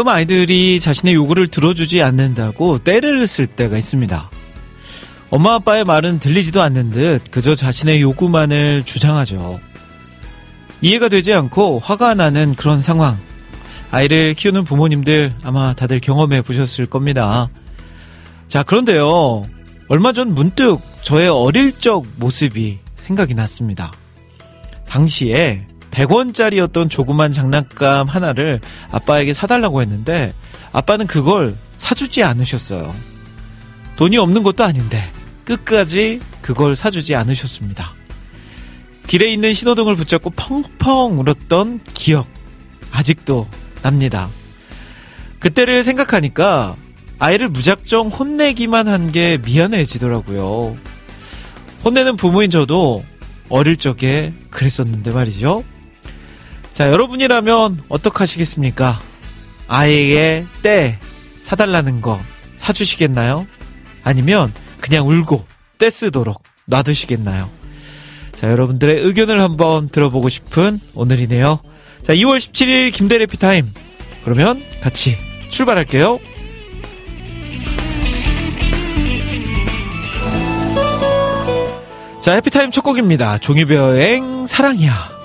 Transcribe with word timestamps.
가끔 0.00 0.08
아이들이 0.08 0.80
자신의 0.80 1.12
요구를 1.12 1.48
들어주지 1.48 2.00
않는다고 2.00 2.78
때를 2.78 3.26
쓸 3.26 3.46
때가 3.46 3.76
있습니다. 3.76 4.30
엄마 5.28 5.56
아빠의 5.56 5.84
말은 5.84 6.20
들리지도 6.20 6.62
않는 6.62 6.90
듯 6.90 7.30
그저 7.30 7.54
자신의 7.54 8.00
요구만을 8.00 8.82
주장하죠. 8.84 9.60
이해가 10.80 11.10
되지 11.10 11.34
않고 11.34 11.80
화가 11.80 12.14
나는 12.14 12.54
그런 12.54 12.80
상황. 12.80 13.18
아이를 13.90 14.32
키우는 14.32 14.64
부모님들 14.64 15.32
아마 15.42 15.74
다들 15.74 16.00
경험해 16.00 16.40
보셨을 16.42 16.86
겁니다. 16.86 17.50
자, 18.48 18.62
그런데요. 18.62 19.42
얼마 19.88 20.14
전 20.14 20.34
문득 20.34 20.78
저의 21.02 21.28
어릴 21.28 21.78
적 21.78 22.06
모습이 22.16 22.78
생각이 22.96 23.34
났습니다. 23.34 23.92
당시에 24.86 25.66
100원짜리였던 25.90 26.88
조그만 26.90 27.32
장난감 27.32 28.08
하나를 28.08 28.60
아빠에게 28.90 29.32
사달라고 29.32 29.82
했는데 29.82 30.32
아빠는 30.72 31.06
그걸 31.06 31.56
사주지 31.76 32.22
않으셨어요. 32.22 32.94
돈이 33.96 34.16
없는 34.18 34.42
것도 34.42 34.64
아닌데 34.64 35.02
끝까지 35.44 36.20
그걸 36.42 36.76
사주지 36.76 37.14
않으셨습니다. 37.14 37.92
길에 39.06 39.32
있는 39.32 39.52
신호등을 39.54 39.96
붙잡고 39.96 40.30
펑펑 40.30 41.18
울었던 41.18 41.80
기억 41.94 42.26
아직도 42.92 43.48
납니다. 43.82 44.28
그때를 45.40 45.82
생각하니까 45.84 46.76
아이를 47.18 47.48
무작정 47.48 48.08
혼내기만 48.08 48.88
한 48.88 49.10
게 49.10 49.38
미안해지더라고요. 49.44 50.76
혼내는 51.84 52.16
부모인 52.16 52.50
저도 52.50 53.04
어릴 53.48 53.76
적에 53.76 54.32
그랬었는데 54.50 55.10
말이죠. 55.10 55.64
자, 56.72 56.88
여러분이라면 56.90 57.80
어떡하시겠습니까? 57.88 59.00
아이에게 59.68 60.46
때 60.62 60.98
사달라는 61.42 62.00
거 62.00 62.20
사주시겠나요? 62.56 63.46
아니면 64.02 64.52
그냥 64.80 65.06
울고 65.06 65.44
때 65.78 65.90
쓰도록 65.90 66.42
놔두시겠나요? 66.66 67.50
자, 68.32 68.50
여러분들의 68.50 69.02
의견을 69.04 69.40
한번 69.40 69.88
들어보고 69.88 70.28
싶은 70.28 70.80
오늘이네요. 70.94 71.60
자, 72.02 72.14
2월 72.14 72.38
17일 72.38 72.92
김대래 72.92 73.26
피타임. 73.26 73.70
그러면 74.24 74.62
같이 74.80 75.16
출발할게요. 75.50 76.18
자, 82.20 82.34
해피타임 82.34 82.70
첫 82.70 82.82
곡입니다. 82.82 83.38
종이배 83.38 83.76
여행 83.76 84.46
사랑이야. 84.46 85.19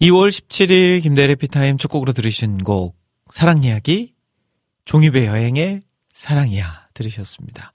2월 0.00 0.28
17일 0.28 1.02
김대래 1.02 1.34
피타임 1.34 1.76
첫 1.76 1.88
곡으로 1.88 2.12
들으신 2.12 2.62
곡 2.62 2.96
사랑 3.30 3.64
이야기 3.64 4.14
종이배 4.84 5.26
여행의 5.26 5.82
사랑이야 6.12 6.88
들으셨습니다. 6.94 7.72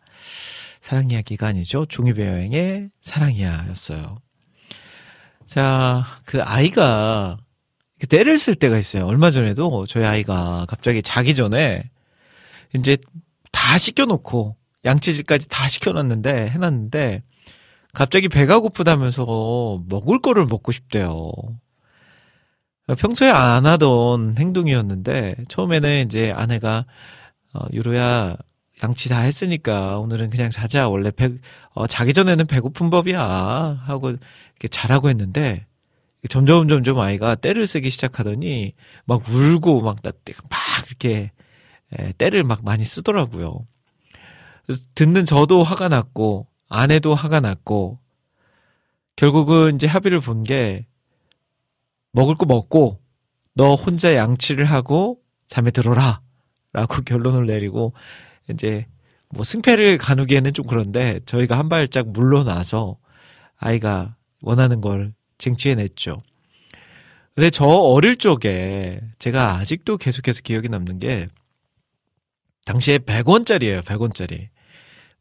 사랑 0.79 1.11
이야기가 1.11 1.47
아니죠. 1.47 1.85
종이배 1.85 2.25
여행의 2.25 2.91
사랑이야였어요. 3.01 4.19
자, 5.45 6.03
그 6.23 6.41
아이가 6.41 7.37
때를 8.07 8.37
쓸 8.37 8.55
때가 8.55 8.77
있어요. 8.77 9.05
얼마 9.05 9.29
전에도 9.29 9.85
저희 9.85 10.05
아이가 10.05 10.65
갑자기 10.69 11.01
자기 11.01 11.35
전에 11.35 11.89
이제 12.73 12.97
다 13.51 13.77
시켜놓고 13.77 14.55
양치질까지 14.85 15.49
다 15.49 15.67
시켜놨는데 15.67 16.49
해놨는데 16.49 17.21
갑자기 17.93 18.29
배가 18.29 18.59
고프다면서 18.59 19.83
먹을 19.87 20.21
거를 20.21 20.45
먹고 20.45 20.71
싶대요. 20.71 21.31
평소에 22.88 23.30
안 23.30 23.65
하던 23.65 24.35
행동이었는데 24.38 25.35
처음에는 25.47 26.06
이제 26.06 26.31
아내가 26.31 26.85
어, 27.53 27.65
유로야 27.71 28.35
양치 28.83 29.07
다 29.07 29.19
했으니까 29.19 30.00
오늘은 30.00 30.30
그냥 30.30 30.50
자자 30.50 30.89
원래 30.89 31.12
배, 31.12 31.30
어, 31.74 31.88
자기 31.88 32.13
전에는 32.13 32.45
배고픈 32.45 32.89
법이야 32.89 33.21
하고 33.85 34.09
이렇게 34.09 34.68
자라고 34.69 35.09
했는데 35.09 35.65
점점 36.30 36.68
점점 36.68 37.00
아이가 37.00 37.35
때를 37.35 37.68
쓰기 37.68 37.89
시작하더니 37.89 38.74
막 39.06 39.24
울고 39.30 39.81
막, 39.81 39.97
막 40.03 40.12
이렇게 40.88 41.31
때를 42.18 42.44
막 42.44 42.63
많이 42.65 42.83
쓰더라고요. 42.83 43.65
듣는 44.95 45.25
저도 45.25 45.63
화가 45.63 45.89
났고 45.89 46.47
아내도 46.69 47.13
화가 47.13 47.39
났고 47.39 48.00
결국은 49.15 49.75
이제 49.75 49.88
합의를 49.88 50.19
본 50.19 50.44
게 50.44 50.85
먹을 52.13 52.36
거 52.36 52.45
먹고 52.45 53.00
너 53.54 53.75
혼자 53.75 54.15
양치를 54.15 54.65
하고 54.65 55.19
잠에 55.48 55.71
들어라 55.71 56.21
라고 56.71 57.01
결론을 57.06 57.45
내리고 57.45 57.94
이제 58.50 58.86
뭐 59.30 59.44
승패를 59.44 59.98
가누기에는 59.98 60.54
좀 60.54 60.65
그런데 60.65 61.19
저희가 61.25 61.57
한 61.57 61.69
발짝 61.69 62.10
물러나서 62.10 62.98
아이가 63.57 64.15
원하는 64.42 64.80
걸 64.80 65.13
쟁취해냈죠. 65.38 66.21
근데 67.33 67.50
저 67.50 67.65
어릴 67.65 68.18
적에 68.18 69.01
제가 69.18 69.56
아직도 69.56 69.98
계속해서 69.98 70.42
기억이 70.44 70.69
남는 70.69 71.00
게 71.00 71.27
당시에 72.66 73.00
100원짜리예요, 73.00 73.81
100원짜리. 73.81 74.50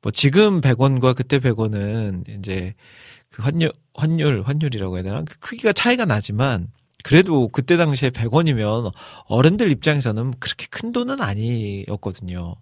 뭐 0.02 0.12
지금 0.12 0.60
100원과 0.60 1.14
그때 1.16 1.38
100원은 1.38 2.38
이제 2.38 2.74
그 3.30 3.42
환율 3.42 3.72
환율 3.94 4.42
환율이라고 4.42 4.96
해야 4.96 5.02
되나? 5.02 5.22
그 5.22 5.38
크기가 5.38 5.72
차이가 5.72 6.04
나지만 6.04 6.68
그래도 7.02 7.48
그때 7.48 7.76
당시에 7.76 8.10
100원이면 8.10 8.92
어른들 9.26 9.70
입장에서는 9.70 10.34
그렇게 10.38 10.66
큰 10.70 10.92
돈은 10.92 11.20
아니었거든요. 11.20 12.54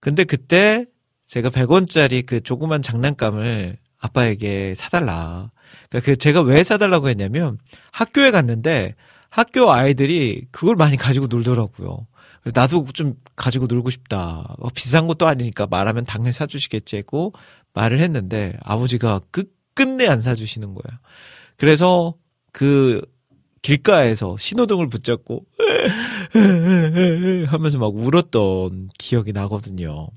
근데 0.00 0.24
그때 0.24 0.86
제가 1.26 1.50
100원짜리 1.50 2.26
그 2.26 2.40
조그만 2.40 2.82
장난감을 2.82 3.78
아빠에게 3.98 4.74
사달라. 4.74 5.50
그러니까 5.88 6.12
그 6.12 6.16
제가 6.16 6.42
왜 6.42 6.64
사달라고 6.64 7.08
했냐면 7.08 7.56
학교에 7.92 8.30
갔는데 8.30 8.94
학교 9.30 9.72
아이들이 9.72 10.46
그걸 10.50 10.76
많이 10.76 10.96
가지고 10.96 11.26
놀더라고요. 11.26 12.06
그래서 12.42 12.60
나도 12.60 12.86
좀 12.92 13.14
가지고 13.36 13.66
놀고 13.66 13.88
싶다. 13.90 14.56
어, 14.58 14.68
비싼 14.74 15.06
것도 15.06 15.26
아니니까 15.26 15.66
말하면 15.68 16.04
당연히 16.04 16.32
사주시겠지 16.32 16.96
했고 16.96 17.32
말을 17.72 18.00
했는데 18.00 18.56
아버지가 18.62 19.20
끝끝내 19.30 20.06
안 20.08 20.20
사주시는 20.20 20.74
거예요. 20.74 20.98
그래서 21.56 22.14
그 22.52 23.00
길가에서 23.62 24.36
신호등을 24.38 24.88
붙잡고 24.88 25.46
하면서 27.46 27.78
막 27.78 27.94
울었던 27.94 28.90
기억이 28.98 29.32
나거든요. 29.32 30.08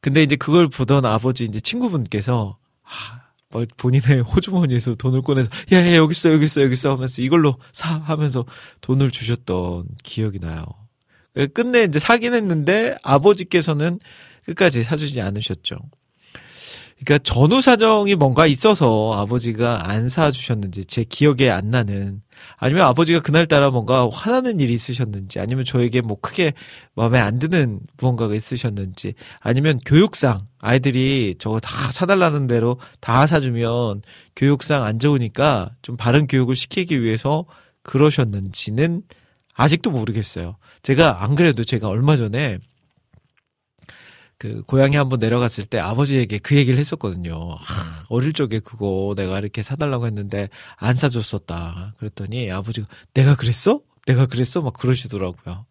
근데 0.00 0.22
이제 0.22 0.36
그걸 0.36 0.68
보던 0.68 1.04
아버지 1.04 1.44
이제 1.44 1.60
친구분께서 1.60 2.56
아, 2.84 3.28
뭐 3.50 3.66
본인의 3.76 4.20
호주머니에서 4.22 4.94
돈을 4.94 5.22
꺼내서 5.22 5.50
야, 5.72 5.78
야 5.78 5.96
여기 5.96 6.12
있어 6.12 6.32
여기 6.32 6.44
있어 6.44 6.62
여기 6.62 6.74
있어 6.74 6.92
하면서 6.92 7.20
이걸로 7.22 7.56
사 7.72 7.98
하면서 7.98 8.44
돈을 8.80 9.10
주셨던 9.10 9.86
기억이 10.04 10.38
나요. 10.38 10.64
끝내 11.54 11.84
이제 11.84 11.98
사긴 11.98 12.34
했는데 12.34 12.96
아버지께서는 13.02 13.98
끝까지 14.44 14.82
사주지 14.82 15.20
않으셨죠. 15.20 15.76
그러니까 17.04 17.18
전후 17.22 17.60
사정이 17.60 18.16
뭔가 18.16 18.46
있어서 18.46 19.12
아버지가 19.14 19.88
안 19.88 20.08
사주셨는지 20.08 20.84
제 20.84 21.04
기억에 21.04 21.48
안 21.48 21.70
나는 21.70 22.22
아니면 22.56 22.86
아버지가 22.86 23.20
그날따라 23.20 23.70
뭔가 23.70 24.08
화나는 24.12 24.58
일이 24.60 24.72
있으셨는지 24.74 25.38
아니면 25.38 25.64
저에게 25.64 26.00
뭐 26.00 26.18
크게 26.20 26.54
마음에 26.94 27.20
안 27.20 27.38
드는 27.38 27.80
무언가가 27.98 28.34
있으셨는지 28.34 29.14
아니면 29.40 29.78
교육상 29.86 30.46
아이들이 30.60 31.36
저거 31.38 31.60
다 31.60 31.70
사달라는 31.92 32.48
대로 32.48 32.78
다 33.00 33.26
사주면 33.26 34.02
교육상 34.34 34.84
안 34.84 34.98
좋으니까 34.98 35.70
좀 35.82 35.96
바른 35.96 36.26
교육을 36.26 36.56
시키기 36.56 37.00
위해서 37.02 37.44
그러셨는지는 37.84 39.02
아직도 39.54 39.90
모르겠어요. 39.90 40.56
제가 40.82 41.22
안 41.22 41.36
그래도 41.36 41.64
제가 41.64 41.88
얼마 41.88 42.16
전에 42.16 42.58
그 44.38 44.62
고향에 44.62 44.96
한번 44.96 45.18
내려갔을 45.18 45.64
때 45.64 45.78
아버지에게 45.78 46.38
그 46.38 46.56
얘기를 46.56 46.78
했었거든요. 46.78 47.56
하, 47.56 48.04
어릴 48.08 48.32
적에 48.32 48.60
그거 48.60 49.14
내가 49.16 49.38
이렇게 49.38 49.62
사달라고 49.62 50.06
했는데 50.06 50.48
안 50.76 50.94
사줬었다. 50.94 51.94
그랬더니 51.98 52.50
아버지가 52.50 52.86
내가 53.14 53.34
그랬어? 53.34 53.80
내가 54.06 54.26
그랬어? 54.26 54.62
막 54.62 54.74
그러시더라고요. 54.74 55.66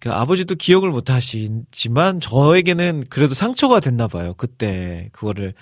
그 0.00 0.10
아버지도 0.10 0.54
기억을 0.54 0.90
못 0.90 1.10
하시지만 1.10 2.20
저에게는 2.20 3.04
그래도 3.08 3.34
상처가 3.34 3.80
됐나 3.80 4.08
봐요. 4.08 4.34
그때 4.34 5.08
그거를 5.12 5.54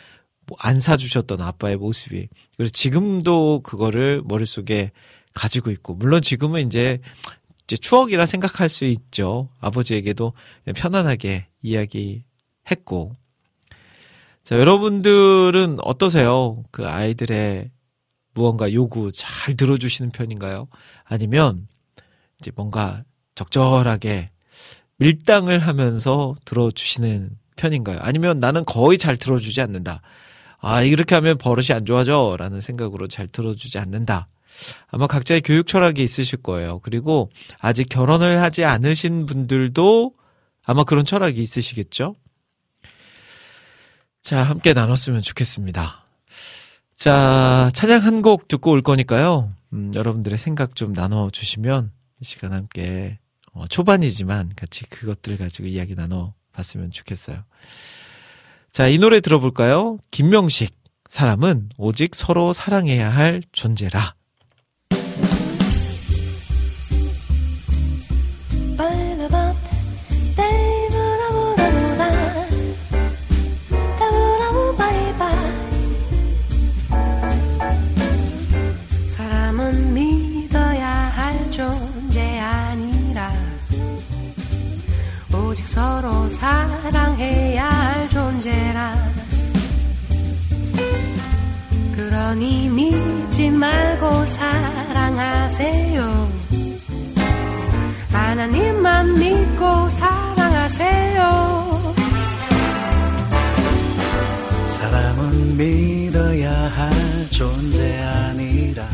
뭐 0.46 0.56
안 0.60 0.80
사주셨던 0.80 1.40
아빠의 1.40 1.76
모습이. 1.76 2.28
그래서 2.56 2.72
지금도 2.72 3.60
그거를 3.62 4.22
머릿속에 4.24 4.92
가지고 5.34 5.70
있고 5.70 5.94
물론 5.94 6.22
지금은 6.22 6.66
이제 6.66 7.00
이제 7.66 7.76
추억이라 7.76 8.26
생각할 8.26 8.68
수 8.68 8.84
있죠. 8.84 9.48
아버지에게도 9.60 10.32
편안하게 10.74 11.48
이야기했고. 11.62 13.16
자, 14.44 14.56
여러분들은 14.56 15.78
어떠세요? 15.82 16.62
그 16.70 16.86
아이들의 16.86 17.70
무언가 18.34 18.72
요구 18.72 19.10
잘 19.12 19.56
들어주시는 19.56 20.12
편인가요? 20.12 20.68
아니면 21.02 21.66
이제 22.38 22.52
뭔가 22.54 23.02
적절하게 23.34 24.30
밀당을 24.98 25.58
하면서 25.58 26.36
들어주시는 26.44 27.30
편인가요? 27.56 27.98
아니면 28.00 28.38
나는 28.38 28.64
거의 28.64 28.98
잘 28.98 29.16
들어주지 29.16 29.60
않는다. 29.62 30.02
아, 30.58 30.82
이렇게 30.82 31.16
하면 31.16 31.38
버릇이 31.38 31.68
안 31.72 31.84
좋아져. 31.84 32.36
라는 32.38 32.60
생각으로 32.60 33.08
잘 33.08 33.26
들어주지 33.26 33.78
않는다. 33.78 34.28
아마 34.88 35.06
각자의 35.06 35.42
교육 35.42 35.66
철학이 35.66 36.02
있으실 36.02 36.42
거예요. 36.42 36.80
그리고 36.80 37.30
아직 37.58 37.88
결혼을 37.88 38.40
하지 38.42 38.64
않으신 38.64 39.26
분들도 39.26 40.12
아마 40.64 40.84
그런 40.84 41.04
철학이 41.04 41.40
있으시겠죠? 41.40 42.16
자, 44.22 44.42
함께 44.42 44.72
나눴으면 44.72 45.22
좋겠습니다. 45.22 46.04
자, 46.94 47.70
찬양 47.74 48.02
한 48.02 48.22
곡 48.22 48.48
듣고 48.48 48.70
올 48.72 48.82
거니까요. 48.82 49.52
음, 49.72 49.92
여러분들의 49.94 50.38
생각 50.38 50.74
좀 50.74 50.92
나눠주시면 50.92 51.92
이 52.20 52.24
시간 52.24 52.52
함께 52.52 53.18
어, 53.52 53.66
초반이지만 53.66 54.50
같이 54.56 54.84
그것들 54.86 55.36
가지고 55.36 55.68
이야기 55.68 55.94
나눠봤으면 55.94 56.90
좋겠어요. 56.90 57.44
자, 58.72 58.88
이 58.88 58.98
노래 58.98 59.20
들어볼까요? 59.20 59.98
김명식. 60.10 60.74
사람은 61.08 61.70
오직 61.78 62.14
서로 62.14 62.52
사랑해야 62.52 63.08
할 63.14 63.42
존재라. 63.52 64.14
그러니 92.36 92.68
믿지 92.68 93.50
말고 93.50 94.26
사랑하세요. 94.26 96.28
하나님만 98.12 99.18
믿고 99.18 99.88
사랑하세요. 99.88 101.94
사람은 104.66 105.56
믿어야 105.56 106.52
할 106.52 106.90
존재 107.30 108.02
아니라 108.02 108.86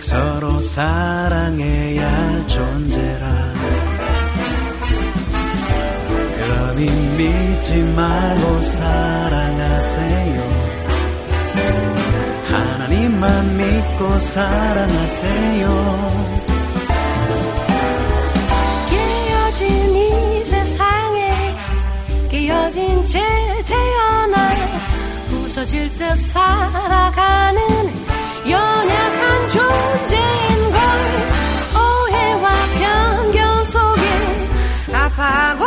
서로 0.00 0.60
사랑해야 0.60 2.10
할 2.10 2.48
존재라. 2.48 3.54
그러니 6.36 6.86
믿지 7.16 7.80
말고 7.94 8.62
사랑하세요. 8.62 10.50
하 10.50 10.53
나님만 13.24 13.56
믿고 13.56 14.20
사랑하세요. 14.20 15.66
깨어진 18.90 19.96
이 19.96 20.44
세상에 20.44 21.56
깨어진 22.30 23.06
채 23.06 23.20
태어나 23.66 24.36
부서질 25.30 25.96
듯 25.96 26.20
살아가는 26.20 27.62
연약한 28.46 29.50
존재인 29.50 30.72
걸 30.72 30.80
오해와 31.80 32.48
편견 32.78 33.64
속에 33.64 34.02
아파하고 34.92 35.64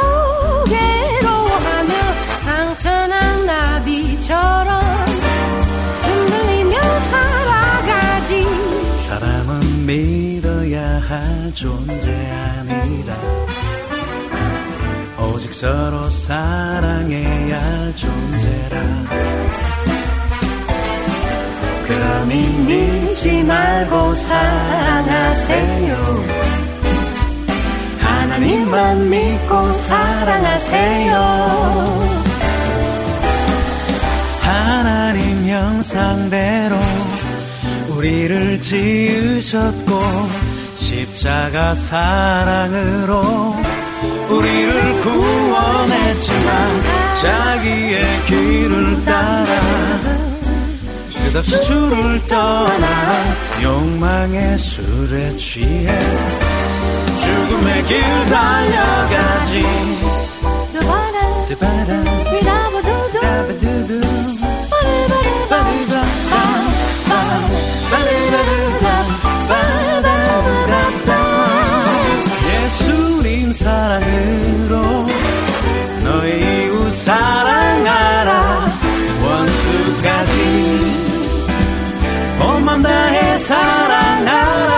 괴로워하며 0.66 1.94
상처난 2.40 3.46
나비처럼 3.46 4.87
믿어야 9.88 11.00
할 11.00 11.53
존재 11.53 12.12
아니라 12.60 13.15
오직 15.17 15.53
서로 15.53 16.10
사랑해야 16.10 17.58
할 17.58 17.96
존재라. 17.96 18.82
그러니 21.88 22.36
믿지 22.67 23.44
말고 23.44 24.13
사랑하세요. 24.15 25.96
하나님만 28.01 29.10
믿고 29.10 29.72
사랑하세요. 29.72 31.15
하나님 34.41 35.48
형상대로 35.48 36.75
우리를 37.98 38.62
지으셨고 38.62 40.00
십자가 40.75 41.74
사랑으로 41.74 43.56
우리를 44.30 45.01
구원했지만 45.01 46.82
자기의 47.16 48.25
길을 48.27 49.04
따라 49.04 49.48
끝없이 51.25 51.60
주를 51.62 52.22
떠나 52.27 53.63
욕망의 53.63 54.60
술에 54.60 55.36
취해 55.36 55.88
죽음의 57.18 57.86
길 57.86 58.01
달려가지. 58.27 59.66
두바라 61.48 62.04
드 62.42 62.57
예수님 72.68 73.52
사랑으로 73.52 75.08
너의 76.04 76.66
이웃 76.66 76.92
사랑하라. 76.94 78.68
원수까지 79.24 80.34
온맘 82.42 82.84
다해 82.84 83.38
사랑하라. 83.38 84.78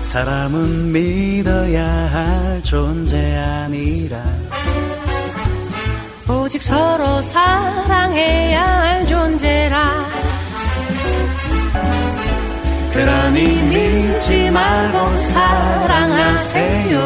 사람은 0.00 0.92
믿어야 0.92 1.86
할 1.86 2.62
존재 2.64 3.36
아니라 3.36 4.20
오직 6.50 6.62
서로 6.62 7.22
사랑해야 7.22 8.60
할 8.60 9.06
존재라. 9.06 10.04
그러니 12.92 13.62
믿지 13.62 14.50
말고 14.50 15.16
사랑하세요. 15.16 16.98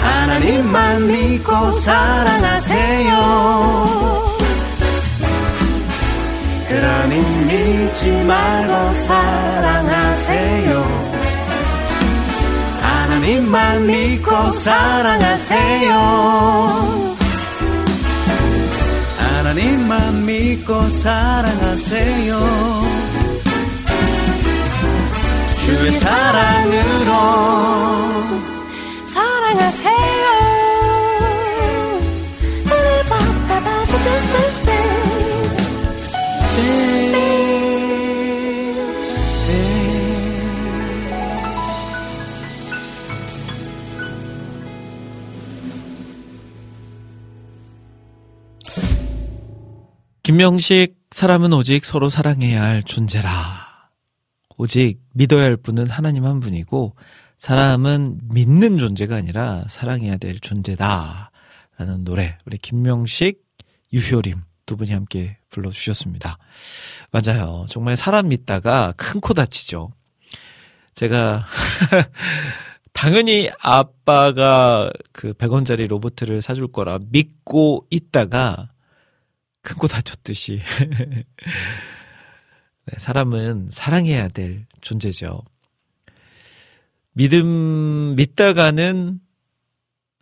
하나님만 0.00 1.06
믿고 1.06 1.70
사랑하세요. 1.70 3.14
그러니 6.68 7.20
믿지 7.46 8.10
말고 8.10 8.92
사랑하세요. 8.92 10.82
하나님만 12.82 13.86
믿고 13.86 14.50
사랑하세요 14.50 15.96
하나님만 19.56 20.26
믿고 20.26 20.82
사랑하세요. 20.82 22.38
주의 25.64 25.92
사랑으로 25.92 27.10
사랑하세요 29.06 30.16
김명식 50.26 50.96
사람은 51.12 51.52
오직 51.52 51.84
서로 51.84 52.08
사랑해야 52.10 52.60
할 52.60 52.82
존재라. 52.82 53.30
오직 54.56 54.98
믿어야 55.14 55.44
할 55.44 55.56
분은 55.56 55.88
하나님 55.88 56.24
한 56.24 56.40
분이고 56.40 56.96
사람은 57.38 58.22
믿는 58.34 58.76
존재가 58.76 59.14
아니라 59.14 59.62
사랑해야 59.68 60.16
될 60.16 60.40
존재다. 60.40 61.30
라는 61.78 62.02
노래 62.02 62.38
우리 62.44 62.58
김명식, 62.58 63.40
유효림 63.92 64.40
두 64.66 64.76
분이 64.76 64.92
함께 64.92 65.38
불러주셨습니다. 65.48 66.38
맞아요. 67.12 67.66
정말 67.68 67.96
사람 67.96 68.26
믿다가 68.26 68.94
큰 68.96 69.20
코 69.20 69.32
다치죠. 69.32 69.92
제가 70.96 71.46
당연히 72.92 73.48
아빠가 73.60 74.90
그 75.12 75.34
100원짜리 75.34 75.86
로봇을 75.86 76.42
사줄 76.42 76.72
거라 76.72 76.98
믿고 77.12 77.86
있다가 77.90 78.70
큰코 79.66 79.88
다쳤듯이 79.88 80.60
네, 82.86 82.98
사람은 82.98 83.68
사랑해야 83.72 84.28
될 84.28 84.64
존재죠. 84.80 85.42
믿음 87.12 88.14
믿다가는 88.14 89.20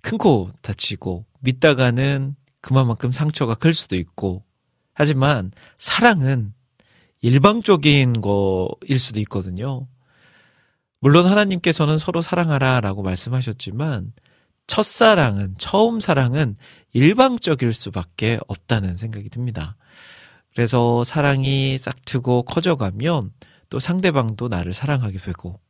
큰 0.01 0.19
코 0.19 0.51
다치고 0.63 1.27
믿다가는 1.41 2.37
그만큼 2.63 3.13
상처가 3.13 3.55
클 3.55 3.75
수도 3.75 3.97
있고 3.97 4.43
하지만 4.95 5.53
사랑은 5.77 6.55
일방적인 7.21 8.23
거일 8.23 8.99
수도 8.99 9.21
있거든요. 9.21 9.87
물론 11.01 11.27
하나님께서는 11.27 11.99
서로 11.99 12.23
사랑하라 12.23 12.81
라고 12.81 13.03
말씀하셨지만 13.03 14.15
첫사랑은 14.67 15.57
처음 15.59 16.01
사랑은 16.01 16.57
일방적일 16.95 17.75
수밖에 17.75 18.39
없다는 18.49 18.97
생각이 18.97 19.29
듭니다. 19.29 19.77
그래서 20.55 21.05
사랑이 21.05 21.77
싹트고 21.77 22.45
커져가면 22.45 23.33
또 23.69 23.81
상대방도 23.81 24.49
나를 24.49 24.73
사랑하게 24.73 25.19
되고 25.19 25.61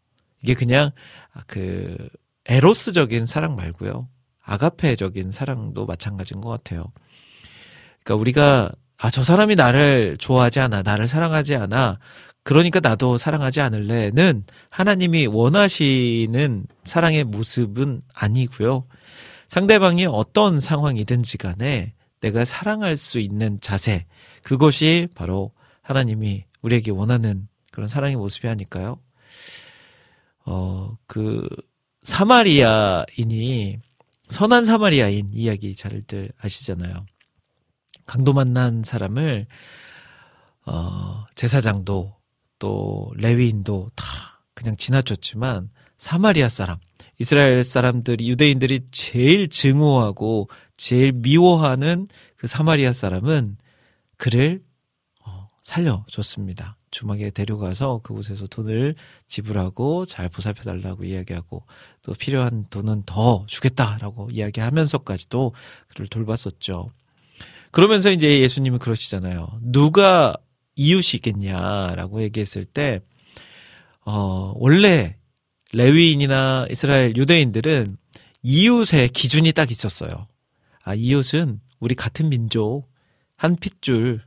이게 0.42 0.54
그냥 0.54 0.90
그 1.46 1.96
에로스적인 2.44 3.26
사랑 3.26 3.56
말고요. 3.56 4.08
아가페적인 4.42 5.30
사랑도 5.30 5.86
마찬가지인 5.86 6.42
것 6.42 6.50
같아요. 6.50 6.92
그러니까 8.02 8.20
우리가 8.20 8.72
아, 8.98 9.10
저 9.10 9.24
사람이 9.24 9.56
나를 9.56 10.16
좋아하지 10.18 10.60
않아, 10.60 10.82
나를 10.82 11.08
사랑하지 11.08 11.56
않아, 11.56 11.98
그러니까 12.42 12.80
나도 12.80 13.16
사랑하지 13.16 13.60
않을래는 13.62 14.44
하나님이 14.68 15.26
원하시는 15.26 16.66
사랑의 16.84 17.24
모습은 17.24 18.02
아니고요. 18.12 18.86
상대방이 19.54 20.04
어떤 20.06 20.58
상황이든지 20.58 21.38
간에 21.38 21.94
내가 22.18 22.44
사랑할 22.44 22.96
수 22.96 23.20
있는 23.20 23.60
자세, 23.60 24.04
그것이 24.42 25.06
바로 25.14 25.52
하나님이 25.80 26.44
우리에게 26.62 26.90
원하는 26.90 27.46
그런 27.70 27.88
사랑의 27.88 28.16
모습이 28.16 28.48
아닐까요? 28.48 28.98
어, 30.44 30.96
그, 31.06 31.46
사마리아인이, 32.02 33.78
선한 34.28 34.64
사마리아인 34.64 35.30
이야기 35.32 35.76
잘들 35.76 36.32
아시잖아요. 36.40 37.06
강도 38.06 38.32
만난 38.32 38.82
사람을 38.82 39.46
어, 40.66 41.26
제사장도 41.36 42.12
또 42.58 43.12
레위인도 43.14 43.88
다 43.94 44.04
그냥 44.54 44.74
지나쳤지만 44.74 45.70
사마리아 45.96 46.48
사람, 46.48 46.78
이스라엘 47.18 47.64
사람들이 47.64 48.28
유대인들이 48.28 48.80
제일 48.90 49.48
증오하고 49.48 50.48
제일 50.76 51.12
미워하는 51.12 52.08
그 52.36 52.46
사마리아 52.46 52.92
사람은 52.92 53.56
그를 54.16 54.62
어, 55.24 55.48
살려줬습니다. 55.62 56.76
주막에 56.90 57.30
데려가서 57.30 58.00
그곳에서 58.04 58.46
돈을 58.46 58.94
지불하고 59.26 60.06
잘 60.06 60.28
보살펴 60.28 60.62
달라고 60.62 61.04
이야기하고 61.04 61.64
또 62.02 62.14
필요한 62.14 62.64
돈은 62.70 63.02
더 63.04 63.44
주겠다라고 63.46 64.30
이야기하면서까지도 64.30 65.54
그를 65.88 66.06
돌봤었죠. 66.06 66.90
그러면서 67.72 68.12
이제 68.12 68.40
예수님은 68.40 68.78
그러시잖아요. 68.78 69.58
누가 69.60 70.36
이웃이겠냐라고 70.76 72.22
얘기했을 72.22 72.64
때, 72.64 73.00
어, 74.04 74.52
원래 74.56 75.16
레위인이나 75.74 76.66
이스라엘 76.70 77.16
유대인들은 77.16 77.96
이웃의 78.42 79.08
기준이 79.10 79.52
딱 79.52 79.70
있었어요. 79.70 80.26
아, 80.84 80.94
이웃은 80.94 81.60
우리 81.80 81.94
같은 81.94 82.28
민족, 82.28 82.84
한 83.36 83.56
핏줄. 83.56 84.22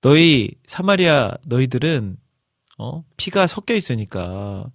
너희 0.00 0.50
사마리아 0.66 1.36
너희들은 1.46 2.16
어, 2.78 3.04
피가 3.16 3.46
섞여 3.46 3.74
있으니까 3.74 4.66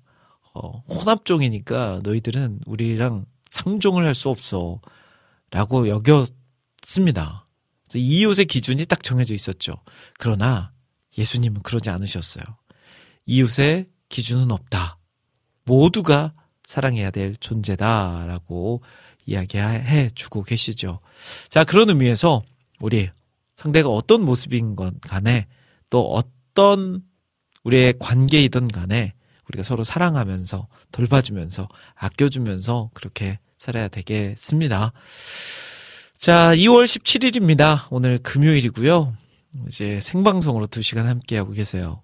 어, 0.53 0.79
혼합종이니까 0.87 2.01
너희들은 2.03 2.61
우리랑 2.65 3.25
상종을 3.49 4.05
할 4.05 4.13
수 4.13 4.29
없어. 4.29 4.81
라고 5.51 5.87
여겼습니다. 5.87 7.47
이웃의 7.95 8.45
기준이 8.45 8.85
딱 8.85 9.01
정해져 9.01 9.33
있었죠. 9.33 9.73
그러나 10.19 10.73
예수님은 11.17 11.61
그러지 11.61 11.89
않으셨어요. 11.89 12.43
이웃의 13.25 13.87
기준은 14.09 14.51
없다. 14.51 14.96
모두가 15.67 16.33
사랑해야 16.65 17.11
될 17.11 17.35
존재다라고 17.37 18.81
이야기해 19.25 20.09
주고 20.15 20.41
계시죠. 20.41 20.99
자, 21.49 21.63
그런 21.63 21.89
의미에서 21.89 22.41
우리 22.79 23.09
상대가 23.55 23.89
어떤 23.89 24.23
모습인 24.23 24.75
건 24.75 24.97
간에 25.01 25.47
또 25.89 26.11
어떤 26.11 27.03
우리의 27.63 27.95
관계이든 27.99 28.69
간에 28.69 29.13
우리가 29.49 29.63
서로 29.63 29.83
사랑하면서 29.83 30.67
돌봐주면서 30.91 31.67
아껴주면서 31.95 32.89
그렇게 32.93 33.39
살아야 33.59 33.87
되겠습니다. 33.87 34.93
자, 36.17 36.53
2월 36.55 36.85
17일입니다. 36.85 37.87
오늘 37.89 38.17
금요일이고요. 38.19 39.15
이제 39.67 39.99
생방송으로 40.01 40.67
2시간 40.67 41.03
함께하고 41.03 41.51
계세요. 41.51 42.01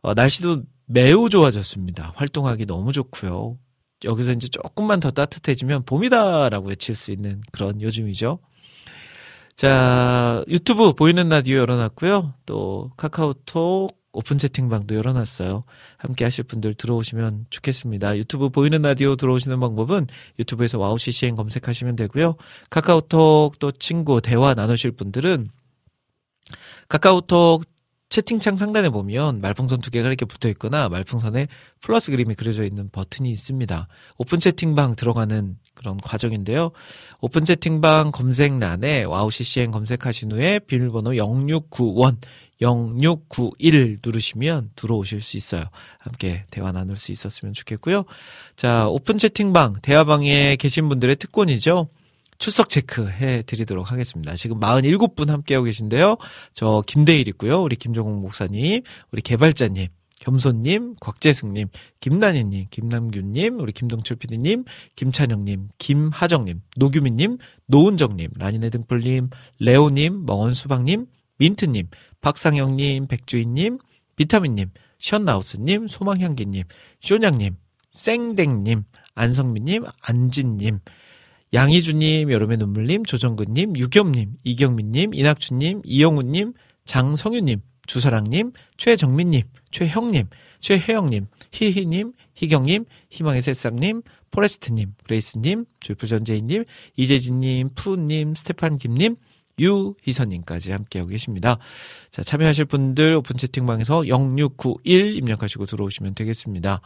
어, 0.00 0.14
날씨도 0.14 0.62
매우 0.86 1.28
좋아졌습니다. 1.28 2.12
활동하기 2.16 2.66
너무 2.66 2.92
좋고요. 2.92 3.58
여기서 4.04 4.32
이제 4.32 4.48
조금만 4.48 5.00
더 5.00 5.10
따뜻해지면 5.10 5.84
봄이다라고 5.84 6.68
외칠 6.68 6.94
수 6.94 7.10
있는 7.10 7.40
그런 7.52 7.80
요즘이죠. 7.80 8.38
자, 9.54 10.44
유튜브 10.48 10.92
보이는 10.92 11.28
라디오 11.28 11.58
열어놨고요. 11.58 12.34
또 12.46 12.90
카카오톡 12.96 13.96
오픈 14.14 14.36
채팅방도 14.36 14.94
열어놨어요. 14.94 15.64
함께 15.96 16.24
하실 16.24 16.44
분들 16.44 16.74
들어오시면 16.74 17.46
좋겠습니다. 17.48 18.18
유튜브 18.18 18.50
보이는 18.50 18.82
라디오 18.82 19.16
들어오시는 19.16 19.58
방법은 19.58 20.06
유튜브에서 20.38 20.78
와우 20.78 20.98
CCM 20.98 21.34
검색하시면 21.34 21.96
되고요. 21.96 22.36
카카오톡 22.68 23.58
또 23.58 23.70
친구 23.70 24.20
대화 24.20 24.52
나누실 24.52 24.92
분들은 24.92 25.48
카카오톡 26.88 27.64
채팅창 28.12 28.56
상단에 28.56 28.90
보면 28.90 29.40
말풍선 29.40 29.80
두 29.80 29.90
개가 29.90 30.06
이렇게 30.06 30.26
붙어 30.26 30.50
있거나 30.50 30.90
말풍선에 30.90 31.48
플러스 31.80 32.10
그림이 32.10 32.34
그려져 32.34 32.62
있는 32.62 32.90
버튼이 32.90 33.30
있습니다. 33.30 33.88
오픈 34.18 34.38
채팅방 34.38 34.96
들어가는 34.96 35.56
그런 35.72 35.96
과정인데요. 35.96 36.72
오픈 37.22 37.46
채팅방 37.46 38.10
검색란에 38.10 39.04
와우 39.04 39.30
CCM 39.30 39.70
검색하신 39.70 40.30
후에 40.30 40.58
비밀번호 40.58 41.12
0691 41.16 42.18
0691 42.60 43.98
누르시면 44.04 44.72
들어오실 44.76 45.22
수 45.22 45.38
있어요. 45.38 45.64
함께 45.98 46.44
대화 46.50 46.70
나눌 46.70 46.96
수 46.96 47.12
있었으면 47.12 47.54
좋겠고요. 47.54 48.04
자, 48.56 48.88
오픈 48.88 49.16
채팅방, 49.16 49.76
대화방에 49.80 50.56
계신 50.56 50.90
분들의 50.90 51.16
특권이죠. 51.16 51.88
출석 52.42 52.70
체크해 52.70 53.42
드리도록 53.42 53.92
하겠습니다. 53.92 54.34
지금 54.34 54.58
47분 54.58 55.28
함께하고 55.28 55.64
계신데요. 55.66 56.16
저 56.52 56.82
김대일 56.88 57.28
있고요. 57.28 57.62
우리 57.62 57.76
김종국 57.76 58.20
목사님, 58.20 58.82
우리 59.12 59.22
개발자님, 59.22 59.86
겸손님, 60.18 60.96
곽재승님, 61.00 61.68
김난희님, 62.00 62.66
김남균님, 62.68 63.60
우리 63.60 63.70
김동철 63.70 64.16
PD님, 64.16 64.64
김찬영님, 64.96 65.68
김하정님, 65.78 66.62
노규민님, 66.78 67.38
노은정님, 67.66 68.30
라니네 68.36 68.70
등불님, 68.70 69.30
레오님, 69.60 70.26
멍원수박님, 70.26 71.06
민트님, 71.38 71.90
박상영님, 72.22 73.06
백주인님, 73.06 73.78
비타민님, 74.16 74.72
션나우스님, 74.98 75.86
소망향기님, 75.86 76.64
쇼냥님, 77.02 77.54
쌩댕님, 77.92 78.82
안성민님, 79.14 79.84
안진님, 80.00 80.80
양희주님, 81.52 82.30
여름의 82.30 82.56
눈물님, 82.56 83.04
조정근님, 83.04 83.76
유겸님, 83.76 84.36
이경민님, 84.44 85.14
이낙주님, 85.14 85.82
이영훈님, 85.84 86.54
장성유님, 86.84 87.60
주사랑님, 87.86 88.52
최정민님, 88.76 89.42
최형님, 89.70 90.28
최혜영님, 90.60 91.26
희희님, 91.52 92.12
희경님, 92.34 92.84
희망의 93.10 93.42
새싹님, 93.42 94.02
포레스트님, 94.30 94.94
그레이스님, 95.04 95.66
조이풀전재희님, 95.80 96.64
이재진님, 96.96 97.70
푸님, 97.74 98.34
스테판 98.34 98.78
김님, 98.78 99.16
유희선님까지 99.58 100.72
함께하고 100.72 101.10
계십니다. 101.10 101.58
자, 102.10 102.22
참여하실 102.22 102.64
분들 102.66 103.14
오픈 103.16 103.36
채팅방에서 103.36 104.04
0691 104.06 105.16
입력하시고 105.16 105.66
들어오시면 105.66 106.14
되겠습니다. 106.14 106.80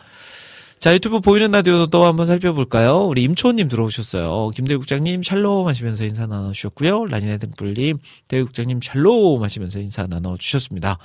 자, 0.79 0.93
유튜브 0.93 1.21
보이는 1.21 1.51
라디오도 1.51 1.87
또 1.87 2.05
한번 2.05 2.27
살펴볼까요? 2.27 3.07
우리 3.07 3.23
임초원님 3.23 3.69
들어오셨어요. 3.69 4.51
김대 4.55 4.77
국장님 4.77 5.23
샬롬 5.23 5.67
하시면서 5.67 6.05
인사 6.05 6.27
나눠주셨고요. 6.27 7.07
라니네 7.07 7.39
등불님, 7.39 7.99
대 8.29 8.43
국장님 8.43 8.81
샬롬 8.83 9.43
하시면서 9.43 9.81
인사 9.81 10.07
나눠주셨습니다. 10.07 10.99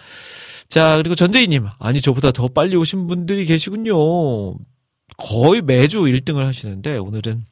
자, 0.67 0.97
그리고 0.97 1.15
전재희님, 1.15 1.67
아니, 1.79 2.01
저보다 2.01 2.31
더 2.31 2.49
빨리 2.49 2.75
오신 2.75 3.07
분들이 3.07 3.45
계시군요. 3.45 3.95
거의 5.17 5.62
매주 5.62 6.01
1등을 6.01 6.45
하시는데, 6.45 6.97
오늘은 6.97 7.45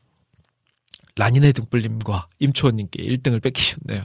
라니네 1.15 1.53
등불님과 1.53 2.27
임초원님께 2.39 3.01
1등을 3.01 3.41
뺏기셨네요. 3.41 4.03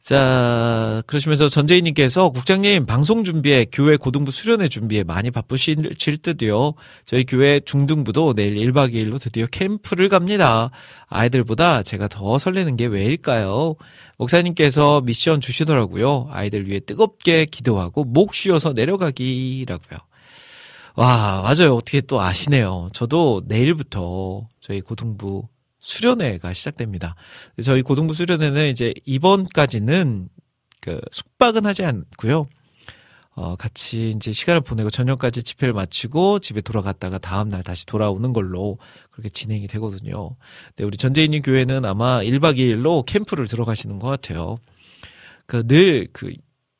자, 0.00 1.02
그러시면서 1.06 1.50
전재희님께서 1.50 2.30
국장님 2.30 2.86
방송 2.86 3.22
준비에 3.22 3.66
교회 3.70 3.96
고등부 3.98 4.30
수련회 4.30 4.66
준비에 4.68 5.04
많이 5.04 5.30
바쁘실 5.30 5.76
듯이요. 6.22 6.72
저희 7.04 7.24
교회 7.24 7.60
중등부도 7.60 8.32
내일 8.32 8.54
1박 8.54 8.94
2일로 8.94 9.20
드디어 9.20 9.46
캠프를 9.46 10.08
갑니다. 10.08 10.70
아이들보다 11.08 11.82
제가 11.82 12.08
더 12.08 12.38
설레는 12.38 12.76
게 12.76 12.86
왜일까요? 12.86 13.76
목사님께서 14.16 15.02
미션 15.02 15.42
주시더라고요. 15.42 16.28
아이들 16.30 16.66
위해 16.66 16.80
뜨겁게 16.80 17.44
기도하고 17.44 18.04
목 18.04 18.34
쉬어서 18.34 18.72
내려가기라고요. 18.72 19.98
와, 20.96 21.42
맞아요. 21.42 21.74
어떻게 21.74 22.00
또 22.00 22.22
아시네요. 22.22 22.88
저도 22.94 23.42
내일부터 23.46 24.48
저희 24.60 24.80
고등부 24.80 25.46
수련회가 25.80 26.52
시작됩니다. 26.52 27.14
저희 27.62 27.82
고등부 27.82 28.14
수련회는 28.14 28.68
이제 28.70 28.94
이번까지는 29.06 30.28
그 30.80 31.00
숙박은 31.10 31.66
하지 31.66 31.84
않고요. 31.84 32.46
어, 33.32 33.56
같이 33.56 34.10
이제 34.10 34.32
시간을 34.32 34.60
보내고 34.60 34.90
저녁까지 34.90 35.42
집회를 35.42 35.72
마치고 35.72 36.40
집에 36.40 36.60
돌아갔다가 36.60 37.18
다음날 37.18 37.62
다시 37.62 37.86
돌아오는 37.86 38.32
걸로 38.32 38.78
그렇게 39.10 39.28
진행이 39.30 39.66
되거든요. 39.68 40.36
근데 40.68 40.84
우리 40.84 40.98
전재인님 40.98 41.42
교회는 41.42 41.84
아마 41.84 42.18
1박 42.22 42.56
2일로 42.58 43.04
캠프를 43.06 43.46
들어가시는 43.48 43.98
것 43.98 44.08
같아요. 44.08 44.58
그 45.46 45.64
늘 45.66 46.08
그 46.12 46.32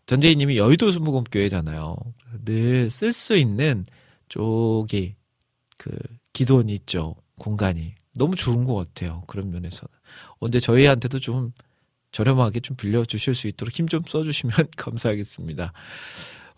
전재인님이 0.06 0.58
여의도 0.58 0.90
수무금교회잖아요. 0.90 1.96
늘 2.44 2.88
쓸 2.90 3.12
수 3.12 3.36
있는 3.36 3.86
쪽이 4.28 5.14
그 5.78 5.90
기도원이 6.32 6.72
있죠. 6.74 7.14
공간이. 7.38 7.94
너무 8.16 8.34
좋은 8.36 8.64
것 8.64 8.74
같아요. 8.74 9.22
그런 9.26 9.50
면에서는. 9.50 9.88
언제 10.38 10.60
저희한테도 10.60 11.18
좀 11.20 11.52
저렴하게 12.12 12.60
좀 12.60 12.76
빌려주실 12.76 13.34
수 13.34 13.46
있도록 13.48 13.72
힘 13.72 13.86
좀 13.86 14.02
써주시면 14.06 14.54
감사하겠습니다. 14.76 15.72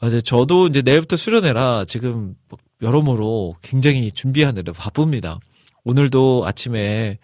맞아요. 0.01 0.21
저도 0.21 0.67
이제 0.69 0.83
내일부터 0.83 1.17
수련회라 1.17 1.85
지금 1.87 2.35
여러모로 2.81 3.57
굉장히 3.62 4.11
준비하느라 4.11 4.73
바쁩니다. 4.73 5.38
오늘도 5.85 6.45
아침에 6.47 7.19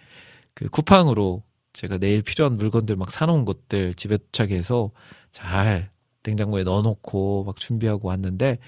그 0.54 0.68
쿠팡으로 0.68 1.42
제가 1.72 1.98
내일 1.98 2.22
필요한 2.22 2.56
물건들 2.56 2.96
막 2.96 3.10
사놓은 3.10 3.44
것들 3.44 3.94
집에 3.94 4.16
도착해서 4.18 4.90
잘 5.32 5.90
냉장고에 6.24 6.64
넣어놓고 6.64 7.44
막 7.44 7.56
준비하고 7.56 8.08
왔는데 8.08 8.58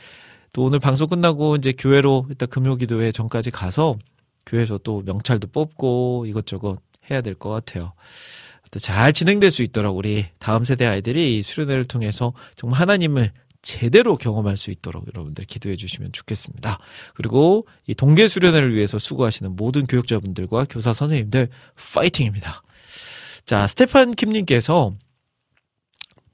또 0.53 0.63
오늘 0.65 0.79
방송 0.79 1.07
끝나고 1.09 1.57
이제 1.57 1.73
교회로 1.77 2.27
일단 2.29 2.49
금요 2.49 2.77
기도회 2.77 3.13
전까지 3.13 3.51
가서 3.51 3.97
교회에서 4.47 4.79
또 4.79 5.03
명찰도 5.03 5.49
뽑고 5.49 6.27
이것저것 6.27 6.79
해야 7.11 7.21
될 7.21 7.35
것 7.35 7.51
같아요. 7.51 7.93
잘 8.79 9.13
진행될 9.13 9.51
수 9.51 9.63
있도록 9.63 9.97
우리 9.97 10.27
다음 10.39 10.65
세대 10.65 10.87
아이들이 10.87 11.39
이 11.39 11.43
수련회를 11.43 11.85
통해서 11.87 12.33
정말 12.55 12.81
하나님을 12.81 13.33
제대로 13.63 14.17
경험할 14.17 14.57
수 14.57 14.71
있도록 14.71 15.07
여러분들 15.09 15.45
기도해 15.45 15.77
주시면 15.77 16.13
좋겠습니다. 16.13 16.79
그리고 17.15 17.67
이 17.87 17.95
동계 17.95 18.29
수련회를 18.29 18.75
위해서 18.75 18.99
수고하시는 18.99 19.57
모든 19.57 19.87
교육자분들과 19.87 20.67
교사 20.71 20.93
선생님들 20.93 21.49
파이팅입니다. 21.95 22.63
자, 23.45 23.67
스테판 23.67 24.13
킴님께서 24.13 24.95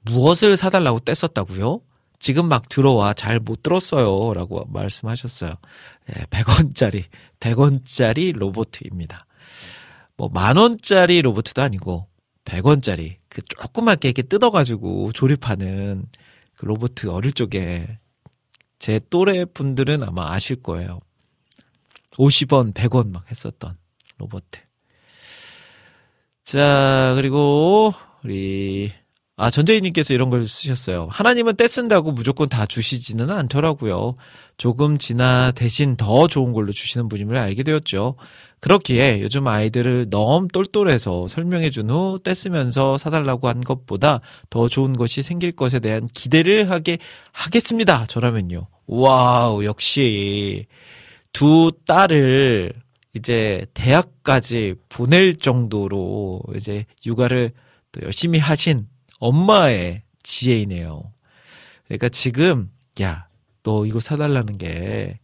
무엇을 0.03 0.55
사달라고 0.55 0.99
뗐었다고요? 0.99 1.81
지금 2.19 2.47
막 2.47 2.67
들어와 2.69 3.13
잘 3.13 3.39
못 3.39 3.61
들었어요. 3.63 4.33
라고 4.33 4.65
말씀하셨어요. 4.65 5.53
예, 6.09 6.13
100원짜리, 6.25 7.05
100원짜리 7.39 8.35
로봇입니다. 8.35 9.25
뭐, 10.17 10.29
만원짜리 10.33 11.21
로봇도 11.21 11.61
아니고, 11.61 12.07
100원짜리, 12.45 13.17
그 13.29 13.41
조그맣게 13.43 14.07
이렇게 14.07 14.23
뜯어가지고 14.23 15.11
조립하는 15.11 16.05
그 16.55 16.65
로봇 16.65 17.05
어릴 17.05 17.33
적에 17.33 17.99
제 18.79 18.99
또래 19.09 19.45
분들은 19.45 20.01
아마 20.03 20.31
아실 20.33 20.61
거예요. 20.61 20.99
50원, 22.13 22.73
100원 22.73 23.11
막 23.11 23.29
했었던 23.29 23.77
로봇. 24.17 24.43
자, 26.43 27.13
그리고 27.15 27.93
우리 28.23 28.91
아, 29.39 29.51
전재희님께서 29.51 30.15
이런 30.15 30.31
걸 30.31 30.47
쓰셨어요. 30.47 31.07
하나님은 31.11 31.57
떼쓴다고 31.57 32.11
무조건 32.11 32.49
다 32.49 32.65
주시지는 32.65 33.29
않더라고요. 33.29 34.15
조금 34.57 34.97
지나 34.97 35.51
대신 35.51 35.95
더 35.95 36.27
좋은 36.27 36.53
걸로 36.53 36.71
주시는 36.71 37.07
분임을 37.07 37.37
알게 37.37 37.61
되었죠. 37.61 38.15
그렇기에 38.61 39.21
요즘 39.21 39.45
아이들을 39.45 40.09
너무 40.09 40.47
똘똘해서 40.47 41.27
설명해 41.27 41.69
준 41.69 41.91
후 41.91 42.19
떼쓰면서 42.23 42.97
사달라고 42.97 43.47
한 43.47 43.61
것보다 43.61 44.21
더 44.49 44.67
좋은 44.67 44.93
것이 44.93 45.21
생길 45.21 45.51
것에 45.51 45.77
대한 45.79 46.07
기대를 46.07 46.71
하게 46.71 46.97
하겠습니다. 47.31 48.07
저라면요. 48.07 48.67
와우, 48.87 49.63
역시 49.65 50.65
두 51.31 51.71
딸을 51.85 52.73
이제 53.13 53.67
대학까지 53.75 54.73
보낼 54.89 55.35
정도로 55.37 56.41
이제 56.55 56.85
육아를 57.05 57.51
또 57.91 58.01
열심히 58.03 58.39
하신 58.39 58.87
엄마의 59.19 60.03
지혜이네요. 60.23 61.13
그러니까 61.85 62.09
지금 62.09 62.71
야, 63.01 63.27
너 63.63 63.85
이거 63.85 63.99
사달라는 63.99 64.57
게 64.57 65.19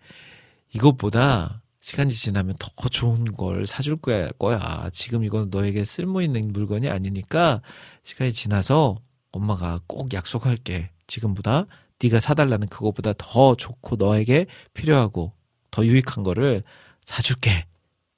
이것보다 0.73 1.61
시간이 1.81 2.13
지나면 2.13 2.55
더 2.59 2.69
좋은 2.89 3.25
걸 3.35 3.67
사줄 3.67 3.97
거야. 3.97 4.89
지금 4.91 5.23
이건 5.23 5.49
너에게 5.49 5.83
쓸모 5.83 6.21
있는 6.21 6.53
물건이 6.53 6.89
아니니까 6.89 7.61
시간이 8.03 8.31
지나서 8.31 8.97
엄마가 9.31 9.81
꼭 9.87 10.13
약속할게. 10.13 10.91
지금보다 11.07 11.65
네가 12.01 12.19
사달라는 12.19 12.69
그거보다 12.69 13.13
더 13.17 13.55
좋고 13.55 13.97
너에게 13.97 14.45
필요하고 14.73 15.33
더 15.71 15.85
유익한 15.85 16.23
거를 16.23 16.63
사줄게. 17.03 17.65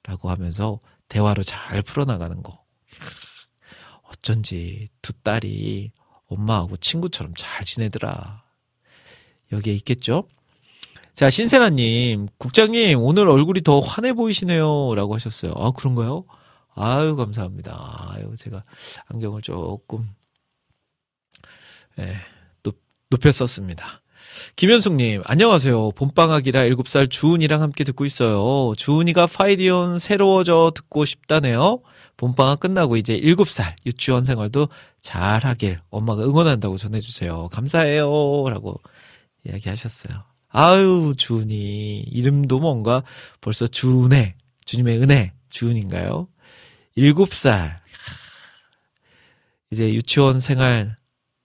라고 0.04 0.30
하면서 0.30 0.78
대화로 1.08 1.42
잘 1.42 1.82
풀어나가는 1.82 2.40
거. 2.42 2.64
어쩐지 4.16 4.88
두 5.02 5.12
딸이 5.12 5.92
엄마하고 6.26 6.76
친구처럼 6.76 7.34
잘 7.36 7.64
지내더라. 7.64 8.42
여기에 9.52 9.74
있겠죠? 9.74 10.28
자, 11.14 11.30
신세나님, 11.30 12.28
국장님, 12.36 13.00
오늘 13.00 13.28
얼굴이 13.28 13.62
더 13.62 13.80
환해 13.80 14.12
보이시네요. 14.12 14.94
라고 14.94 15.14
하셨어요. 15.14 15.54
아, 15.56 15.70
그런가요? 15.70 16.24
아유, 16.74 17.16
감사합니다. 17.16 18.10
아유, 18.10 18.34
제가 18.36 18.64
안경을 19.06 19.40
조금, 19.40 20.10
예, 21.98 22.16
높, 22.62 22.78
높였었습니다. 23.08 24.02
김현숙님, 24.56 25.22
안녕하세요. 25.24 25.92
봄방학이라 25.92 26.60
7살 26.64 27.10
주은이랑 27.10 27.62
함께 27.62 27.82
듣고 27.84 28.04
있어요. 28.04 28.74
주은이가 28.76 29.26
파이디온 29.26 29.98
새로워져 29.98 30.72
듣고 30.74 31.06
싶다네요. 31.06 31.80
봄방학 32.16 32.60
끝나고 32.60 32.96
이제 32.96 33.18
7살 33.20 33.74
유치원 33.84 34.24
생활도 34.24 34.68
잘 35.00 35.44
하길 35.44 35.78
엄마가 35.90 36.24
응원한다고 36.24 36.76
전해주세요. 36.78 37.48
감사해요. 37.48 38.48
라고 38.48 38.80
이야기 39.44 39.68
하셨어요. 39.68 40.24
아유, 40.48 41.14
주은이. 41.16 42.00
이름도 42.00 42.58
뭔가 42.58 43.02
벌써 43.40 43.66
주은혜, 43.66 44.34
주님의 44.64 45.02
은혜, 45.02 45.32
주은인가요? 45.50 46.28
7살. 46.96 47.78
이제 49.70 49.92
유치원 49.92 50.40
생활 50.40 50.96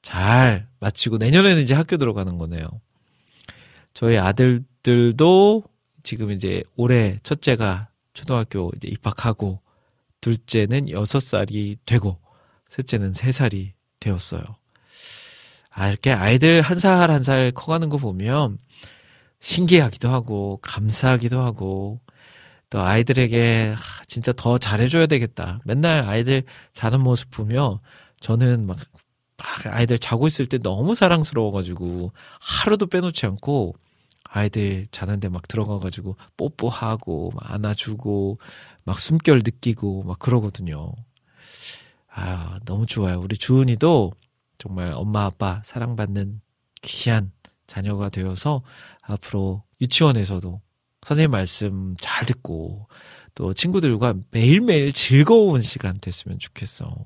잘 0.02 0.68
마치고 0.80 1.18
내년에는 1.18 1.62
이제 1.62 1.74
학교 1.74 1.98
들어가는 1.98 2.38
거네요. 2.38 2.68
저희 3.94 4.18
아들들도 4.18 5.64
지금 6.04 6.32
이제 6.32 6.64
올해 6.76 7.18
첫째가 7.24 7.90
초등학교 8.14 8.72
이제 8.78 8.88
입학하고 8.88 9.60
둘째는 10.22 10.90
여섯 10.90 11.20
살이 11.22 11.78
되고 11.86 12.20
셋째는 12.70 13.14
세 13.14 13.32
살이 13.32 13.74
되었어요. 14.00 14.42
아, 15.70 15.88
이렇게 15.90 16.12
아이들 16.12 16.62
한살 16.62 17.12
한 17.12 17.24
살 17.24 17.52
커가는 17.52 17.90
거 17.90 17.98
보면 17.98 18.58
신기하기도 19.40 20.10
하고 20.10 20.60
감사하기도 20.62 21.42
하고 21.42 22.00
또 22.70 22.82
아이들에게 22.82 23.76
진짜 24.08 24.32
더 24.34 24.58
잘해줘야 24.58 25.08
되겠다. 25.08 25.60
맨날 25.66 26.06
아이들 26.08 26.44
자는 26.74 27.02
모습 27.02 27.30
보면 27.32 27.80
저는 28.20 28.66
막 28.68 28.78
아이들 29.66 29.98
자고 29.98 30.28
있을 30.28 30.46
때 30.46 30.58
너무 30.60 30.94
사랑스러워가지고 30.96 32.12
하루도 32.40 32.88
빼놓지 32.88 33.26
않고 33.26 33.76
아이들 34.24 34.88
자는데 34.92 35.28
막 35.30 35.48
들어가가지고 35.48 36.16
뽀뽀하고 36.38 37.34
안아주고 37.40 38.38
막 38.84 39.00
숨결 39.00 39.41
느끼고 39.44 40.04
막 40.04 40.20
그러거든요. 40.20 40.94
아 42.08 42.60
너무 42.65 42.86
좋아요. 42.86 43.20
우리 43.20 43.38
주은이도 43.38 44.13
정말 44.58 44.91
엄마 44.94 45.26
아빠 45.26 45.62
사랑받는 45.63 46.41
귀한 46.82 47.32
자녀가 47.67 48.10
되어서 48.10 48.62
앞으로 49.02 49.63
유치원에서도 49.80 50.62
선생님 51.04 51.32
말씀 51.32 51.96
잘 52.00 52.26
듣고 52.26 52.88
또 53.34 53.54
친구들과 53.54 54.13
매일매일 54.32 54.91
즐거운 54.94 55.62
시간 55.62 55.98
됐으면 56.00 56.38
좋겠어. 56.38 57.06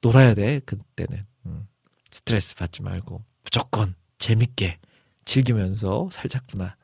놀아야 0.00 0.34
돼, 0.34 0.60
그때는. 0.60 1.26
음, 1.46 1.66
스트레스 2.10 2.54
받지 2.54 2.82
말고. 2.82 3.24
무조건 3.42 3.94
재밌게 4.18 4.78
즐기면서 5.24 6.08
살자꾸나. 6.12 6.76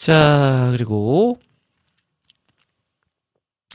자, 0.00 0.70
그리고, 0.72 1.38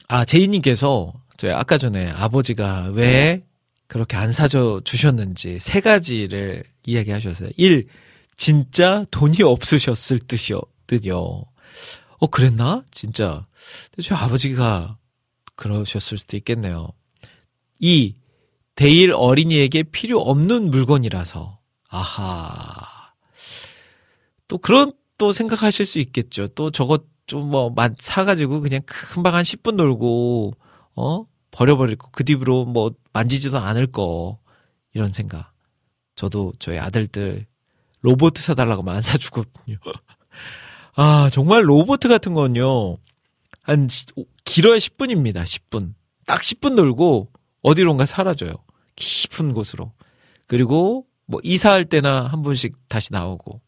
아, 0.07 0.25
제이님께서, 0.25 1.13
저희 1.37 1.51
아까 1.51 1.77
전에 1.77 2.09
아버지가 2.09 2.89
왜 2.93 3.43
그렇게 3.85 4.17
안 4.17 4.31
사줘 4.31 4.81
주셨는지 4.83 5.59
세 5.59 5.81
가지를 5.81 6.63
이야기 6.83 7.11
하셨어요. 7.11 7.49
1. 7.57 7.85
진짜 8.35 9.05
돈이 9.11 9.43
없으셨을 9.43 10.17
듯이요, 10.17 10.61
듯요. 10.87 11.45
어, 12.17 12.27
그랬나? 12.31 12.83
진짜. 12.89 13.45
저희 14.01 14.17
아버지가 14.17 14.97
그러셨을 15.55 16.17
수도 16.17 16.37
있겠네요. 16.37 16.91
2. 17.77 18.15
대일 18.73 19.11
어린이에게 19.13 19.83
필요 19.83 20.21
없는 20.21 20.71
물건이라서. 20.71 21.59
아하. 21.89 23.13
또 24.47 24.57
그런 24.57 24.91
또 25.17 25.31
생각하실 25.31 25.85
수 25.85 25.99
있겠죠. 25.99 26.47
또 26.49 26.71
저것 26.71 27.05
좀뭐 27.27 27.73
사가지고 27.97 28.61
그냥 28.61 28.81
금방 28.85 29.35
한 29.35 29.43
10분 29.43 29.75
놀고, 29.75 30.53
어? 30.95 31.25
버려버릴 31.51 31.95
거. 31.95 32.09
그 32.11 32.23
뒤로 32.23 32.65
뭐 32.65 32.91
만지지도 33.13 33.57
않을 33.57 33.87
거. 33.87 34.39
이런 34.93 35.11
생각. 35.11 35.53
저도 36.15 36.53
저희 36.59 36.77
아들들 36.77 37.45
로보트 38.01 38.41
사달라고 38.41 38.89
안 38.89 39.01
사주거든요. 39.01 39.77
아, 40.95 41.29
정말 41.31 41.67
로보트 41.67 42.07
같은 42.07 42.33
건요. 42.33 42.97
한, 43.63 43.87
길어야 44.45 44.77
10분입니다. 44.77 45.43
10분. 45.43 45.93
딱 46.25 46.41
10분 46.41 46.75
놀고, 46.75 47.31
어디론가 47.63 48.05
사라져요. 48.05 48.53
깊은 48.95 49.53
곳으로. 49.53 49.91
그리고 50.47 51.07
뭐 51.25 51.41
이사할 51.43 51.85
때나 51.85 52.27
한 52.27 52.43
번씩 52.43 52.87
다시 52.87 53.11
나오고. 53.11 53.61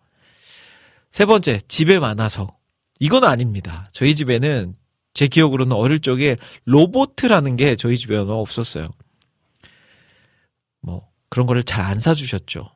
세 1.17 1.25
번째, 1.25 1.59
집에 1.67 1.97
많아서. 1.97 2.55
이건 2.99 3.23
아닙니다. 3.23 3.89
저희 3.91 4.15
집에는 4.15 4.75
제 5.15 5.25
기억으로는 5.25 5.75
어릴 5.75 5.99
적에 5.99 6.37
로보트라는 6.65 7.55
게 7.55 7.75
저희 7.75 7.97
집에는 7.97 8.29
없었어요. 8.29 8.89
뭐 10.79 11.09
그런 11.29 11.47
거를 11.47 11.63
잘 11.63 11.83
안 11.83 11.99
사주셨죠. 11.99 12.69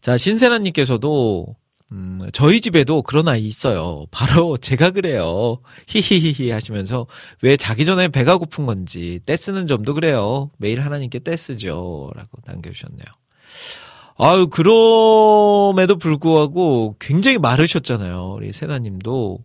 자, 0.00 0.16
신세나님께서도, 0.16 1.56
음, 1.92 2.20
저희 2.32 2.62
집에도 2.62 3.02
그런 3.02 3.28
아이 3.28 3.44
있어요. 3.44 4.06
바로 4.10 4.56
제가 4.64 4.92
그래요. 4.92 5.60
히히히히 5.88 6.52
하시면서 6.52 7.06
왜 7.42 7.58
자기 7.58 7.84
전에 7.84 8.08
배가 8.08 8.38
고픈 8.38 8.64
건지 8.64 9.20
떼쓰는 9.26 9.66
점도 9.66 9.92
그래요. 9.92 10.50
매일 10.56 10.80
하나님께 10.80 11.18
떼쓰죠. 11.18 12.12
라고 12.16 12.38
남겨주셨네요. 12.46 13.04
아유, 14.22 14.48
그럼에도 14.48 15.96
불구하고 15.98 16.96
굉장히 16.98 17.38
마르셨잖아요. 17.38 18.34
우리 18.36 18.52
세나님도. 18.52 19.38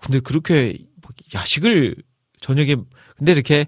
근데 0.00 0.20
그렇게 0.20 0.78
야식을 1.34 1.96
저녁에, 2.40 2.76
근데 3.16 3.32
이렇게 3.32 3.66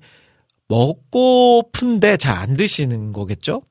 먹고픈데 0.69 2.19
잘 2.19 2.37
안 2.37 2.57
드시는 2.57 3.13
거겠죠? 3.13 3.63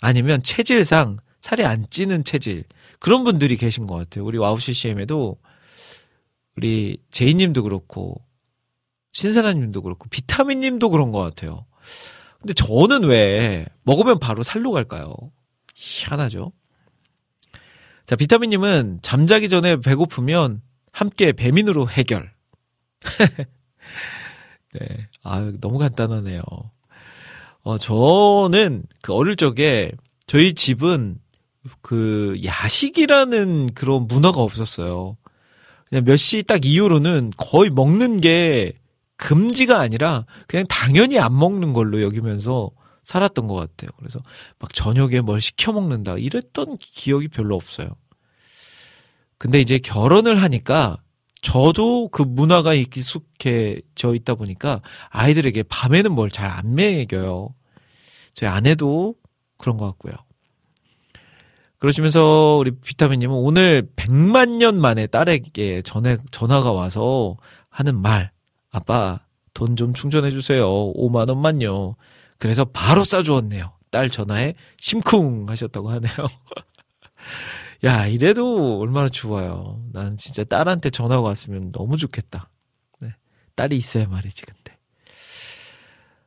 아니면 0.00 0.42
체질상 0.42 1.18
살이 1.42 1.64
안 1.64 1.84
찌는 1.90 2.24
체질. 2.24 2.64
그런 2.98 3.22
분들이 3.22 3.56
계신 3.56 3.86
것 3.86 3.94
같아요. 3.96 4.24
우리 4.24 4.38
와우 4.38 4.58
CCM에도 4.58 5.36
우리 6.56 6.96
제이님도 7.10 7.62
그렇고 7.62 8.24
신세라님도 9.12 9.82
그렇고 9.82 10.08
비타민님도 10.08 10.88
그런 10.88 11.12
것 11.12 11.18
같아요. 11.18 11.66
근데 12.40 12.54
저는 12.54 13.04
왜 13.04 13.66
먹으면 13.82 14.18
바로 14.18 14.42
살로 14.42 14.70
갈까요? 14.72 15.14
희한하죠. 15.84 16.52
자, 18.06 18.16
비타민님은 18.16 19.00
잠자기 19.02 19.48
전에 19.48 19.76
배고프면 19.76 20.62
함께 20.92 21.32
배민으로 21.32 21.88
해결. 21.88 22.32
네. 24.72 24.86
아, 25.22 25.52
너무 25.60 25.78
간단하네요. 25.78 26.42
어, 27.62 27.78
저는 27.78 28.84
그 29.02 29.12
어릴 29.14 29.36
적에 29.36 29.92
저희 30.26 30.52
집은 30.52 31.18
그 31.80 32.38
야식이라는 32.44 33.74
그런 33.74 34.06
문화가 34.06 34.42
없었어요. 34.42 35.16
그냥 35.88 36.04
몇 36.04 36.16
시 36.16 36.42
딱 36.42 36.64
이후로는 36.64 37.32
거의 37.36 37.70
먹는 37.70 38.20
게 38.20 38.72
금지가 39.16 39.78
아니라 39.78 40.26
그냥 40.48 40.66
당연히 40.68 41.18
안 41.18 41.38
먹는 41.38 41.72
걸로 41.72 42.02
여기면서 42.02 42.70
살았던 43.04 43.46
것 43.46 43.54
같아요. 43.54 43.90
그래서 43.98 44.20
막 44.58 44.72
저녁에 44.74 45.20
뭘 45.20 45.40
시켜 45.40 45.72
먹는다 45.72 46.16
이랬던 46.18 46.76
기억이 46.78 47.28
별로 47.28 47.54
없어요. 47.56 47.88
근데 49.38 49.60
이제 49.60 49.78
결혼을 49.78 50.42
하니까 50.42 50.98
저도 51.42 52.08
그 52.08 52.22
문화가 52.22 52.72
익숙해져 52.74 54.14
있다 54.14 54.34
보니까 54.34 54.80
아이들에게 55.10 55.64
밤에는 55.64 56.12
뭘 56.12 56.30
잘 56.30 56.50
안 56.50 56.74
먹여요. 56.74 57.54
저희 58.32 58.48
아내도 58.48 59.14
그런 59.58 59.76
것 59.76 59.86
같고요. 59.86 60.14
그러시면서 61.78 62.56
우리 62.58 62.70
비타민님은 62.70 63.36
오늘 63.36 63.86
100만 63.96 64.56
년 64.56 64.80
만에 64.80 65.06
딸에게 65.06 65.82
전에 65.82 66.16
전화가 66.30 66.72
와서 66.72 67.36
하는 67.68 68.00
말. 68.00 68.30
아빠, 68.70 69.20
돈 69.52 69.76
좀 69.76 69.92
충전해주세요. 69.92 70.66
5만 70.94 71.28
원만요. 71.28 71.94
그래서 72.38 72.64
바로 72.64 73.02
쏴주었네요. 73.02 73.72
딸 73.90 74.10
전화에 74.10 74.54
심쿵 74.78 75.48
하셨다고 75.48 75.90
하네요. 75.90 76.12
야, 77.84 78.06
이래도 78.06 78.80
얼마나 78.80 79.08
좋아요. 79.08 79.80
난 79.92 80.16
진짜 80.16 80.42
딸한테 80.42 80.90
전화가 80.90 81.20
왔으면 81.20 81.70
너무 81.70 81.96
좋겠다. 81.96 82.50
네. 83.00 83.14
딸이 83.54 83.76
있어야 83.76 84.06
말이지, 84.06 84.42
근데. 84.42 84.78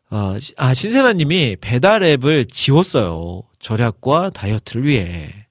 어, 0.09 0.37
아, 0.55 0.73
신세나님이 0.73 1.57
배달 1.59 2.03
앱을 2.03 2.45
지웠어요. 2.45 3.43
절약과 3.59 4.29
다이어트를 4.29 4.85
위해. 4.85 5.47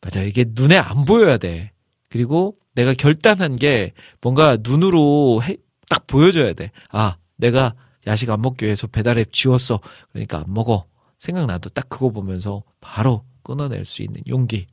맞아. 0.00 0.22
이게 0.22 0.44
눈에 0.48 0.76
안 0.76 1.04
보여야 1.04 1.36
돼. 1.36 1.70
그리고 2.08 2.56
내가 2.74 2.94
결단한 2.94 3.56
게 3.56 3.92
뭔가 4.20 4.56
눈으로 4.60 5.42
해, 5.44 5.56
딱 5.88 6.06
보여줘야 6.06 6.54
돼. 6.54 6.70
아, 6.90 7.16
내가 7.36 7.74
야식 8.06 8.30
안 8.30 8.40
먹기 8.40 8.64
위해서 8.64 8.86
배달앱 8.86 9.32
지웠어. 9.32 9.80
그러니까 10.10 10.38
안 10.38 10.44
먹어. 10.48 10.86
생각나도 11.18 11.68
딱 11.70 11.88
그거 11.88 12.10
보면서 12.10 12.62
바로 12.80 13.24
끊어낼 13.42 13.84
수 13.84 14.02
있는 14.02 14.22
용기. 14.28 14.66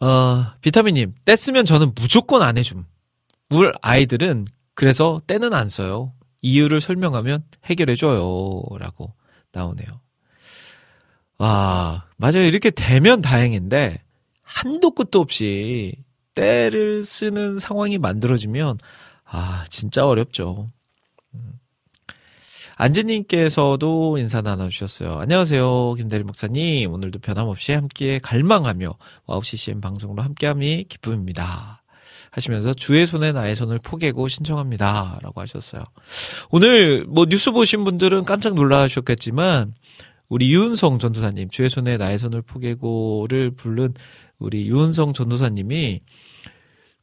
어, 0.00 0.46
비타민님, 0.60 1.14
떼쓰면 1.24 1.64
저는 1.64 1.92
무조건 1.94 2.42
안 2.42 2.56
해줌. 2.58 2.84
울 3.50 3.72
아이들은 3.80 4.46
그래서 4.74 5.20
떼는 5.26 5.54
안 5.54 5.68
써요. 5.68 6.12
이유를 6.42 6.80
설명하면 6.80 7.42
해결해줘요. 7.64 8.62
라고 8.78 9.14
나오네요. 9.52 9.86
와, 11.38 12.06
맞아요. 12.16 12.42
이렇게 12.42 12.70
되면 12.70 13.22
다행인데, 13.22 14.02
한도 14.42 14.90
끝도 14.92 15.20
없이 15.20 15.94
때를 16.34 17.04
쓰는 17.04 17.58
상황이 17.58 17.98
만들어지면, 17.98 18.78
아, 19.30 19.64
진짜 19.68 20.06
어렵죠. 20.06 20.70
음. 21.34 21.52
안지님께서도 22.76 24.18
인사 24.18 24.40
나눠주셨어요. 24.40 25.18
안녕하세요. 25.18 25.94
김대리 25.94 26.22
목사님. 26.22 26.92
오늘도 26.92 27.18
변함없이 27.18 27.72
함께 27.72 28.18
갈망하며 28.20 28.94
와우 29.26 29.42
CCM 29.42 29.80
방송으로 29.80 30.22
함께함이 30.22 30.84
기쁨입니다. 30.88 31.82
하시면서 32.30 32.72
주의 32.74 33.04
손에 33.06 33.32
나의 33.32 33.56
손을 33.56 33.78
포개고 33.80 34.28
신청합니다. 34.28 35.18
라고 35.22 35.40
하셨어요. 35.40 35.82
오늘 36.50 37.04
뭐 37.04 37.26
뉴스 37.26 37.50
보신 37.50 37.84
분들은 37.84 38.24
깜짝 38.24 38.54
놀라셨겠지만, 38.54 39.74
우리 40.28 40.52
유은성 40.52 40.98
전도사님, 40.98 41.48
주의 41.48 41.68
손에 41.68 41.96
나의 41.96 42.18
손을 42.18 42.42
포개고를 42.42 43.52
부른 43.52 43.94
우리 44.38 44.68
유은성 44.68 45.14
전도사님이 45.14 46.00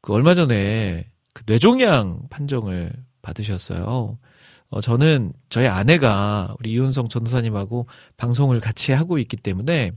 그 0.01 0.13
얼마 0.13 0.35
전에 0.35 1.05
그 1.35 1.43
뇌종양 1.45 2.27
판정을 2.29 2.93
받으셨어요. 3.21 4.17
어, 4.69 4.81
저는 4.81 5.33
저희 5.49 5.67
아내가 5.67 6.55
우리 6.59 6.71
유은성 6.71 7.09
전도사님하고 7.09 7.87
방송을 8.17 8.61
같이 8.61 8.93
하고 8.93 9.19
있기 9.19 9.37
때문에 9.37 9.91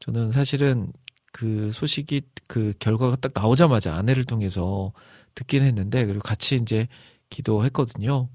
저는 0.00 0.32
사실은 0.32 0.92
그 1.32 1.70
소식이 1.72 2.22
그 2.46 2.74
결과가 2.78 3.16
딱 3.16 3.32
나오자마자 3.34 3.94
아내를 3.94 4.24
통해서 4.24 4.92
듣긴 5.34 5.62
했는데 5.62 6.04
그리고 6.04 6.20
같이 6.20 6.56
이제 6.56 6.88
기도했거든요. 7.30 8.28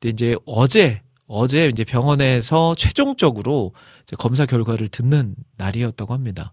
근데 0.00 0.08
이제 0.10 0.36
어제 0.46 1.00
어제 1.26 1.68
이제 1.68 1.84
병원에서 1.84 2.74
최종적으로 2.74 3.72
검사 4.18 4.46
결과를 4.46 4.88
듣는 4.88 5.36
날이었다고 5.56 6.12
합니다. 6.12 6.52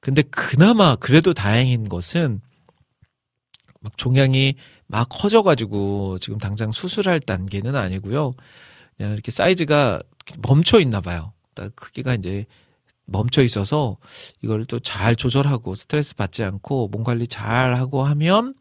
근데 0.00 0.22
그나마 0.22 0.96
그래도 0.96 1.34
다행인 1.34 1.88
것은 1.88 2.40
막 3.80 3.96
종양이 3.96 4.54
막 4.86 5.08
커져가지고 5.08 6.18
지금 6.20 6.38
당장 6.38 6.70
수술할 6.70 7.20
단계는 7.20 7.74
아니고요. 7.76 8.32
그냥 8.96 9.12
이렇게 9.12 9.30
사이즈가 9.30 10.00
멈춰 10.40 10.80
있나 10.80 11.00
봐요. 11.00 11.32
딱 11.54 11.74
크기가 11.76 12.14
이제 12.14 12.46
멈춰 13.06 13.42
있어서 13.42 13.96
이걸 14.42 14.64
또 14.66 14.78
잘 14.80 15.16
조절하고 15.16 15.74
스트레스 15.74 16.14
받지 16.14 16.44
않고 16.44 16.88
몸 16.88 17.02
관리 17.04 17.26
잘 17.26 17.74
하고 17.74 18.04
하면 18.04 18.54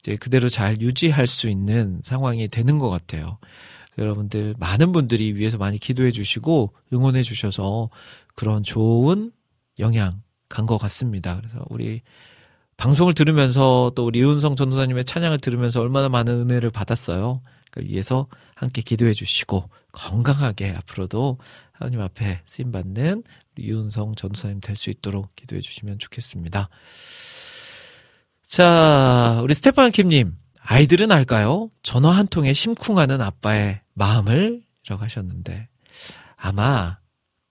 이제 0.00 0.16
그대로 0.16 0.48
잘 0.48 0.80
유지할 0.80 1.26
수 1.26 1.48
있는 1.48 2.00
상황이 2.04 2.48
되는 2.48 2.78
것 2.78 2.90
같아요. 2.90 3.38
여러분들 3.98 4.54
많은 4.58 4.92
분들이 4.92 5.34
위해서 5.34 5.56
많이 5.58 5.78
기도해 5.78 6.12
주시고 6.12 6.74
응원해 6.92 7.22
주셔서 7.22 7.88
그런 8.34 8.62
좋은 8.62 9.32
영향 9.78 10.22
간 10.48 10.66
것 10.66 10.76
같습니다. 10.78 11.36
그래서 11.36 11.64
우리 11.70 12.02
방송을 12.76 13.14
들으면서 13.14 13.92
또 13.96 14.06
우리 14.06 14.18
이은성 14.20 14.56
전도사님의 14.56 15.04
찬양을 15.04 15.38
들으면서 15.38 15.80
얼마나 15.80 16.08
많은 16.08 16.40
은혜를 16.40 16.70
받았어요. 16.70 17.42
그 17.70 17.82
위해서 17.82 18.26
함께 18.54 18.82
기도해 18.82 19.12
주시고 19.12 19.68
건강하게 19.92 20.74
앞으로도 20.76 21.38
하나님 21.72 22.00
앞에 22.00 22.40
쓰임 22.46 22.72
받는 22.72 23.22
이은성 23.58 24.14
전도사님 24.14 24.60
될 24.60 24.76
수 24.76 24.90
있도록 24.90 25.34
기도해 25.36 25.60
주시면 25.60 25.98
좋겠습니다. 25.98 26.68
자, 28.46 29.40
우리 29.42 29.54
스테판 29.54 29.90
킴님 29.92 30.36
아이들은 30.60 31.10
알까요? 31.12 31.70
전화 31.82 32.10
한 32.10 32.26
통에 32.26 32.52
심쿵하는 32.52 33.20
아빠의 33.20 33.80
마음을 33.94 34.62
라고 34.88 35.02
하셨는데 35.02 35.68
아마 36.36 36.98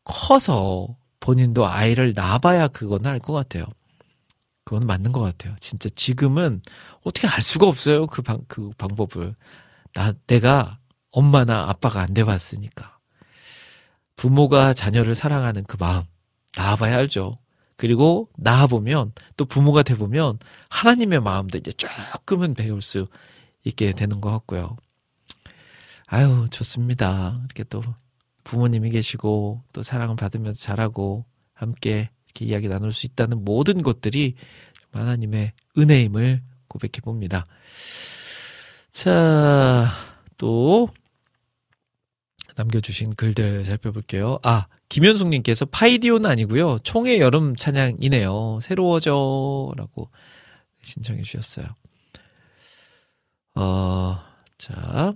커서 0.03 0.95
본인도 1.19 1.67
아이를 1.67 2.13
낳아봐야 2.13 2.67
그건 2.67 3.05
알 3.05 3.19
것 3.19 3.33
같아요. 3.33 3.65
그건 4.65 4.87
맞는 4.87 5.11
것 5.11 5.21
같아요. 5.21 5.55
진짜 5.59 5.87
지금은 5.89 6.61
어떻게 7.03 7.27
알 7.27 7.41
수가 7.41 7.67
없어요. 7.67 8.07
그 8.07 8.21
방, 8.21 8.41
그 8.47 8.71
방법을. 8.77 9.35
나, 9.93 10.13
내가 10.27 10.79
엄마나 11.11 11.69
아빠가 11.69 12.01
안 12.01 12.13
돼봤으니까. 12.13 12.97
부모가 14.15 14.73
자녀를 14.73 15.13
사랑하는 15.13 15.63
그 15.65 15.77
마음, 15.79 16.03
낳아봐야 16.57 16.97
알죠. 16.97 17.37
그리고 17.77 18.29
낳아보면, 18.37 19.13
또 19.37 19.45
부모가 19.45 19.83
돼보면, 19.83 20.39
하나님의 20.69 21.21
마음도 21.21 21.57
이제 21.57 21.71
조금은 21.71 22.55
배울 22.55 22.81
수 22.81 23.07
있게 23.63 23.91
되는 23.91 24.19
것 24.19 24.31
같고요. 24.31 24.77
아유, 26.07 26.47
좋습니다. 26.49 27.39
이렇게 27.45 27.63
또 27.65 27.83
부모님이 28.43 28.91
계시고 28.91 29.63
또 29.73 29.83
사랑을 29.83 30.15
받으면서 30.15 30.59
자라고 30.59 31.25
함께 31.53 32.09
이렇게 32.35 32.45
이야기 32.45 32.67
나눌 32.67 32.91
수 32.91 33.05
있다는 33.05 33.43
모든 33.45 33.81
것들이 33.81 34.35
하나님의 34.91 35.53
은혜임을 35.77 36.41
고백해 36.67 37.01
봅니다. 37.03 37.45
자, 38.91 39.89
또 40.37 40.89
남겨주신 42.57 43.15
글들 43.15 43.65
살펴볼게요. 43.65 44.39
아, 44.43 44.67
김현숙님께서 44.89 45.65
파이디오는 45.65 46.29
아니고요. 46.29 46.79
총의 46.79 47.19
여름 47.19 47.55
찬양이네요. 47.55 48.59
새로워져 48.61 49.73
라고 49.75 50.09
신청해 50.83 51.23
주셨어요. 51.23 51.67
어, 53.55 54.19
자. 54.57 55.15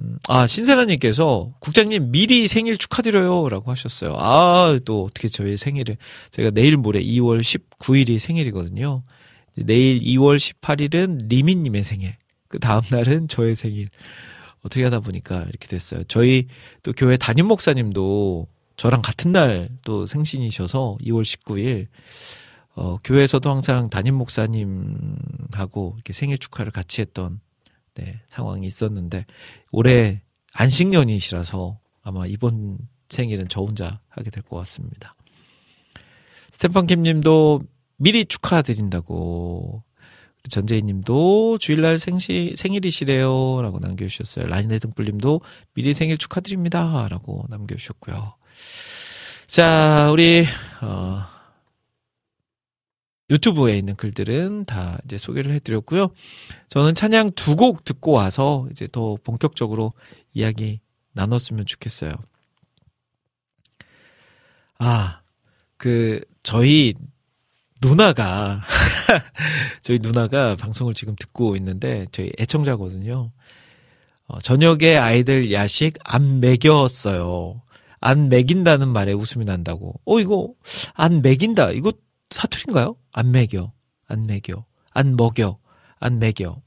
음, 0.00 0.18
아, 0.28 0.46
신세라님께서 0.46 1.52
국장님 1.60 2.10
미리 2.10 2.48
생일 2.48 2.76
축하드려요 2.78 3.48
라고 3.48 3.70
하셨어요. 3.70 4.14
아, 4.18 4.78
또 4.84 5.04
어떻게 5.04 5.28
저희 5.28 5.56
생일을, 5.56 5.96
제가 6.30 6.50
내일 6.50 6.76
모레 6.76 7.00
2월 7.02 7.40
19일이 7.40 8.18
생일이거든요. 8.18 9.02
내일 9.56 10.00
2월 10.00 10.36
18일은 10.36 11.28
리미님의 11.28 11.84
생일. 11.84 12.16
그 12.48 12.58
다음날은 12.58 13.28
저의 13.28 13.54
생일. 13.56 13.88
어떻게 14.62 14.84
하다 14.84 15.00
보니까 15.00 15.42
이렇게 15.48 15.66
됐어요. 15.68 16.04
저희 16.04 16.46
또 16.82 16.92
교회 16.92 17.16
담임 17.16 17.46
목사님도 17.46 18.46
저랑 18.76 19.02
같은 19.02 19.32
날 19.32 19.68
또 19.84 20.06
생신이셔서 20.06 20.96
2월 21.02 21.22
19일 21.22 21.86
어, 22.74 22.98
교회에서도 23.02 23.50
항상 23.50 23.90
담임 23.90 24.14
목사님하고 24.14 25.94
이렇게 25.96 26.12
생일 26.12 26.38
축하를 26.38 26.72
같이 26.72 27.00
했던 27.00 27.40
네, 28.00 28.20
상황이 28.28 28.66
있었는데 28.66 29.26
올해 29.72 30.22
안식년이시라서 30.54 31.78
아마 32.02 32.26
이번 32.26 32.78
생일은 33.10 33.48
저 33.48 33.60
혼자 33.60 34.00
하게 34.08 34.30
될 34.30 34.42
것 34.42 34.56
같습니다. 34.56 35.14
스테판 36.52 36.86
김님도 36.86 37.60
미리 37.96 38.24
축하드린다고 38.24 39.82
전재희 40.48 40.82
님도 40.82 41.58
주일날 41.58 41.98
생시, 41.98 42.54
생일이시래요. 42.56 43.60
라고 43.60 43.78
남겨주셨어요. 43.78 44.46
라니네 44.46 44.80
등불님도 44.80 45.42
미리 45.74 45.92
생일 45.92 46.16
축하드립니다. 46.16 47.08
라고 47.10 47.44
남겨주셨고요. 47.50 48.34
자, 49.46 50.08
우리, 50.10 50.46
어, 50.80 51.22
유튜브에 53.30 53.76
있는 53.78 53.94
글들은 53.96 54.64
다 54.64 54.98
이제 55.04 55.16
소개를 55.18 55.52
해드렸고요. 55.52 56.10
저는 56.68 56.94
찬양 56.94 57.32
두 57.32 57.56
곡 57.56 57.84
듣고 57.84 58.12
와서 58.12 58.66
이제 58.70 58.88
더 58.90 59.16
본격적으로 59.22 59.92
이야기 60.34 60.80
나눴으면 61.12 61.66
좋겠어요. 61.66 62.12
아, 64.78 65.20
그, 65.76 66.20
저희 66.42 66.94
누나가, 67.82 68.62
저희 69.82 69.98
누나가 70.00 70.56
방송을 70.56 70.94
지금 70.94 71.14
듣고 71.16 71.56
있는데, 71.56 72.06
저희 72.12 72.32
애청자거든요. 72.38 73.30
어, 74.26 74.38
저녁에 74.40 74.96
아이들 74.96 75.52
야식 75.52 75.98
안 76.04 76.40
먹였어요. 76.40 77.60
안 78.00 78.28
먹인다는 78.30 78.88
말에 78.88 79.12
웃음이 79.12 79.44
난다고. 79.44 80.00
어, 80.06 80.20
이거, 80.20 80.54
안 80.94 81.20
먹인다. 81.20 81.72
이거 81.72 81.92
사투리인가요? 82.30 82.96
안 83.14 83.32
먹여. 83.32 83.72
안 84.06 84.26
먹여. 84.26 84.64
안 84.92 85.16
먹여. 85.16 85.58
안 85.98 86.18
먹여. 86.18 86.62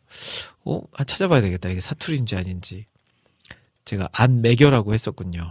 어, 0.65 0.81
아, 0.93 1.03
찾아봐야 1.03 1.41
되겠다. 1.41 1.69
이게 1.69 1.79
사투리인지 1.81 2.35
아닌지. 2.35 2.85
제가 3.85 4.09
안 4.11 4.41
먹여라고 4.41 4.93
했었군요. 4.93 5.41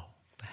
네. 0.42 0.48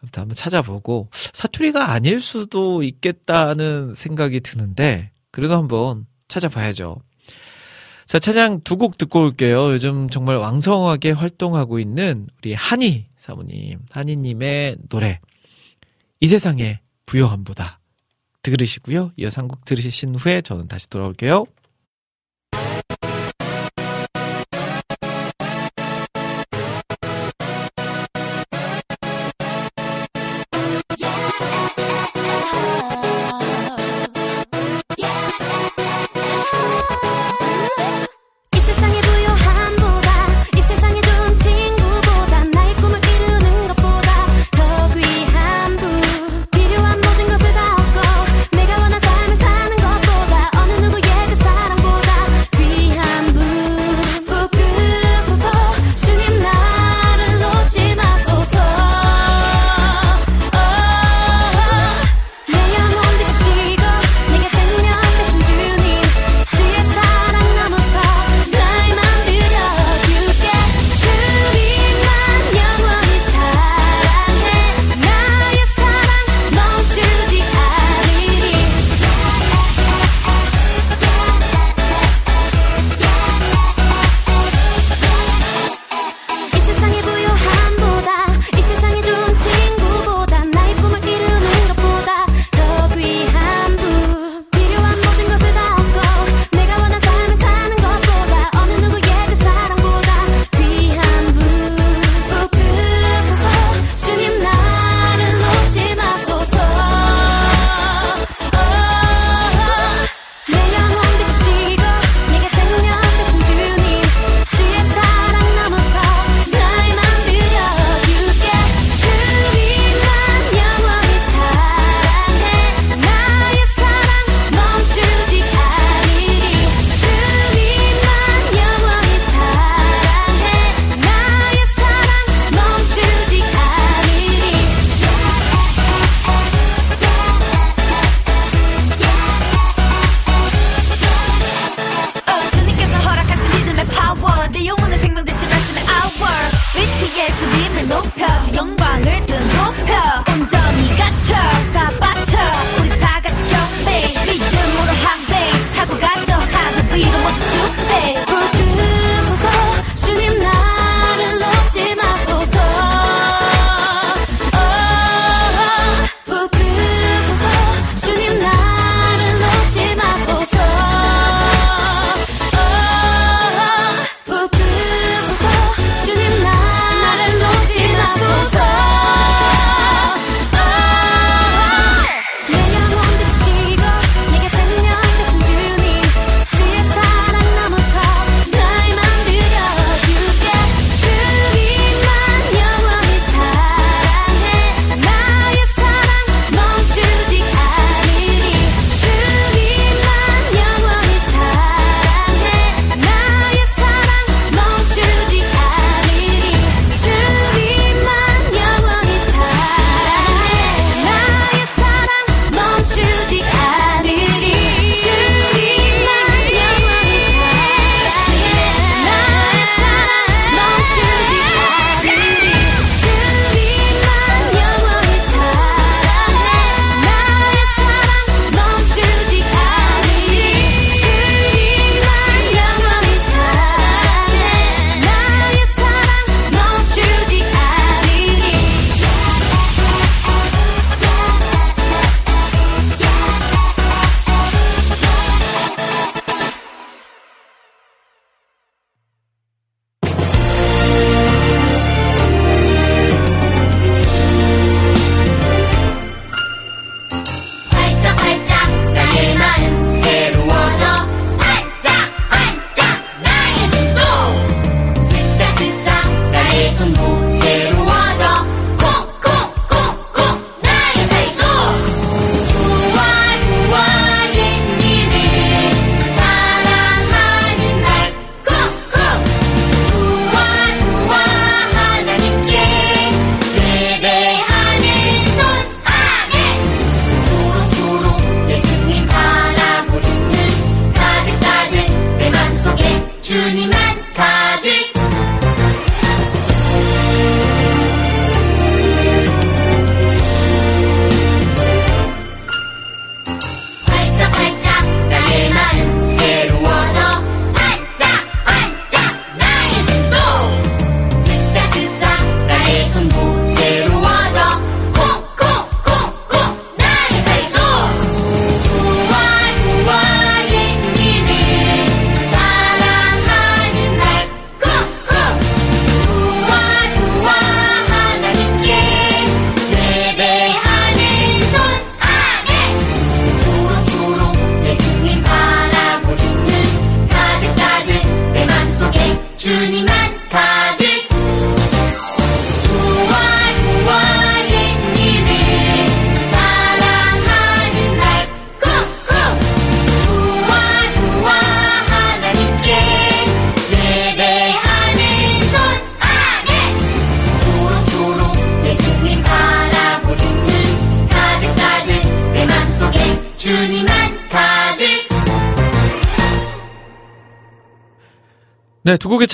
아무튼 0.00 0.20
한번 0.22 0.34
찾아보고 0.34 1.08
사투리가 1.12 1.90
아닐 1.90 2.20
수도 2.20 2.82
있겠다는 2.82 3.94
생각이 3.94 4.40
드는데 4.40 5.10
그래도 5.30 5.56
한번 5.56 6.06
찾아봐야죠. 6.28 7.00
자, 8.06 8.18
찬양 8.18 8.60
두 8.62 8.76
곡 8.76 8.98
듣고 8.98 9.20
올게요. 9.20 9.72
요즘 9.72 10.10
정말 10.10 10.36
왕성하게 10.36 11.12
활동하고 11.12 11.78
있는 11.78 12.28
우리 12.38 12.52
한이 12.52 13.06
사모님, 13.16 13.80
한이님의 13.90 14.76
노래. 14.90 15.20
이 16.20 16.28
세상에 16.28 16.80
부요함보다. 17.06 17.80
들으시고요. 18.52 19.12
이어서 19.16 19.40
한곡 19.40 19.64
들으신 19.64 20.14
후에 20.14 20.40
저는 20.42 20.68
다시 20.68 20.88
돌아올게요. 20.88 21.46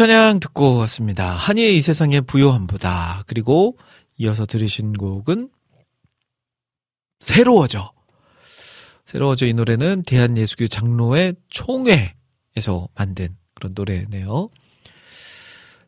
찬양 0.00 0.40
듣고 0.40 0.76
왔습니다. 0.76 1.30
한이의 1.30 1.76
이 1.76 1.82
세상의 1.82 2.22
부요함보다. 2.22 3.24
그리고 3.26 3.76
이어서 4.16 4.46
들으신 4.46 4.94
곡은 4.94 5.50
새로워져. 7.18 7.92
새로워져 9.04 9.44
이 9.44 9.52
노래는 9.52 10.04
대한예수교 10.04 10.68
장로의 10.68 11.34
총회에서 11.50 12.88
만든 12.94 13.36
그런 13.54 13.74
노래네요. 13.74 14.48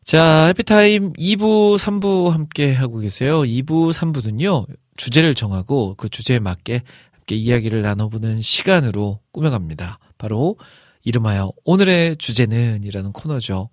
자, 0.03 0.45
해피타임 0.45 1.13
2부, 1.13 1.79
3부 1.79 2.29
함께 2.29 2.71
하고 2.71 2.99
계세요. 2.99 3.39
2부, 3.41 3.91
3부는요, 3.93 4.67
주제를 4.95 5.33
정하고 5.33 5.95
그 5.95 6.07
주제에 6.07 6.37
맞게 6.37 6.83
함께 7.13 7.35
이야기를 7.35 7.81
나눠보는 7.81 8.43
시간으로 8.43 9.21
꾸며갑니다. 9.31 9.97
바로 10.19 10.57
이름하여 11.03 11.51
오늘의 11.65 12.17
주제는 12.17 12.83
이라는 12.83 13.11
코너죠. 13.11 13.69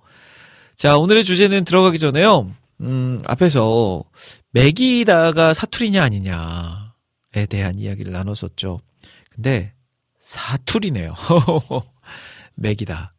자, 0.81 0.97
오늘의 0.97 1.25
주제는 1.25 1.65
들어가기 1.65 1.99
전에요, 1.99 2.55
음, 2.81 3.23
앞에서 3.27 4.03
맥이다가 4.53 5.53
사투리냐 5.53 6.03
아니냐에 6.03 7.45
대한 7.51 7.79
이야기를 7.79 8.11
나눴었죠. 8.11 8.81
근데 9.29 9.75
사투리네요. 10.21 11.13
맥이다. 12.57 13.13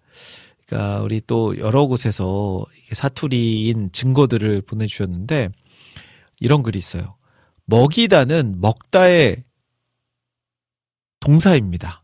그러니까 0.66 1.02
우리 1.04 1.22
또 1.28 1.56
여러 1.60 1.86
곳에서 1.86 2.66
사투리인 2.94 3.92
증거들을 3.92 4.64
보내주셨는데 4.64 5.50
이런 6.40 6.64
글이 6.64 6.80
있어요. 6.80 7.16
먹이다는 7.66 8.60
먹다의 8.60 9.44
동사입니다. 11.20 12.04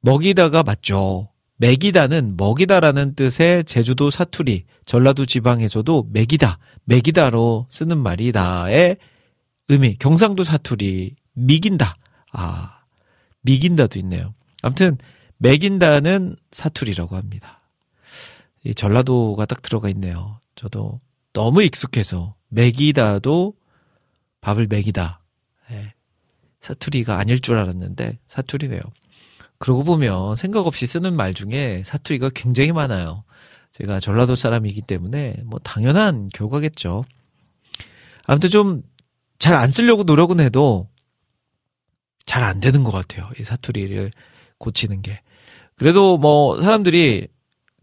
먹이다가 0.00 0.64
맞죠. 0.64 1.28
먹이다는 1.56 2.36
먹이다라는 2.36 3.14
뜻의 3.14 3.64
제주도 3.64 4.10
사투리, 4.10 4.64
전라도 4.84 5.24
지방에서도 5.24 6.08
먹이다, 6.12 6.58
먹이다로 6.84 7.66
쓰는 7.70 7.98
말이다의 7.98 8.96
의미, 9.68 9.96
경상도 9.96 10.44
사투리, 10.44 11.14
미긴다. 11.34 11.96
아, 12.32 12.80
미긴다도 13.42 13.98
있네요. 14.00 14.34
아무튼, 14.62 14.98
먹인다는 15.38 16.36
사투리라고 16.50 17.16
합니다. 17.16 17.60
이 18.64 18.74
전라도가 18.74 19.46
딱 19.46 19.62
들어가 19.62 19.88
있네요. 19.90 20.40
저도 20.54 21.00
너무 21.32 21.62
익숙해서 21.62 22.34
먹이다도 22.48 23.54
밥을 24.40 24.66
먹이다. 24.68 25.20
예. 25.72 25.94
사투리가 26.60 27.18
아닐 27.18 27.40
줄 27.40 27.56
알았는데 27.56 28.18
사투리네요. 28.26 28.80
그러고 29.58 29.84
보면 29.84 30.36
생각 30.36 30.66
없이 30.66 30.86
쓰는 30.86 31.14
말 31.14 31.34
중에 31.34 31.82
사투리가 31.84 32.30
굉장히 32.34 32.72
많아요. 32.72 33.24
제가 33.72 34.00
전라도 34.00 34.34
사람이기 34.36 34.82
때문에 34.82 35.36
뭐 35.44 35.58
당연한 35.60 36.28
결과겠죠. 36.32 37.04
아무튼 38.26 38.50
좀 38.50 38.82
잘 39.38 39.54
안 39.54 39.70
쓰려고 39.70 40.04
노력은 40.04 40.40
해도 40.40 40.88
잘 42.26 42.42
안 42.42 42.60
되는 42.60 42.84
것 42.84 42.92
같아요. 42.92 43.28
이 43.38 43.42
사투리를 43.42 44.10
고치는 44.58 45.02
게. 45.02 45.20
그래도 45.76 46.16
뭐 46.16 46.60
사람들이 46.60 47.28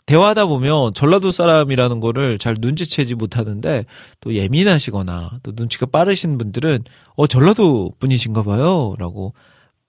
대화하다 0.07 0.47
보면 0.47 0.93
전라도 0.95 1.31
사람이라는 1.31 1.99
거를 1.99 2.39
잘 2.39 2.55
눈치채지 2.59 3.15
못하는데 3.15 3.85
또 4.19 4.33
예민하시거나 4.33 5.39
또 5.43 5.51
눈치가 5.55 5.85
빠르신 5.85 6.37
분들은 6.39 6.83
어 7.15 7.27
전라도 7.27 7.91
분이신가 7.99 8.43
봐요라고 8.43 9.33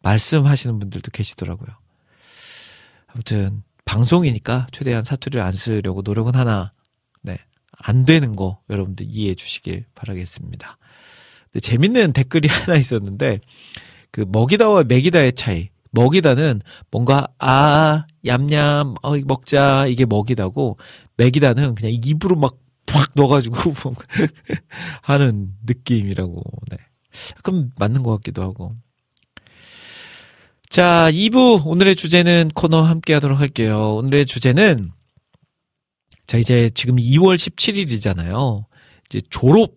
말씀하시는 0.02 0.78
분들도 0.78 1.10
계시더라고요. 1.10 1.70
아무튼 3.06 3.62
방송이니까 3.84 4.68
최대한 4.72 5.04
사투리를 5.04 5.40
안 5.40 5.52
쓰려고 5.52 6.02
노력은 6.02 6.34
하나 6.34 6.72
네. 7.22 7.38
안 7.72 8.04
되는 8.04 8.36
거 8.36 8.60
여러분들 8.70 9.06
이해해 9.08 9.34
주시길 9.34 9.86
바라겠습니다. 9.94 10.78
근데 11.52 11.60
재밌는 11.60 12.12
댓글이 12.12 12.48
하나 12.48 12.76
있었는데 12.76 13.40
그 14.10 14.24
먹이다와 14.28 14.84
먹이다의 14.84 15.32
차이. 15.34 15.70
먹이다는 15.94 16.62
뭔가 16.90 17.28
아 17.38 18.06
얌얌 18.24 18.94
어 19.02 19.16
먹자 19.26 19.86
이게 19.88 20.06
먹이다고 20.06 20.78
먹이다는 21.18 21.74
그냥 21.74 21.92
입으로 22.02 22.34
막팍 22.36 23.10
넣어가지고 23.14 23.74
하는 25.02 25.52
느낌이라고 25.66 26.42
네. 26.70 26.78
약간 27.36 27.72
맞는 27.78 28.02
것 28.04 28.12
같기도 28.12 28.42
하고 28.42 28.74
자 30.72 31.10
2부 31.12 31.66
오늘의 31.66 31.94
주제는 31.94 32.48
코너 32.54 32.80
함께 32.80 33.12
하도록 33.12 33.38
할게요. 33.38 33.96
오늘의 33.96 34.24
주제는 34.24 34.90
자 36.26 36.38
이제 36.38 36.70
지금 36.70 36.96
2월 36.96 37.36
17일이잖아요. 37.36 38.64
이제 39.04 39.20
졸업 39.28 39.74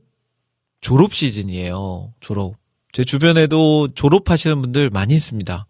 졸업 0.79 1.13
시즌이에요. 1.13 2.13
졸업. 2.21 2.53
제 2.93 3.03
주변에도 3.03 3.89
졸업하시는 3.93 4.61
분들 4.61 4.89
많이 4.89 5.13
있습니다. 5.15 5.67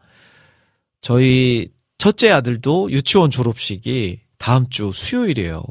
저희 1.02 1.70
첫째 1.98 2.30
아들도 2.30 2.92
유치원 2.92 3.32
졸업식이 3.32 4.20
다음 4.38 4.70
주 4.70 4.92
수요일이에요. 4.92 5.64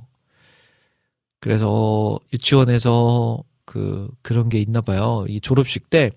그래서 1.39 2.19
유치원에서 2.33 3.45
그 3.65 4.09
그런 4.21 4.49
게 4.49 4.59
있나 4.59 4.81
봐요. 4.81 5.25
이 5.29 5.41
졸업식 5.41 5.91
때 5.91 6.11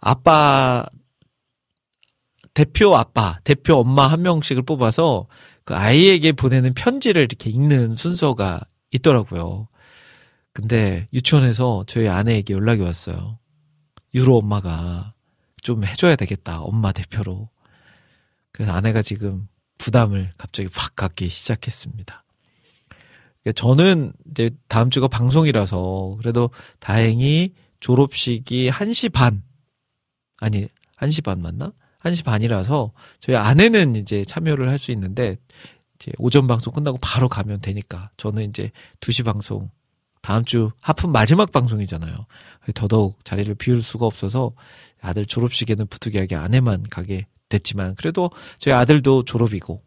아빠 0.00 0.84
대표 2.58 2.96
아빠, 2.96 3.38
대표 3.44 3.74
엄마 3.74 4.08
한 4.08 4.22
명씩을 4.22 4.62
뽑아서 4.62 5.28
그 5.64 5.76
아이에게 5.76 6.32
보내는 6.32 6.74
편지를 6.74 7.22
이렇게 7.22 7.50
읽는 7.50 7.94
순서가 7.94 8.62
있더라고요. 8.90 9.68
근데 10.52 11.06
유치원에서 11.12 11.84
저희 11.86 12.08
아내에게 12.08 12.54
연락이 12.54 12.82
왔어요. 12.82 13.38
유로 14.12 14.38
엄마가 14.38 15.14
좀 15.62 15.84
해줘야 15.84 16.16
되겠다. 16.16 16.60
엄마 16.62 16.90
대표로. 16.90 17.48
그래서 18.50 18.72
아내가 18.72 19.02
지금 19.02 19.46
부담을 19.78 20.32
갑자기 20.36 20.68
확 20.74 20.96
갖기 20.96 21.28
시작했습니다. 21.28 22.24
그러니까 23.44 23.52
저는 23.54 24.12
이제 24.32 24.50
다음 24.66 24.90
주가 24.90 25.06
방송이라서 25.06 26.16
그래도 26.18 26.50
다행히 26.80 27.54
졸업식이 27.78 28.68
1시 28.68 29.12
반, 29.12 29.44
아니, 30.40 30.66
1시 30.96 31.22
반 31.22 31.40
맞나? 31.40 31.72
1시 32.02 32.24
반이라서 32.24 32.92
저희 33.20 33.36
아내는 33.36 33.96
이제 33.96 34.24
참여를 34.24 34.68
할 34.68 34.78
수 34.78 34.92
있는데 34.92 35.36
이제 35.96 36.12
오전 36.18 36.46
방송 36.46 36.72
끝나고 36.72 36.98
바로 37.00 37.28
가면 37.28 37.60
되니까 37.60 38.10
저는 38.16 38.48
이제 38.48 38.70
2시 39.00 39.24
방송 39.24 39.70
다음 40.22 40.44
주 40.44 40.70
하품 40.80 41.10
마지막 41.10 41.50
방송이잖아요. 41.52 42.26
더더욱 42.74 43.24
자리를 43.24 43.52
비울 43.56 43.82
수가 43.82 44.06
없어서 44.06 44.52
아들 45.00 45.26
졸업식에는 45.26 45.86
부득이하게 45.86 46.36
아내만 46.36 46.84
가게 46.90 47.26
됐지만 47.48 47.94
그래도 47.94 48.30
저희 48.58 48.74
아들도 48.74 49.24
졸업이고 49.24 49.82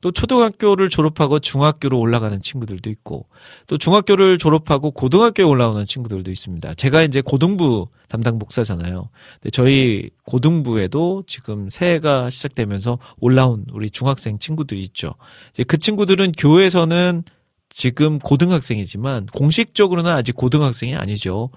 또 0.00 0.10
초등학교를 0.10 0.88
졸업하고 0.88 1.38
중학교로 1.38 1.98
올라가는 1.98 2.40
친구들도 2.40 2.88
있고 2.90 3.26
또 3.66 3.76
중학교를 3.76 4.38
졸업하고 4.38 4.92
고등학교에 4.92 5.44
올라오는 5.44 5.84
친구들도 5.84 6.30
있습니다. 6.30 6.74
제가 6.74 7.02
이제 7.02 7.20
고등부 7.20 7.88
담당 8.08 8.38
목사잖아요. 8.38 9.10
근데 9.34 9.50
저희 9.50 10.10
고등부에도 10.26 11.24
지금 11.26 11.68
새해가 11.68 12.30
시작되면서 12.30 12.98
올라온 13.18 13.66
우리 13.72 13.90
중학생 13.90 14.38
친구들이 14.38 14.82
있죠. 14.84 15.14
이제 15.50 15.64
그 15.64 15.76
친구들은 15.76 16.32
교회에서는 16.32 17.24
지금 17.68 18.18
고등학생이지만 18.18 19.26
공식적으로는 19.26 20.10
아직 20.10 20.34
고등학생이 20.34 20.96
아니죠. 20.96 21.50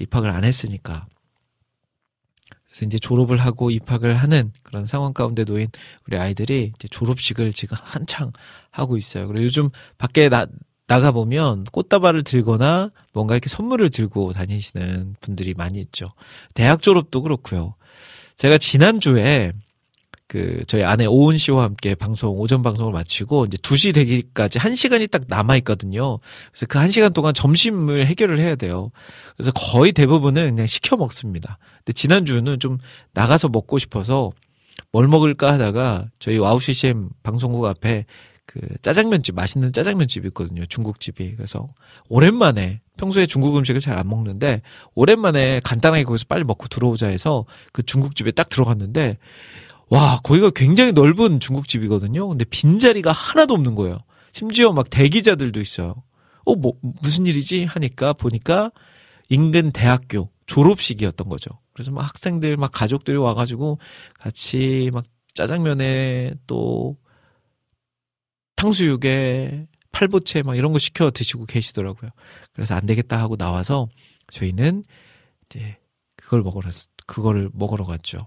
입학을 0.00 0.30
안 0.30 0.44
했으니까. 0.44 1.06
그래서 2.72 2.86
이제 2.86 2.98
졸업을 2.98 3.36
하고 3.36 3.70
입학을 3.70 4.16
하는 4.16 4.50
그런 4.62 4.86
상황 4.86 5.12
가운데 5.12 5.44
놓인 5.44 5.68
우리 6.06 6.16
아이들이 6.16 6.72
이제 6.74 6.88
졸업식을 6.88 7.52
지금 7.52 7.76
한창 7.84 8.32
하고 8.70 8.96
있어요. 8.96 9.28
그리고 9.28 9.44
요즘 9.44 9.68
밖에 9.98 10.30
나, 10.30 10.46
나가 10.86 11.12
보면 11.12 11.64
꽃다발을 11.64 12.24
들거나 12.24 12.90
뭔가 13.12 13.34
이렇게 13.34 13.48
선물을 13.48 13.90
들고 13.90 14.32
다니시는 14.32 15.16
분들이 15.20 15.52
많이 15.54 15.80
있죠. 15.80 16.12
대학 16.54 16.80
졸업도 16.80 17.22
그렇고요. 17.22 17.74
제가 18.36 18.56
지난주에 18.56 19.52
그 20.32 20.62
저희 20.66 20.82
아내 20.82 21.04
오은 21.04 21.36
씨와 21.36 21.64
함께 21.64 21.94
방송 21.94 22.30
오전 22.40 22.62
방송을 22.62 22.90
마치고 22.90 23.44
이제 23.44 23.58
2시 23.58 23.92
되기까지 23.92 24.58
1시간이 24.58 25.10
딱 25.10 25.24
남아 25.28 25.56
있거든요. 25.58 26.20
그래서 26.50 26.64
그 26.70 26.78
1시간 26.78 27.12
동안 27.12 27.34
점심을 27.34 28.06
해결을 28.06 28.38
해야 28.38 28.54
돼요. 28.54 28.92
그래서 29.36 29.52
거의 29.52 29.92
대부분은 29.92 30.54
그냥 30.54 30.66
시켜 30.66 30.96
먹습니다. 30.96 31.58
근데 31.80 31.92
지난주는 31.92 32.58
좀 32.60 32.78
나가서 33.12 33.50
먹고 33.50 33.76
싶어서 33.76 34.30
뭘 34.90 35.06
먹을까 35.06 35.52
하다가 35.52 36.06
저희 36.18 36.38
WOW 36.38 36.58
CCM 36.58 37.10
방송국 37.22 37.66
앞에 37.66 38.06
그 38.46 38.60
짜장면집 38.80 39.34
맛있는 39.34 39.70
짜장면집이 39.70 40.28
있거든요. 40.28 40.64
중국집이. 40.64 41.34
그래서 41.36 41.66
오랜만에 42.08 42.80
평소에 42.96 43.26
중국 43.26 43.56
음식을 43.56 43.82
잘 43.82 43.98
안 43.98 44.08
먹는데 44.08 44.62
오랜만에 44.94 45.60
간단하게 45.62 46.04
거기서 46.04 46.24
빨리 46.26 46.44
먹고 46.44 46.68
들어오자 46.68 47.08
해서 47.08 47.44
그 47.72 47.82
중국집에 47.82 48.30
딱 48.30 48.48
들어갔는데 48.48 49.18
와, 49.92 50.20
거기가 50.22 50.48
굉장히 50.48 50.92
넓은 50.92 51.38
중국집이거든요. 51.38 52.26
근데 52.26 52.46
빈자리가 52.46 53.12
하나도 53.12 53.52
없는 53.52 53.74
거예요. 53.74 53.98
심지어 54.32 54.72
막 54.72 54.88
대기자들도 54.88 55.60
있어요. 55.60 56.02
어, 56.46 56.54
뭐, 56.56 56.72
무슨 56.80 57.26
일이지? 57.26 57.64
하니까 57.64 58.14
보니까 58.14 58.70
인근 59.28 59.70
대학교 59.70 60.30
졸업식이었던 60.46 61.28
거죠. 61.28 61.50
그래서 61.74 61.90
막 61.90 62.04
학생들, 62.04 62.56
막 62.56 62.72
가족들이 62.72 63.18
와가지고 63.18 63.80
같이 64.18 64.88
막 64.94 65.04
짜장면에 65.34 66.36
또 66.46 66.96
탕수육에 68.56 69.66
팔보채 69.92 70.40
막 70.40 70.56
이런 70.56 70.72
거 70.72 70.78
시켜 70.78 71.10
드시고 71.10 71.44
계시더라고요. 71.44 72.12
그래서 72.54 72.74
안 72.74 72.86
되겠다 72.86 73.20
하고 73.20 73.36
나와서 73.36 73.88
저희는 74.30 74.84
이제 75.44 75.76
그걸 76.16 76.40
먹으러, 76.40 76.70
그거를 77.06 77.50
먹으러 77.52 77.84
갔죠. 77.84 78.24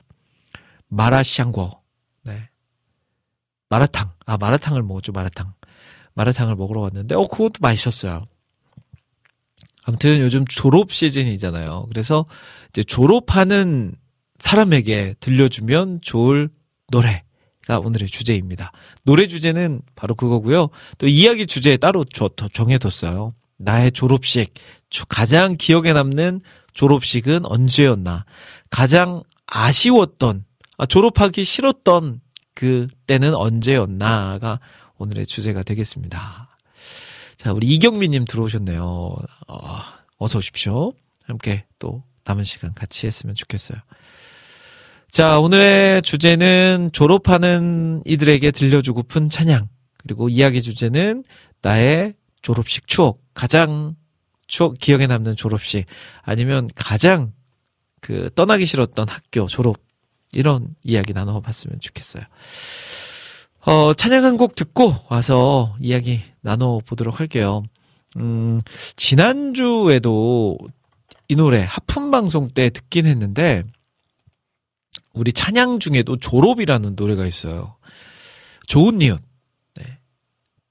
마라샹궈. 0.96 1.82
네. 2.24 2.50
마라탕. 3.70 4.12
아, 4.26 4.38
마라탕을 4.38 4.82
먹었죠, 4.84 5.12
마라탕. 5.12 5.54
마라탕을 6.14 6.56
먹으러 6.56 6.82
갔는데, 6.82 7.16
어, 7.16 7.28
그것도 7.28 7.54
맛있었어요. 7.60 8.26
아무튼 9.84 10.20
요즘 10.20 10.46
졸업 10.46 10.92
시즌이잖아요. 10.92 11.86
그래서 11.90 12.26
이제 12.70 12.84
졸업하는 12.84 13.94
사람에게 14.40 15.16
들려주면 15.20 16.00
좋을 16.02 16.50
노래가 16.90 17.80
오늘의 17.80 18.08
주제입니다. 18.08 18.72
노래 19.04 19.28
주제는 19.28 19.82
바로 19.96 20.16
그거고요. 20.16 20.70
또 20.98 21.08
이야기 21.08 21.46
주제 21.46 21.78
따로 21.78 22.04
저, 22.04 22.30
정해뒀어요. 22.52 23.32
나의 23.58 23.92
졸업식. 23.92 24.54
가장 25.08 25.56
기억에 25.58 25.94
남는 25.94 26.42
졸업식은 26.74 27.46
언제였나? 27.46 28.26
가장 28.70 29.24
아쉬웠던, 29.46 30.46
아, 30.78 30.86
졸업하기 30.86 31.44
싫었던 31.44 32.22
그 32.54 32.88
때는 33.08 33.34
언제였나가 33.36 34.60
오늘의 34.98 35.26
주제가 35.26 35.64
되겠습니다. 35.64 36.58
자, 37.38 37.54
우리 37.54 37.68
이경민님 37.68 38.26
들어오셨네요. 38.26 38.84
어, 39.48 39.58
어서 40.18 40.40
오십시오. 40.40 40.94
함께 41.26 41.66
또 41.80 42.04
남은 42.24 42.44
시간 42.44 42.74
같이 42.74 43.08
했으면 43.08 43.36
좋겠어요. 43.36 43.78
자, 45.12 45.40
오늘의 45.40 46.02
주제는 46.02 46.90
졸업하는 46.92 48.02
이들에게 48.06 48.52
들려주고픈 48.52 49.30
찬양. 49.30 49.70
그리고 49.98 50.30
이야기 50.30 50.62
주제는 50.62 51.24
나의 51.62 52.16
졸업식 52.42 52.88
추억. 52.88 53.22
가장 53.34 53.96
추억, 54.48 54.78
기억에 54.78 55.08
남는 55.08 55.36
졸업식. 55.36 55.86
아니면 56.22 56.70
가장 56.76 57.34
그 58.02 58.30
떠나기 58.36 58.66
싫었던 58.66 59.08
학교 59.10 59.48
졸업. 59.48 59.85
이런 60.34 60.76
이야기 60.84 61.14
나눠봤으면 61.14 61.80
좋겠어요. 61.80 62.24
어, 63.68 63.94
찬양 63.94 64.24
한 64.24 64.38
곡 64.38 64.56
듣고 64.56 64.96
와서 65.10 65.76
이야기 65.80 66.22
나눠보도록 66.42 67.20
할게요. 67.20 67.64
음, 68.18 68.62
지난주에도 68.96 70.58
이 71.28 71.36
노래 71.36 71.64
하품 71.68 72.12
방송 72.12 72.48
때 72.48 72.70
듣긴 72.70 73.06
했는데, 73.08 73.64
우리 75.14 75.32
찬양 75.34 75.80
중에도 75.80 76.18
졸업이라는 76.18 76.96
노래가 76.96 77.26
있어요. 77.26 77.76
좋은 78.68 78.98
니웃. 79.00 79.20
네. 79.76 80.00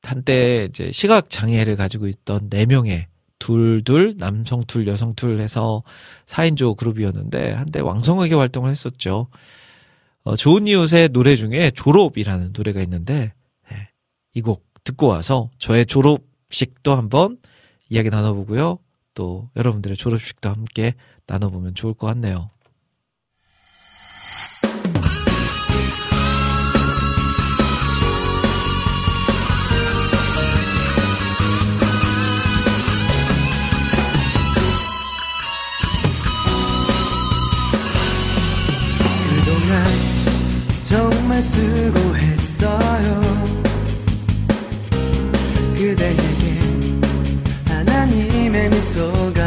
한때 0.03 0.67
이제 0.71 0.93
시각 0.93 1.31
장애를 1.31 1.77
가지고 1.77 2.07
있던 2.07 2.51
4명의 2.51 3.07
둘 3.45 3.83
둘, 3.85 4.17
남성 4.17 4.63
둘, 4.67 4.89
여성 4.89 5.15
둘 5.15 5.39
해서 5.39 5.83
4인조 6.25 6.79
그룹이었는데, 6.79 7.53
한때 7.53 7.81
왕성하게 7.81 8.35
활동을 8.37 8.71
했었죠. 8.71 9.29
어, 10.23 10.37
좋은 10.37 10.67
이웃의 10.67 11.11
노래 11.11 11.37
중에 11.37 11.71
졸업이라는 11.71 12.55
노래가 12.57 12.81
있는데 12.81 13.35
네, 13.71 13.91
이곡 14.33 14.65
듣고 14.83 15.07
와서 15.07 15.51
저의 15.59 15.85
졸업식도 15.85 16.97
한번 16.97 17.37
이야기 17.91 18.09
나눠보고요. 18.09 18.79
또 19.13 19.51
여러분들의 19.55 19.99
졸업식도 19.99 20.49
함께 20.49 20.95
나눠보면 21.27 21.75
좋을 21.75 21.93
것 21.93 22.07
같네요. 22.07 22.51
정말 41.35 41.43
수고했어요. 41.43 43.21
그대에게 45.75 46.59
하나님의 47.67 48.71
미소가 48.71 49.44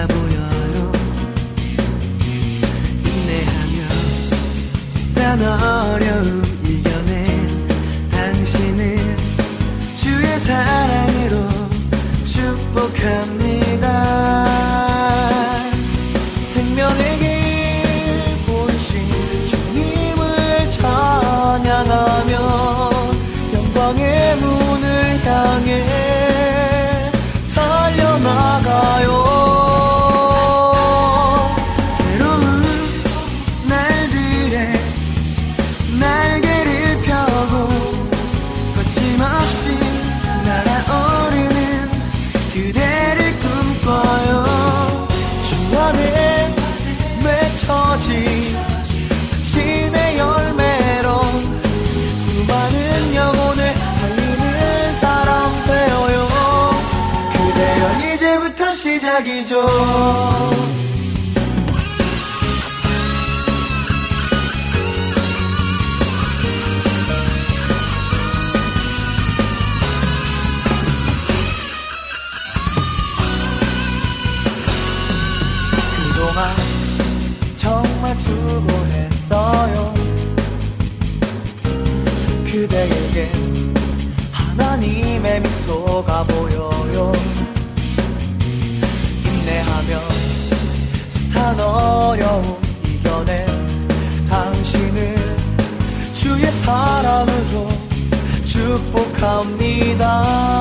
축복합니다 99.18 100.57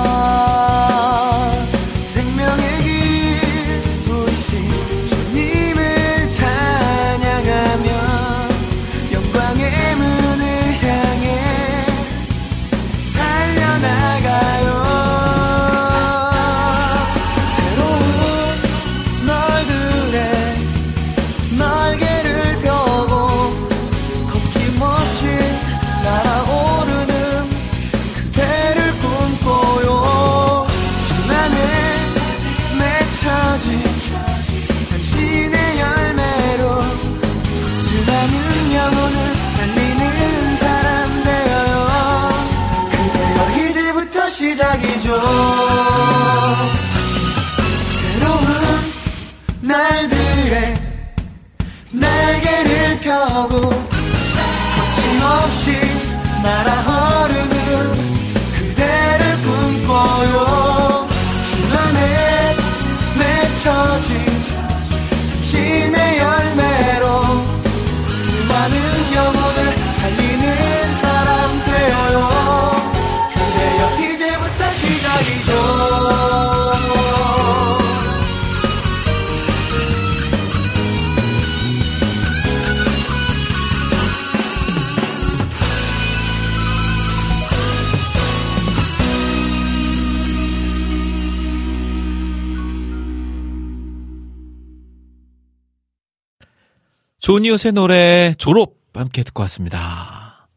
조니옷의 97.37 97.72
노래 97.72 98.34
졸업 98.39 98.76
함께 98.95 99.22
듣고 99.22 99.43
왔습니다. 99.43 100.49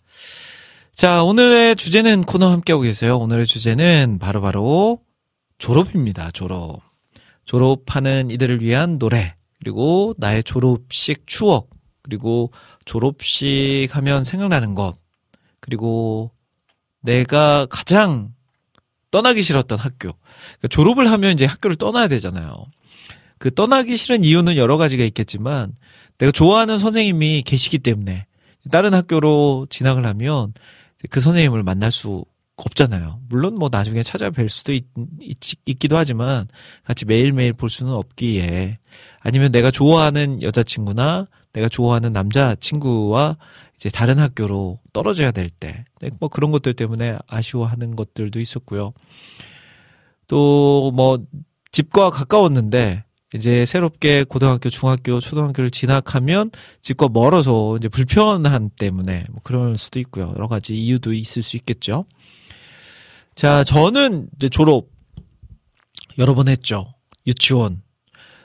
자, 0.93 1.23
오늘의 1.23 1.75
주제는 1.75 2.23
코너 2.23 2.49
함께하고 2.51 2.83
계세요. 2.83 3.17
오늘의 3.17 3.47
주제는 3.47 4.17
바로 4.17 4.39
바로 4.39 5.01
졸업입니다. 5.57 6.31
졸업. 6.31 6.79
졸업하는 7.43 8.31
이들을 8.31 8.61
위한 8.61 8.97
노래, 8.97 9.35
그리고 9.59 10.13
나의 10.19 10.41
졸업식 10.45 11.27
추억, 11.27 11.69
그리고 12.01 12.53
졸업식 12.85 13.89
하면 13.91 14.23
생각나는 14.23 14.73
것, 14.73 14.95
그리고 15.59 16.31
내가 17.01 17.65
가장 17.65 18.33
떠나기 19.11 19.41
싫었던 19.41 19.77
학교. 19.77 20.13
그러니까 20.13 20.67
졸업을 20.69 21.11
하면 21.11 21.33
이제 21.33 21.45
학교를 21.45 21.75
떠나야 21.75 22.07
되잖아요. 22.07 22.53
그 23.37 23.53
떠나기 23.53 23.97
싫은 23.97 24.23
이유는 24.23 24.55
여러 24.55 24.77
가지가 24.77 25.03
있겠지만 25.03 25.73
내가 26.19 26.31
좋아하는 26.31 26.77
선생님이 26.77 27.43
계시기 27.43 27.79
때문에 27.79 28.27
다른 28.71 28.93
학교로 28.93 29.67
진학을 29.69 30.05
하면 30.05 30.53
그 31.09 31.19
선생님을 31.19 31.63
만날 31.63 31.91
수 31.91 32.25
없잖아요. 32.57 33.21
물론 33.29 33.55
뭐 33.55 33.69
나중에 33.71 34.01
찾아뵐 34.01 34.49
수도 34.49 34.73
있, 34.73 34.85
있, 35.21 35.79
기도 35.79 35.97
하지만 35.97 36.45
같이 36.83 37.05
매일매일 37.05 37.53
볼 37.53 37.69
수는 37.69 37.93
없기에 37.93 38.77
아니면 39.21 39.51
내가 39.51 39.71
좋아하는 39.71 40.41
여자친구나 40.41 41.27
내가 41.53 41.69
좋아하는 41.69 42.11
남자친구와 42.11 43.37
이제 43.77 43.89
다른 43.89 44.19
학교로 44.19 44.79
떨어져야 44.91 45.31
될 45.31 45.49
때, 45.49 45.85
네, 46.01 46.11
뭐 46.19 46.27
그런 46.27 46.51
것들 46.51 46.73
때문에 46.73 47.17
아쉬워하는 47.27 47.95
것들도 47.95 48.41
있었고요. 48.41 48.91
또 50.27 50.91
뭐 50.93 51.19
집과 51.71 52.09
가까웠는데 52.09 53.03
이제 53.35 53.63
새롭게 53.65 54.23
고등학교, 54.23 54.69
중학교, 54.69 55.19
초등학교를 55.19 55.69
진학하면 55.69 56.49
집과 56.81 57.09
멀어서 57.09 57.77
이제 57.77 57.87
불편함 57.87 58.71
때문에 58.77 59.25
뭐 59.29 59.41
그럴 59.43 59.77
수도 59.77 59.99
있고요. 59.99 60.33
여러 60.35 60.47
가지 60.47 60.73
이유도 60.73 61.13
있을 61.13 61.43
수 61.43 61.55
있겠죠. 61.57 62.05
자, 63.35 63.63
저는 63.63 64.29
이제 64.35 64.49
졸업 64.49 64.87
여러 66.17 66.33
번 66.33 66.47
했죠. 66.47 66.93
유치원. 67.27 67.81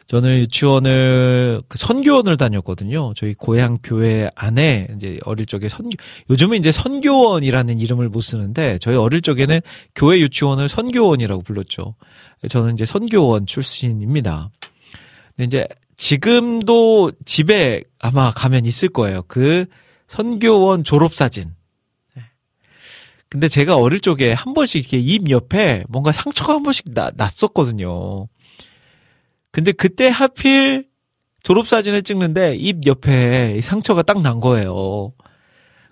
저는 0.07 0.41
유치원을 0.41 1.63
그 1.67 1.79
선교원을 1.79 2.37
다녔거든요. 2.37 3.15
저희 3.17 3.33
고향 3.33 3.79
교회 3.83 4.31
안에 4.35 4.89
이제 4.97 5.19
어릴 5.25 5.47
적에 5.47 5.69
선교 5.69 5.91
요즘은 6.29 6.59
이제 6.59 6.71
선교원이라는 6.73 7.81
이름을 7.81 8.11
못 8.11 8.21
쓰는데 8.21 8.79
저희 8.79 8.97
어릴 8.97 9.23
적에는 9.23 9.61
교회 9.95 10.21
유치원을 10.21 10.69
선교원이라고 10.69 11.43
불렀죠. 11.43 11.95
저는 12.51 12.75
이제 12.75 12.85
선교원 12.85 13.47
출신입니다. 13.47 14.51
근데 15.37 15.45
이제 15.47 15.69
지금도 15.97 17.13
집에 17.25 17.85
아마 17.99 18.31
가면 18.31 18.67
있을 18.67 18.89
거예요. 18.89 19.23
그 19.29 19.67
선교원 20.07 20.85
졸업사진. 20.85 21.55
네. 22.15 22.23
근데 23.29 23.49
제가 23.49 23.77
어릴 23.77 24.01
적에 24.01 24.33
한 24.33 24.55
번씩 24.55 24.81
이렇게 24.81 24.99
입 24.99 25.31
옆에 25.31 25.85
뭔가 25.89 26.13
상처가 26.13 26.55
한 26.55 26.63
번씩 26.63 26.93
나, 26.95 27.11
났었거든요. 27.17 28.29
근데 29.51 29.73
그때 29.73 30.09
하필 30.09 30.89
졸업사진을 31.43 32.03
찍는데 32.03 32.57
입 32.57 32.87
옆에 32.87 33.61
상처가 33.61 34.03
딱 34.03 34.21
난 34.21 34.41
거예요. 34.41 35.13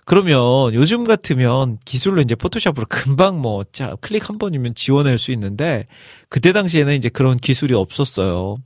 그러면 0.05 0.73
요즘 0.73 1.05
같으면 1.05 1.77
기술로 1.85 2.21
이제 2.21 2.35
포토샵으로 2.35 2.85
금방 2.89 3.39
뭐, 3.41 3.63
자, 3.71 3.95
클릭 4.01 4.27
한 4.27 4.37
번이면 4.37 4.75
지워낼 4.75 5.17
수 5.17 5.31
있는데, 5.31 5.85
그때 6.27 6.51
당시에는 6.51 6.93
이제 6.95 7.07
그런 7.07 7.37
기술이 7.37 7.73
없었어요. 7.73 8.57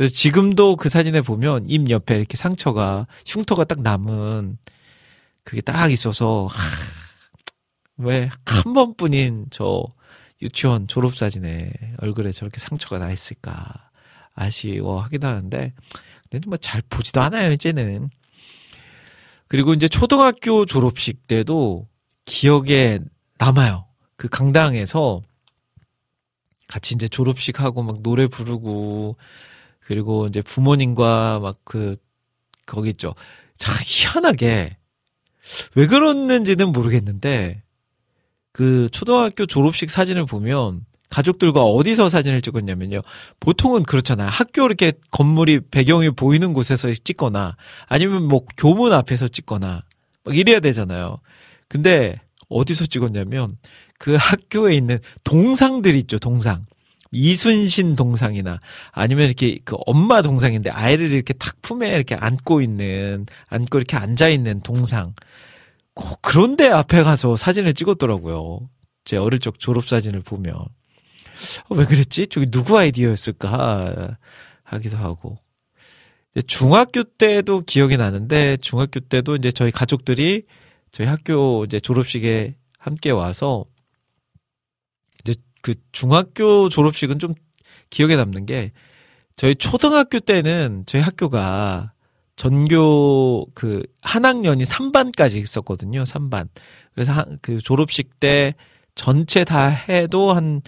그래서 0.00 0.14
지금도 0.14 0.76
그 0.76 0.88
사진에 0.88 1.20
보면 1.20 1.66
입 1.68 1.90
옆에 1.90 2.16
이렇게 2.16 2.38
상처가 2.38 3.06
흉터가 3.26 3.64
딱 3.64 3.82
남은 3.82 4.56
그게 5.44 5.60
딱 5.60 5.92
있어서 5.92 6.48
왜 7.98 8.30
한 8.46 8.72
번뿐인 8.72 9.48
저 9.50 9.84
유치원 10.40 10.88
졸업 10.88 11.14
사진에 11.14 11.70
얼굴에 11.98 12.32
저렇게 12.32 12.60
상처가 12.60 12.98
나 12.98 13.12
있을까 13.12 13.90
아쉬워하기도 14.34 15.26
하는데 15.26 15.74
근데 16.30 16.48
뭐 16.48 16.56
잘 16.56 16.80
보지도 16.88 17.20
않아요 17.20 17.52
이제는. 17.52 18.08
그리고 19.48 19.74
이제 19.74 19.86
초등학교 19.86 20.64
졸업식 20.64 21.26
때도 21.26 21.86
기억에 22.24 23.00
남아요. 23.36 23.84
그 24.16 24.28
강당에서 24.28 25.20
같이 26.68 26.94
이제 26.94 27.06
졸업식 27.06 27.60
하고 27.60 27.82
막 27.82 28.02
노래 28.02 28.28
부르고 28.28 29.18
그리고 29.90 30.28
이제 30.28 30.40
부모님과 30.40 31.40
막 31.40 31.56
그 31.64 31.96
거기 32.64 32.90
있죠. 32.90 33.16
참 33.56 33.74
희한하게 33.84 34.76
왜 35.74 35.86
그랬는지는 35.88 36.70
모르겠는데 36.70 37.64
그 38.52 38.88
초등학교 38.92 39.46
졸업식 39.46 39.90
사진을 39.90 40.26
보면 40.26 40.86
가족들과 41.08 41.62
어디서 41.62 42.08
사진을 42.08 42.40
찍었냐면요. 42.40 43.02
보통은 43.40 43.82
그렇잖아요. 43.82 44.28
학교 44.28 44.64
이렇게 44.64 44.92
건물이 45.10 45.62
배경이 45.72 46.10
보이는 46.10 46.52
곳에서 46.52 46.92
찍거나 46.92 47.56
아니면 47.88 48.28
뭐 48.28 48.44
교문 48.56 48.92
앞에서 48.92 49.26
찍거나 49.26 49.82
막 50.22 50.36
이래야 50.36 50.60
되잖아요. 50.60 51.18
근데 51.66 52.20
어디서 52.48 52.86
찍었냐면 52.86 53.58
그 53.98 54.14
학교에 54.14 54.76
있는 54.76 55.00
동상들 55.24 55.96
있죠. 55.96 56.20
동상. 56.20 56.66
이순신 57.12 57.96
동상이나 57.96 58.60
아니면 58.92 59.26
이렇게 59.26 59.58
그 59.64 59.76
엄마 59.86 60.22
동상인데 60.22 60.70
아이를 60.70 61.12
이렇게 61.12 61.32
탁 61.34 61.60
품에 61.62 61.94
이렇게 61.94 62.14
안고 62.14 62.60
있는 62.60 63.26
안고 63.48 63.78
이렇게 63.78 63.96
앉아 63.96 64.28
있는 64.28 64.60
동상 64.60 65.14
꼭 65.94 66.20
그런데 66.22 66.68
앞에 66.68 67.02
가서 67.02 67.36
사진을 67.36 67.74
찍었더라고요. 67.74 68.68
제 69.04 69.16
어릴 69.16 69.40
적 69.40 69.58
졸업 69.58 69.88
사진을 69.88 70.20
보면 70.20 70.54
어, 70.54 71.74
왜 71.74 71.84
그랬지? 71.84 72.28
저기 72.28 72.50
누구 72.50 72.78
아이디어였을까 72.78 74.16
하기도 74.62 74.96
하고 74.96 75.38
중학교 76.46 77.02
때도 77.02 77.62
기억이 77.62 77.96
나는데 77.96 78.58
중학교 78.58 79.00
때도 79.00 79.34
이제 79.34 79.50
저희 79.50 79.72
가족들이 79.72 80.44
저희 80.92 81.06
학교 81.08 81.64
이제 81.64 81.80
졸업식에 81.80 82.54
함께 82.78 83.10
와서 83.10 83.64
그 85.62 85.74
중학교 85.92 86.68
졸업식은 86.68 87.18
좀 87.18 87.34
기억에 87.90 88.16
남는 88.16 88.46
게 88.46 88.72
저희 89.36 89.54
초등학교 89.54 90.20
때는 90.20 90.84
저희 90.86 91.02
학교가 91.02 91.92
전교 92.36 93.46
그 93.54 93.82
한 94.02 94.24
학년이 94.24 94.64
3반까지 94.64 95.36
있었거든요. 95.42 96.04
3반. 96.04 96.48
그래서 96.94 97.12
한, 97.12 97.38
그 97.42 97.58
졸업식 97.58 98.18
때 98.18 98.54
전체 98.94 99.44
다 99.44 99.68
해도 99.68 100.32
한 100.32 100.62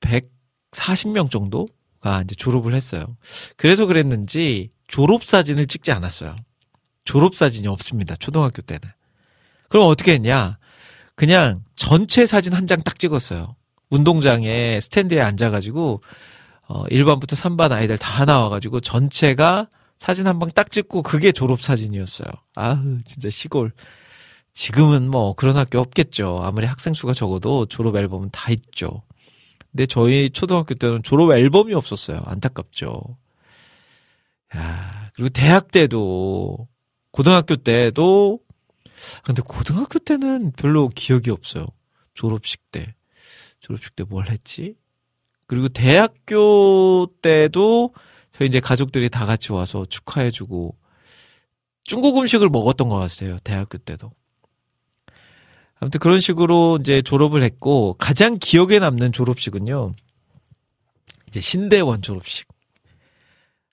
140명 0.00 1.30
정도가 1.30 2.22
이제 2.22 2.34
졸업을 2.34 2.74
했어요. 2.74 3.16
그래서 3.56 3.86
그랬는지 3.86 4.70
졸업 4.88 5.24
사진을 5.24 5.66
찍지 5.66 5.92
않았어요. 5.92 6.36
졸업 7.04 7.34
사진이 7.34 7.66
없습니다. 7.68 8.14
초등학교 8.16 8.62
때는. 8.62 8.82
그럼 9.68 9.88
어떻게 9.88 10.12
했냐? 10.12 10.58
그냥 11.14 11.64
전체 11.76 12.26
사진 12.26 12.52
한 12.52 12.66
장 12.66 12.82
딱 12.84 12.98
찍었어요. 12.98 13.56
운동장에 13.92 14.80
스탠드에 14.80 15.20
앉아가지고 15.20 16.02
어 16.68 16.84
1반부터 16.84 17.32
3반 17.34 17.72
아이들 17.72 17.98
다 17.98 18.24
나와가지고 18.24 18.80
전체가 18.80 19.68
사진 19.98 20.26
한 20.26 20.38
방 20.38 20.50
딱 20.50 20.70
찍고 20.70 21.02
그게 21.02 21.30
졸업 21.32 21.60
사진이었어요. 21.62 22.28
아우 22.56 22.98
진짜 23.04 23.30
시골. 23.30 23.72
지금은 24.54 25.10
뭐 25.10 25.34
그런 25.34 25.56
학교 25.56 25.78
없겠죠. 25.78 26.40
아무리 26.42 26.66
학생 26.66 26.94
수가 26.94 27.12
적어도 27.14 27.66
졸업 27.66 27.96
앨범은 27.96 28.30
다 28.32 28.50
있죠. 28.52 29.02
근데 29.70 29.86
저희 29.86 30.30
초등학교 30.30 30.74
때는 30.74 31.02
졸업 31.02 31.30
앨범이 31.32 31.72
없었어요. 31.74 32.22
안타깝죠. 32.26 33.16
야, 34.56 35.10
그리고 35.14 35.28
대학 35.30 35.70
때도 35.70 36.68
고등학교 37.10 37.56
때도 37.56 38.40
근데 39.24 39.42
고등학교 39.42 39.98
때는 39.98 40.52
별로 40.52 40.88
기억이 40.88 41.30
없어요. 41.30 41.66
졸업식 42.14 42.60
때. 42.70 42.94
졸업식 43.62 43.96
때 43.96 44.04
뭘 44.04 44.28
했지? 44.28 44.74
그리고 45.46 45.68
대학교 45.68 47.08
때도 47.22 47.94
저희 48.32 48.48
이제 48.48 48.60
가족들이 48.60 49.08
다 49.08 49.26
같이 49.26 49.52
와서 49.52 49.84
축하해주고 49.84 50.76
중국 51.84 52.18
음식을 52.18 52.48
먹었던 52.48 52.88
것 52.88 52.96
같아요. 52.96 53.38
대학교 53.44 53.78
때도. 53.78 54.10
아무튼 55.76 55.98
그런 56.00 56.20
식으로 56.20 56.78
이제 56.80 57.02
졸업을 57.02 57.42
했고 57.42 57.94
가장 57.98 58.38
기억에 58.38 58.78
남는 58.78 59.12
졸업식은요. 59.12 59.94
이제 61.28 61.40
신대원 61.40 62.02
졸업식. 62.02 62.46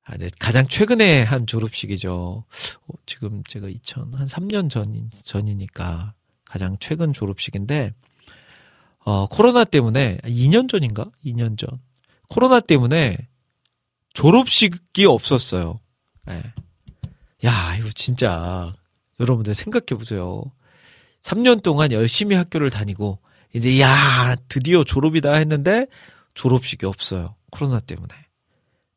아, 0.05 0.15
이제 0.15 0.27
가장 0.39 0.67
최근에 0.67 1.21
한 1.21 1.45
졸업식이죠. 1.45 2.43
어, 2.87 2.93
지금 3.05 3.43
제가 3.43 3.67
2000, 3.69 4.13
한 4.15 4.25
3년 4.25 4.69
전, 4.71 5.11
전이니까 5.11 6.15
가장 6.45 6.77
최근 6.79 7.13
졸업식인데, 7.13 7.93
어, 9.09 9.25
코로나 9.25 9.63
때문에, 9.63 10.19
2년 10.23 10.69
전인가? 10.69 11.09
2년 11.25 11.57
전. 11.57 11.67
코로나 12.27 12.59
때문에 12.59 13.17
졸업식이 14.13 15.07
없었어요. 15.07 15.79
예. 16.29 16.43
야, 17.43 17.75
이거 17.79 17.89
진짜, 17.95 18.71
여러분들 19.19 19.55
생각해 19.55 19.97
보세요. 19.97 20.43
3년 21.23 21.63
동안 21.63 21.91
열심히 21.91 22.35
학교를 22.35 22.69
다니고, 22.69 23.17
이제, 23.55 23.79
야, 23.81 24.35
드디어 24.47 24.83
졸업이다 24.83 25.33
했는데, 25.33 25.87
졸업식이 26.35 26.85
없어요. 26.85 27.33
코로나 27.49 27.79
때문에. 27.79 28.13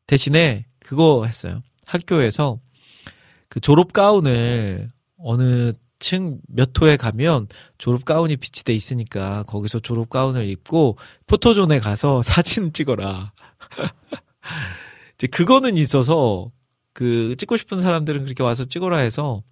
대신에, 0.05 0.67
그거 0.77 1.25
했어요. 1.25 1.63
학교에서 1.87 2.59
그 3.49 3.59
졸업 3.59 3.93
가운을 3.93 4.91
어느 5.17 5.73
층 6.03 6.39
몇 6.49 6.69
호에 6.81 6.97
가면 6.97 7.47
졸업 7.77 8.03
가운이 8.03 8.35
비치돼 8.35 8.73
있으니까 8.73 9.43
거기서 9.43 9.79
졸업 9.79 10.09
가운을 10.09 10.49
입고 10.49 10.97
포토존에 11.27 11.79
가서 11.79 12.21
사진 12.27 12.73
찍어라. 12.73 13.31
이제 15.15 15.27
그거는 15.27 15.77
있어서 15.77 16.51
그 16.93 17.35
찍고 17.37 17.55
싶은 17.57 17.79
사람들은 17.81 18.23
그렇게 18.25 18.43
와서 18.43 18.65
찍어라 18.65 18.97
해서 18.97 19.43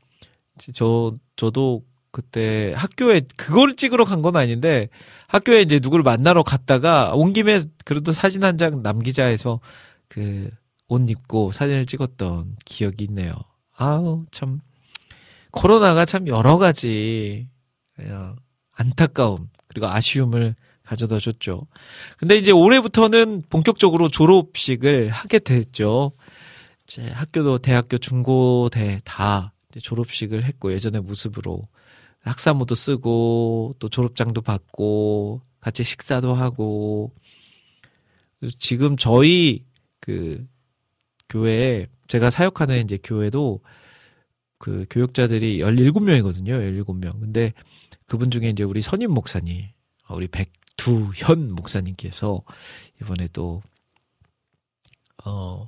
저 0.74 1.16
저도 1.38 1.84
그때 2.12 2.74
학교에 2.76 3.22
그걸 3.38 3.76
찍으러 3.78 4.04
간 4.04 4.22
건 4.22 4.36
아닌데 4.36 4.90
학교에 5.30 5.62
이제 5.62 5.80
누구를 5.82 6.04
만나러 6.04 6.44
갔다가 6.44 7.14
온 7.16 7.32
김에 7.32 7.62
그래도 7.86 8.12
사진 8.12 8.44
한 8.44 8.58
장 8.58 8.84
남기자 8.84 9.26
해서 9.26 9.60
그 10.10 10.52
옷 10.90 11.10
입고 11.10 11.54
사진을 11.54 11.86
찍었던 11.86 12.58
기억이 12.66 13.06
있네요. 13.06 13.32
아우, 13.78 14.26
참. 14.30 14.60
코로나가 15.52 16.06
참 16.06 16.28
여러 16.28 16.58
가지, 16.58 17.48
그냥 17.96 18.36
안타까움, 18.72 19.50
그리고 19.68 19.88
아쉬움을 19.88 20.56
가져다 20.84 21.20
줬죠. 21.20 21.68
근데 22.18 22.38
이제 22.38 22.52
올해부터는 22.52 23.44
본격적으로 23.50 24.10
졸업식을 24.10 25.10
하게 25.10 25.40
됐죠. 25.40 26.12
이제 26.84 27.08
학교도 27.10 27.60
대학교, 27.60 27.98
중고대 27.98 29.02
다 29.04 29.54
졸업식을 29.80 30.44
했고, 30.44 30.74
예전의 30.74 31.02
모습으로 31.02 31.68
학사모도 32.22 32.76
쓰고, 32.76 33.76
또 33.80 33.90
졸업장도 33.90 34.42
받고, 34.42 35.42
같이 35.60 35.84
식사도 35.84 36.34
하고, 36.34 37.14
지금 38.58 38.98
저희 38.98 39.64
그 40.00 40.46
교회에 41.30 41.88
제가 42.08 42.30
사역하는 42.30 42.84
이제 42.84 42.98
교회도 43.02 43.62
그 44.62 44.86
교육자들이 44.92 45.58
17명이거든요. 45.60 46.86
17명. 46.86 47.20
근데 47.20 47.52
그분 48.06 48.30
중에 48.30 48.50
이제 48.50 48.64
우리 48.64 48.84
선임 48.84 49.12
목사님, 49.12 49.66
우리 50.10 50.28
백두현 50.28 51.52
목사님께서 51.54 52.44
이번에 53.02 53.28
또, 53.34 53.64
어, 55.26 55.68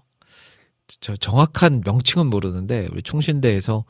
저 0.99 1.15
정확한 1.15 1.81
명칭은 1.83 2.27
모르는데 2.27 2.87
우리 2.91 3.01
충신대에서 3.01 3.83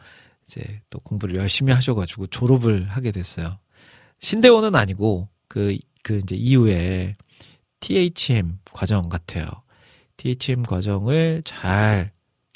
이제 0.46 0.82
또 0.90 1.00
공부를 1.00 1.36
열심히 1.36 1.74
하셔가지고 1.74 2.28
졸업을 2.28 2.88
하게 2.88 3.12
됐어요. 3.12 3.60
신대원은 4.20 4.74
아니고 4.74 5.28
그, 5.50 5.78
그 6.02 6.20
이제 6.20 6.36
이후에 6.36 7.18
THM 7.82 8.60
과정 8.72 9.10
같아요. 9.10 9.48
THM 10.16 10.64
과정을 10.64 11.42
잘 11.44 12.14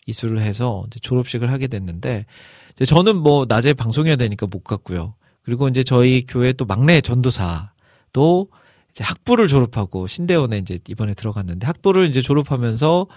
이수를 0.08 0.40
해서 0.40 0.84
이제 0.88 1.00
졸업식을 1.00 1.52
하게 1.52 1.68
됐는데 1.68 2.26
이제 2.74 2.86
저는 2.86 3.18
뭐 3.18 3.46
낮에 3.48 3.74
방송해야 3.74 4.16
되니까 4.16 4.48
못 4.48 4.64
갔고요. 4.64 5.14
그리고 5.44 5.68
이제 5.68 5.84
저희 5.84 6.26
교회 6.28 6.52
또 6.54 6.66
막내 6.66 7.02
전도사도 7.02 8.50
이제 8.90 9.04
학부를 9.04 9.48
졸업하고 9.48 10.08
신대원에 10.08 10.58
이제 10.58 10.80
이번에 10.90 11.14
들어갔는데 11.14 11.68
학부를 11.68 12.08
이제 12.10 12.22
졸업하면서 12.22 13.08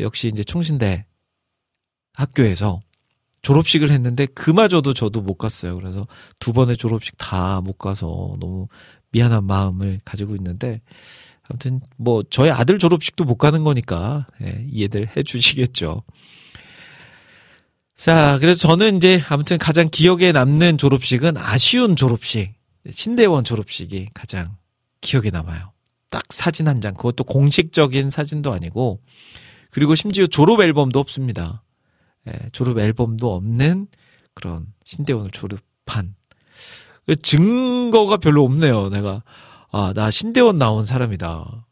역시 0.00 0.28
이제 0.28 0.44
총신대 0.44 1.06
학교에서 2.14 2.80
졸업식을 3.42 3.90
했는데 3.90 4.26
그마저도 4.26 4.94
저도 4.94 5.20
못 5.20 5.34
갔어요. 5.34 5.74
그래서 5.76 6.06
두 6.38 6.52
번의 6.52 6.76
졸업식 6.76 7.16
다 7.18 7.60
못 7.60 7.78
가서 7.78 8.36
너무 8.40 8.68
미안한 9.10 9.44
마음을 9.44 10.00
가지고 10.04 10.36
있는데 10.36 10.80
아무튼 11.48 11.80
뭐 11.96 12.22
저희 12.30 12.50
아들 12.50 12.78
졸업식도 12.78 13.24
못 13.24 13.36
가는 13.36 13.64
거니까 13.64 14.26
예, 14.42 14.64
이해들 14.70 15.08
해주시겠죠. 15.16 16.02
자, 18.02 18.36
그래서 18.40 18.66
저는 18.66 18.96
이제 18.96 19.22
아무튼 19.28 19.58
가장 19.58 19.88
기억에 19.88 20.32
남는 20.32 20.76
졸업식은 20.76 21.36
아쉬운 21.36 21.94
졸업식, 21.94 22.52
신대원 22.90 23.44
졸업식이 23.44 24.08
가장 24.12 24.56
기억에 25.00 25.30
남아요. 25.30 25.70
딱 26.10 26.24
사진 26.30 26.66
한 26.66 26.80
장, 26.80 26.94
그것도 26.94 27.22
공식적인 27.22 28.10
사진도 28.10 28.52
아니고, 28.52 28.98
그리고 29.70 29.94
심지어 29.94 30.26
졸업 30.26 30.62
앨범도 30.62 30.98
없습니다. 30.98 31.62
예, 32.26 32.32
졸업 32.50 32.80
앨범도 32.80 33.36
없는 33.36 33.86
그런 34.34 34.66
신대원을 34.82 35.30
졸업한 35.30 36.16
증거가 37.22 38.16
별로 38.16 38.42
없네요. 38.42 38.88
내가 38.88 39.22
아, 39.70 39.92
나 39.94 40.10
신대원 40.10 40.58
나온 40.58 40.84
사람이다. 40.84 41.68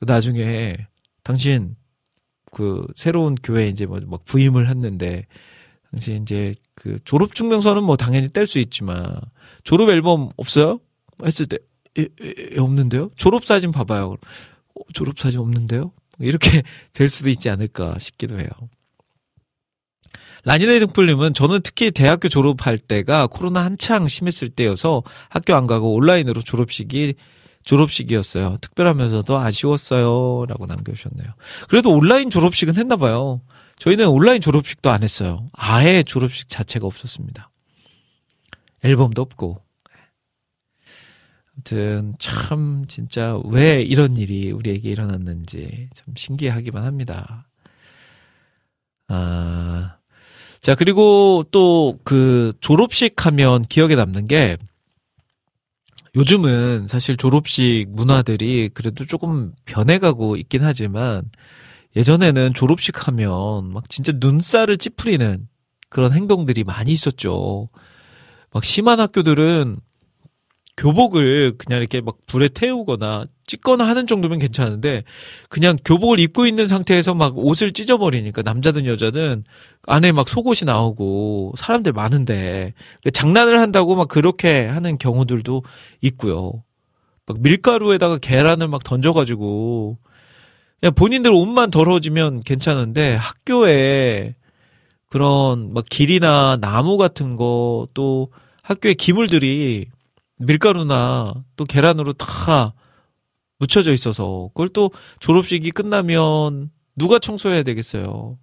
나중에 0.00 0.74
당신 1.22 1.76
그 2.50 2.84
새로운 2.96 3.36
교회 3.36 3.68
이제 3.68 3.86
뭐 3.86 4.00
막 4.08 4.24
부임을 4.24 4.68
했는데 4.68 5.24
당신 5.90 6.22
이제 6.22 6.52
그 6.74 6.98
졸업 7.04 7.34
증명서는 7.34 7.82
뭐 7.82 7.96
당연히 7.96 8.28
뗄 8.28 8.46
수 8.46 8.58
있지만 8.58 9.20
졸업 9.64 9.90
앨범 9.90 10.30
없어요? 10.36 10.80
했을 11.24 11.46
때 11.46 11.58
에, 11.98 12.02
에, 12.02 12.56
에, 12.56 12.58
없는데요? 12.58 13.10
졸업 13.16 13.44
사진 13.44 13.72
봐봐요. 13.72 14.12
어, 14.74 14.80
졸업 14.92 15.18
사진 15.18 15.40
없는데요? 15.40 15.92
이렇게 16.20 16.62
될 16.92 17.08
수도 17.08 17.30
있지 17.30 17.48
않을까 17.48 17.98
싶기도 17.98 18.38
해요. 18.38 18.48
라니네 20.44 20.78
등불님은 20.78 21.34
저는 21.34 21.60
특히 21.64 21.90
대학교 21.90 22.28
졸업할 22.28 22.78
때가 22.78 23.26
코로나 23.26 23.64
한창 23.64 24.06
심했을 24.06 24.48
때여서 24.48 25.02
학교 25.28 25.54
안 25.54 25.66
가고 25.66 25.94
온라인으로 25.94 26.42
졸업식이 26.42 27.14
졸업식이었어요. 27.64 28.56
특별하면서도 28.60 29.36
아쉬웠어요. 29.36 30.46
라고 30.48 30.66
남겨주셨네요. 30.66 31.32
그래도 31.68 31.90
온라인 31.90 32.30
졸업식은 32.30 32.76
했나봐요. 32.76 33.42
저희는 33.78 34.08
온라인 34.08 34.40
졸업식도 34.40 34.90
안 34.90 35.02
했어요. 35.02 35.48
아예 35.52 36.02
졸업식 36.02 36.48
자체가 36.48 36.86
없었습니다. 36.86 37.50
앨범도 38.82 39.22
없고. 39.22 39.60
아무튼 41.54 42.14
참 42.18 42.84
진짜 42.86 43.36
왜 43.44 43.82
이런 43.82 44.16
일이 44.16 44.52
우리에게 44.52 44.88
일어났는지 44.90 45.88
참 45.92 46.14
신기하기만 46.16 46.84
합니다. 46.84 47.48
아, 49.08 49.96
자, 50.60 50.74
그리고 50.74 51.42
또 51.50 51.98
그 52.04 52.52
졸업식 52.60 53.26
하면 53.26 53.62
기억에 53.62 53.94
남는 53.94 54.26
게 54.28 54.56
요즘은 56.14 56.86
사실 56.88 57.16
졸업식 57.16 57.86
문화들이 57.90 58.70
그래도 58.72 59.04
조금 59.04 59.52
변해가고 59.66 60.36
있긴 60.36 60.64
하지만 60.64 61.22
예전에는 61.98 62.54
졸업식 62.54 63.08
하면 63.08 63.72
막 63.72 63.90
진짜 63.90 64.12
눈살을 64.14 64.78
찌푸리는 64.78 65.48
그런 65.90 66.12
행동들이 66.12 66.62
많이 66.62 66.92
있었죠. 66.92 67.68
막 68.52 68.64
심한 68.64 69.00
학교들은 69.00 69.78
교복을 70.76 71.58
그냥 71.58 71.80
이렇게 71.80 72.00
막 72.00 72.18
불에 72.26 72.48
태우거나 72.48 73.26
찍거나 73.48 73.84
하는 73.88 74.06
정도면 74.06 74.38
괜찮은데 74.38 75.02
그냥 75.48 75.76
교복을 75.84 76.20
입고 76.20 76.46
있는 76.46 76.68
상태에서 76.68 77.14
막 77.14 77.36
옷을 77.36 77.72
찢어버리니까 77.72 78.42
남자든 78.42 78.86
여자든 78.86 79.42
안에 79.88 80.12
막 80.12 80.28
속옷이 80.28 80.66
나오고 80.66 81.54
사람들 81.58 81.92
많은데 81.92 82.74
장난을 83.12 83.58
한다고 83.58 83.96
막 83.96 84.06
그렇게 84.06 84.66
하는 84.66 84.98
경우들도 84.98 85.64
있고요. 86.02 86.62
막 87.26 87.40
밀가루에다가 87.40 88.18
계란을 88.18 88.68
막 88.68 88.84
던져가지고 88.84 89.98
그냥 90.80 90.94
본인들 90.94 91.30
옷만 91.32 91.70
더러워지면 91.70 92.42
괜찮은데 92.42 93.14
학교에 93.16 94.34
그런 95.08 95.72
막 95.72 95.84
길이나 95.88 96.56
나무 96.60 96.96
같은 96.98 97.36
거 97.36 97.86
또 97.94 98.30
학교에 98.68 98.92
기물들이 98.92 99.86
밀가루나 100.36 101.34
또 101.56 101.64
계란으로 101.64 102.12
다 102.12 102.74
묻혀져 103.58 103.92
있어서 103.92 104.50
그걸 104.52 104.68
또 104.68 104.90
졸업식이 105.20 105.70
끝나면 105.70 106.70
누가 106.94 107.18
청소해야 107.18 107.62
되겠어요. 107.62 108.38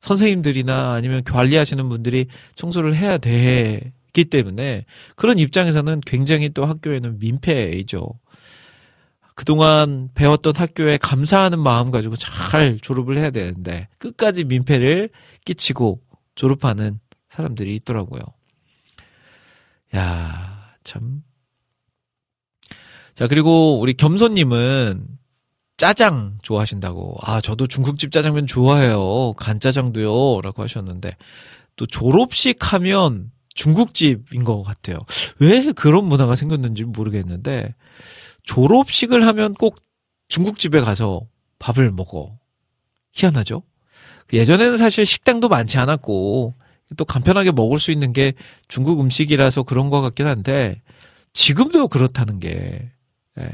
선생님들이나 0.00 0.92
아니면 0.92 1.24
관리하시는 1.24 1.88
분들이 1.88 2.26
청소를 2.54 2.94
해야 2.94 3.16
되기 3.16 4.24
때문에 4.30 4.84
그런 5.16 5.38
입장에서는 5.38 6.02
굉장히 6.06 6.50
또 6.50 6.66
학교에는 6.66 7.18
민폐이죠. 7.18 8.06
그동안 9.38 10.08
배웠던 10.16 10.56
학교에 10.56 10.96
감사하는 10.96 11.60
마음 11.60 11.92
가지고 11.92 12.16
잘 12.16 12.76
졸업을 12.82 13.18
해야 13.18 13.30
되는데 13.30 13.86
끝까지 13.98 14.42
민폐를 14.42 15.10
끼치고 15.44 16.00
졸업하는 16.34 16.98
사람들이 17.28 17.72
있더라고요. 17.76 18.20
야, 19.94 20.74
참. 20.82 21.22
자, 23.14 23.28
그리고 23.28 23.78
우리 23.78 23.94
겸손님은 23.94 25.06
짜장 25.76 26.38
좋아하신다고. 26.42 27.18
아, 27.22 27.40
저도 27.40 27.68
중국집 27.68 28.10
짜장면 28.10 28.48
좋아해요. 28.48 29.34
간짜장도요. 29.34 30.40
라고 30.40 30.64
하셨는데, 30.64 31.16
또 31.76 31.86
졸업식 31.86 32.72
하면 32.72 33.30
중국집인 33.54 34.42
것 34.42 34.64
같아요. 34.64 34.98
왜 35.38 35.70
그런 35.70 36.06
문화가 36.06 36.34
생겼는지 36.34 36.82
모르겠는데, 36.82 37.76
졸업식을 38.48 39.26
하면 39.26 39.52
꼭 39.52 39.76
중국집에 40.28 40.80
가서 40.80 41.20
밥을 41.58 41.90
먹어. 41.90 42.38
희한하죠? 43.12 43.62
예전에는 44.32 44.78
사실 44.78 45.04
식당도 45.04 45.48
많지 45.48 45.76
않았고, 45.78 46.54
또 46.96 47.04
간편하게 47.04 47.52
먹을 47.52 47.78
수 47.78 47.90
있는 47.92 48.14
게 48.14 48.32
중국 48.66 49.00
음식이라서 49.00 49.64
그런 49.64 49.90
것 49.90 50.00
같긴 50.00 50.26
한데, 50.26 50.80
지금도 51.34 51.88
그렇다는 51.88 52.40
게, 52.40 52.90
예. 53.38 53.48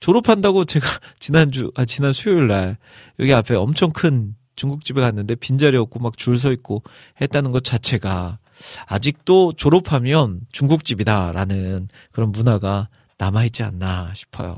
졸업한다고 0.00 0.66
제가 0.66 0.86
지난주, 1.18 1.70
아, 1.74 1.86
지난 1.86 2.12
수요일 2.12 2.48
날, 2.48 2.76
여기 3.20 3.32
앞에 3.32 3.54
엄청 3.54 3.90
큰 3.92 4.34
중국집에 4.56 5.00
갔는데 5.00 5.36
빈자리 5.36 5.78
없고 5.78 5.98
막 6.00 6.16
줄 6.18 6.36
서 6.36 6.52
있고 6.52 6.82
했다는 7.20 7.50
것 7.50 7.64
자체가 7.64 8.38
아직도 8.86 9.54
졸업하면 9.56 10.40
중국집이다라는 10.52 11.88
그런 12.12 12.30
문화가 12.30 12.88
남아있지 13.18 13.62
않나 13.62 14.12
싶어요. 14.14 14.56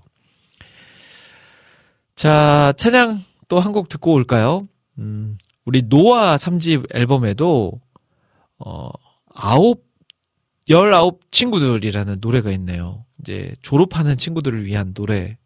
자, 2.14 2.72
찬양 2.76 3.24
또 3.48 3.60
한 3.60 3.72
곡 3.72 3.88
듣고 3.88 4.12
올까요? 4.12 4.66
음, 4.98 5.38
우리 5.64 5.82
노아 5.82 6.36
3집 6.36 6.94
앨범에도, 6.94 7.80
어, 8.58 8.88
아홉, 9.34 9.84
열아홉 10.68 11.30
친구들이라는 11.30 12.18
노래가 12.20 12.50
있네요. 12.52 13.04
이제 13.20 13.54
졸업하는 13.62 14.16
친구들을 14.16 14.64
위한 14.64 14.92
노래인 14.96 15.36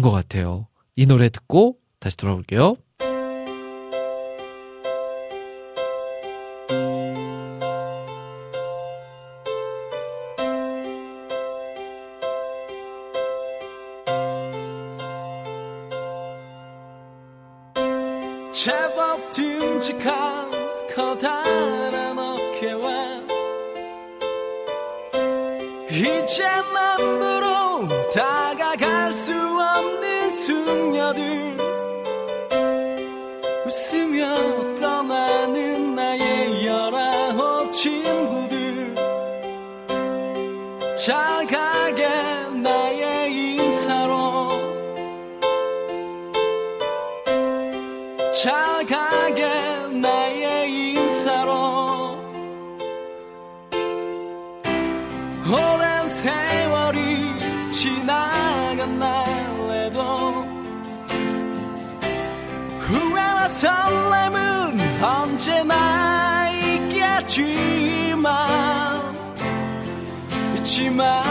것 0.00 0.10
같아요. 0.10 0.68
이 0.96 1.06
노래 1.06 1.28
듣고 1.28 1.76
다시 1.98 2.16
돌아올게요. 2.16 2.76
숙녀들 30.46 31.56
웃으며 33.66 34.69
있 70.90 71.29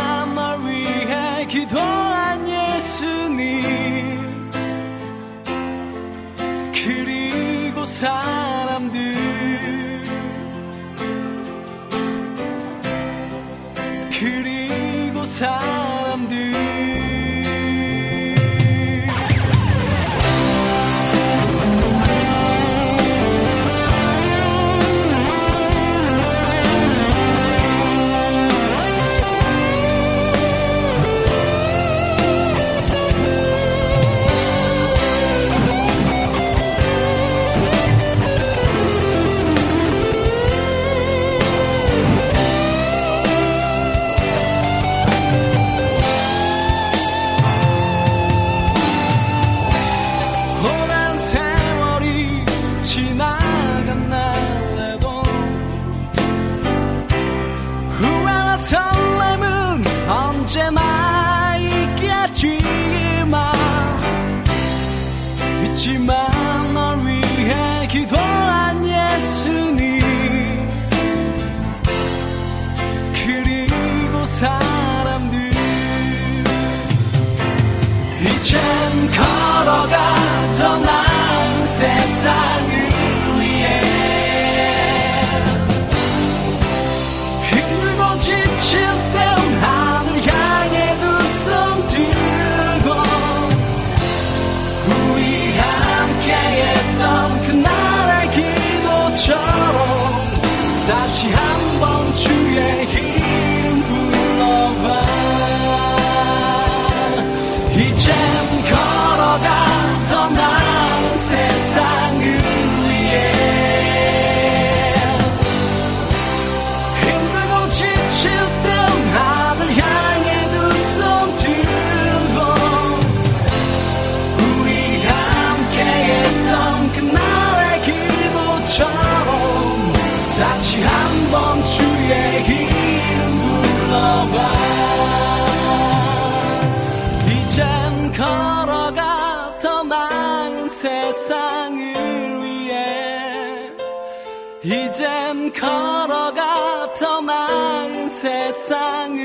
걸어가 145.60 146.94
떠난 146.94 148.08
세상을 148.08 149.18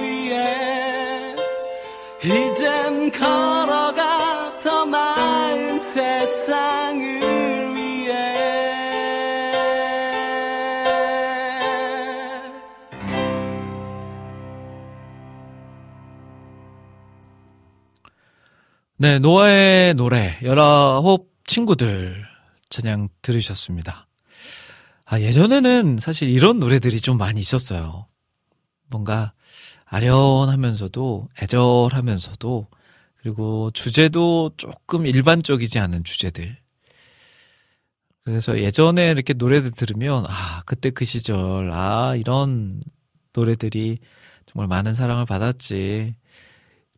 위해 0.00 1.34
이젠 2.22 3.10
걸어가 3.10 4.58
떠난 4.58 5.78
세상을 5.78 7.20
위해 7.74 8.10
네, 18.96 19.18
노아의 19.18 19.94
노래, 19.94 20.38
열아홉 20.42 21.30
친구들 21.46 22.26
찬양 22.68 23.08
들으셨습니다. 23.22 24.09
아, 25.10 25.20
예전에는 25.20 25.98
사실 25.98 26.30
이런 26.30 26.60
노래들이 26.60 27.00
좀 27.00 27.18
많이 27.18 27.40
있었어요. 27.40 28.06
뭔가 28.86 29.32
아련하면서도 29.86 31.28
애절하면서도 31.42 32.68
그리고 33.16 33.72
주제도 33.72 34.52
조금 34.56 35.06
일반적이지 35.06 35.80
않은 35.80 36.04
주제들. 36.04 36.56
그래서 38.22 38.60
예전에 38.60 39.10
이렇게 39.10 39.32
노래들 39.32 39.72
들으면 39.72 40.24
아, 40.28 40.62
그때 40.64 40.90
그 40.90 41.04
시절, 41.04 41.72
아, 41.72 42.14
이런 42.14 42.80
노래들이 43.32 43.98
정말 44.46 44.68
많은 44.68 44.94
사랑을 44.94 45.26
받았지. 45.26 46.14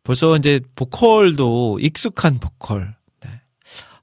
벌써 0.03 0.37
이제 0.37 0.61
보컬도 0.75 1.79
익숙한 1.81 2.39
보컬. 2.39 2.95
네. 3.21 3.41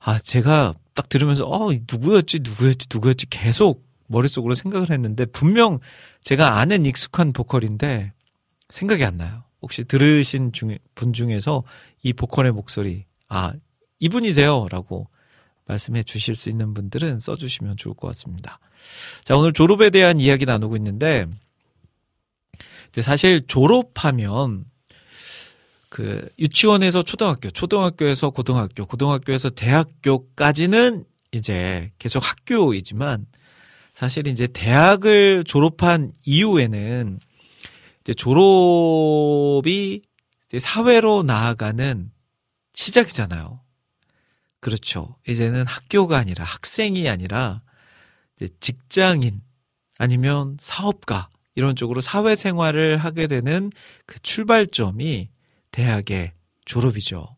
아, 0.01 0.19
제가 0.19 0.75
딱 0.95 1.09
들으면서, 1.09 1.47
어, 1.47 1.71
누구였지, 1.73 2.41
누구였지, 2.41 2.87
누구였지 2.91 3.31
계속 3.31 3.90
머릿속으로 4.11 4.55
생각을 4.55 4.91
했는데, 4.91 5.25
분명 5.25 5.79
제가 6.23 6.59
아는 6.59 6.85
익숙한 6.85 7.33
보컬인데, 7.33 8.13
생각이 8.71 9.05
안 9.05 9.17
나요. 9.17 9.45
혹시 9.63 9.85
들으신 9.85 10.53
중, 10.53 10.77
분 10.95 11.13
중에서 11.13 11.63
이 12.03 12.13
보컬의 12.13 12.53
목소리, 12.53 13.05
아, 13.29 13.53
이분이세요? 14.01 14.67
라고 14.71 15.09
말씀해 15.67 16.03
주실 16.03 16.35
수 16.35 16.49
있는 16.49 16.75
분들은 16.75 17.21
써주시면 17.21 17.77
좋을 17.77 17.95
것 17.95 18.09
같습니다. 18.09 18.59
자, 19.25 19.37
오늘 19.37 19.53
졸업에 19.53 19.91
대한 19.91 20.19
이야기 20.19 20.45
나누고 20.45 20.77
있는데, 20.77 21.27
사실 23.01 23.47
졸업하면 23.47 24.65
그 25.89 26.29
유치원에서 26.39 27.03
초등학교, 27.03 27.51
초등학교에서 27.51 28.31
고등학교, 28.31 28.87
고등학교에서 28.87 29.51
대학교까지는 29.51 31.05
이제 31.33 31.93
계속 31.99 32.29
학교이지만 32.29 33.27
사실 34.01 34.27
이제 34.29 34.47
대학을 34.47 35.45
졸업한 35.45 36.15
이후에는 36.25 37.21
이제 38.01 38.15
졸업이 38.15 40.01
이제 40.49 40.59
사회로 40.59 41.23
나아가는 41.23 42.11
시작이잖아요. 42.73 43.61
그렇죠. 44.61 45.17
이제는 45.29 45.67
학교가 45.67 46.17
아니라 46.17 46.47
학생이 46.47 47.11
아니라 47.11 47.61
직장인 48.61 49.43
아니면 49.99 50.57
사업가 50.59 51.29
이런 51.55 51.77
쪽으로 51.77 52.01
사회 52.01 52.37
생활을 52.37 52.97
하게 52.97 53.27
되는 53.27 53.71
그 54.07 54.19
출발점이 54.21 55.29
대학의 55.73 56.33
졸업이죠. 56.65 57.37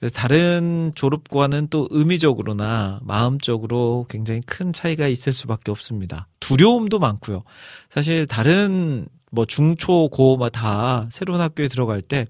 그래서 0.00 0.14
다른 0.14 0.92
졸업과는 0.94 1.68
또 1.68 1.86
의미적으로나 1.90 3.00
마음적으로 3.02 4.06
굉장히 4.08 4.40
큰 4.46 4.72
차이가 4.72 5.06
있을 5.06 5.34
수밖에 5.34 5.70
없습니다. 5.70 6.26
두려움도 6.40 6.98
많고요. 6.98 7.44
사실 7.90 8.26
다른 8.26 9.06
뭐 9.30 9.44
중초 9.44 10.08
고다 10.08 11.06
새로운 11.10 11.42
학교에 11.42 11.68
들어갈 11.68 12.00
때 12.00 12.26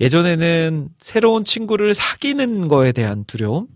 예전에는 0.00 0.88
새로운 0.98 1.44
친구를 1.44 1.92
사귀는 1.92 2.68
거에 2.68 2.92
대한 2.92 3.24
두려움, 3.26 3.68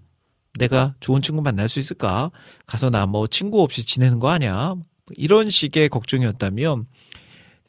내가 0.59 0.95
좋은 1.01 1.21
친구 1.21 1.43
만날 1.43 1.69
수 1.69 1.79
있을까? 1.79 2.31
가서 2.67 2.89
나 2.89 3.07
뭐 3.07 3.27
친구 3.27 3.63
없이 3.63 3.85
지내는 3.85 4.19
거 4.19 4.31
아니야? 4.31 4.75
이런 5.15 5.51
식의 5.51 5.91
걱정이었다면 5.91 6.87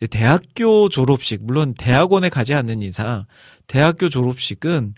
대학교 0.10 0.88
졸업식, 0.88 1.44
물론 1.44 1.74
대학원에 1.74 2.30
가지 2.30 2.54
않는 2.54 2.82
이상 2.82 3.26
대학교 3.68 4.08
졸업식은 4.08 4.96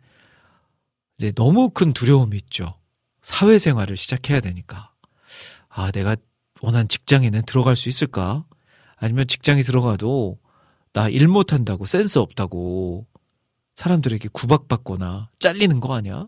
이제 1.19 1.33
너무 1.33 1.69
큰 1.69 1.91
두려움이 1.91 2.37
있죠. 2.37 2.79
사회생활을 3.21 3.97
시작해야 3.97 4.39
되니까. 4.39 4.93
아, 5.67 5.91
내가 5.91 6.15
원한 6.61 6.87
직장에는 6.87 7.41
들어갈 7.45 7.75
수 7.75 7.89
있을까? 7.89 8.45
아니면 8.95 9.27
직장에 9.27 9.61
들어가도 9.61 10.39
나 10.93 11.09
일 11.09 11.27
못한다고, 11.27 11.85
센스 11.85 12.17
없다고 12.19 13.05
사람들에게 13.75 14.29
구박받거나 14.31 15.29
잘리는 15.39 15.79
거 15.81 15.93
아니야? 15.93 16.27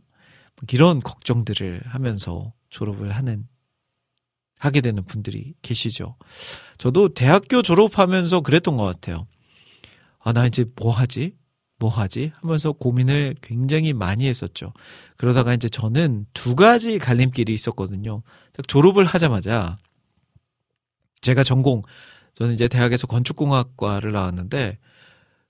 이런 0.70 1.00
걱정들을 1.00 1.82
하면서 1.86 2.54
졸업을 2.70 3.12
하는 3.16 3.48
하게 4.60 4.82
되는 4.82 5.04
분들이 5.04 5.56
계시죠. 5.64 6.18
저도 6.78 7.14
대학교 7.16 7.64
졸업하면서 7.64 8.42
그랬던 8.42 8.78
것 8.78 8.84
같아요. 8.84 9.26
아, 10.20 10.34
나 10.34 10.46
이제 10.46 10.66
뭐 10.76 10.92
하지? 10.92 11.36
뭐 11.82 11.90
하지? 11.90 12.32
하면서 12.42 12.72
고민을 12.72 13.36
굉장히 13.42 13.92
많이 13.92 14.28
했었죠. 14.28 14.72
그러다가 15.18 15.56
이제 15.56 15.68
저는 15.68 16.28
두 16.32 16.56
가지 16.56 17.00
갈림길이 17.00 17.52
있었거든요. 17.52 18.22
딱 18.54 18.68
졸업을 18.68 19.04
하자마자 19.04 19.80
제가 21.22 21.42
전공, 21.42 21.82
저는 22.36 22.54
이제 22.54 22.68
대학에서 22.68 23.08
건축공학과를 23.08 24.12
나왔는데 24.12 24.78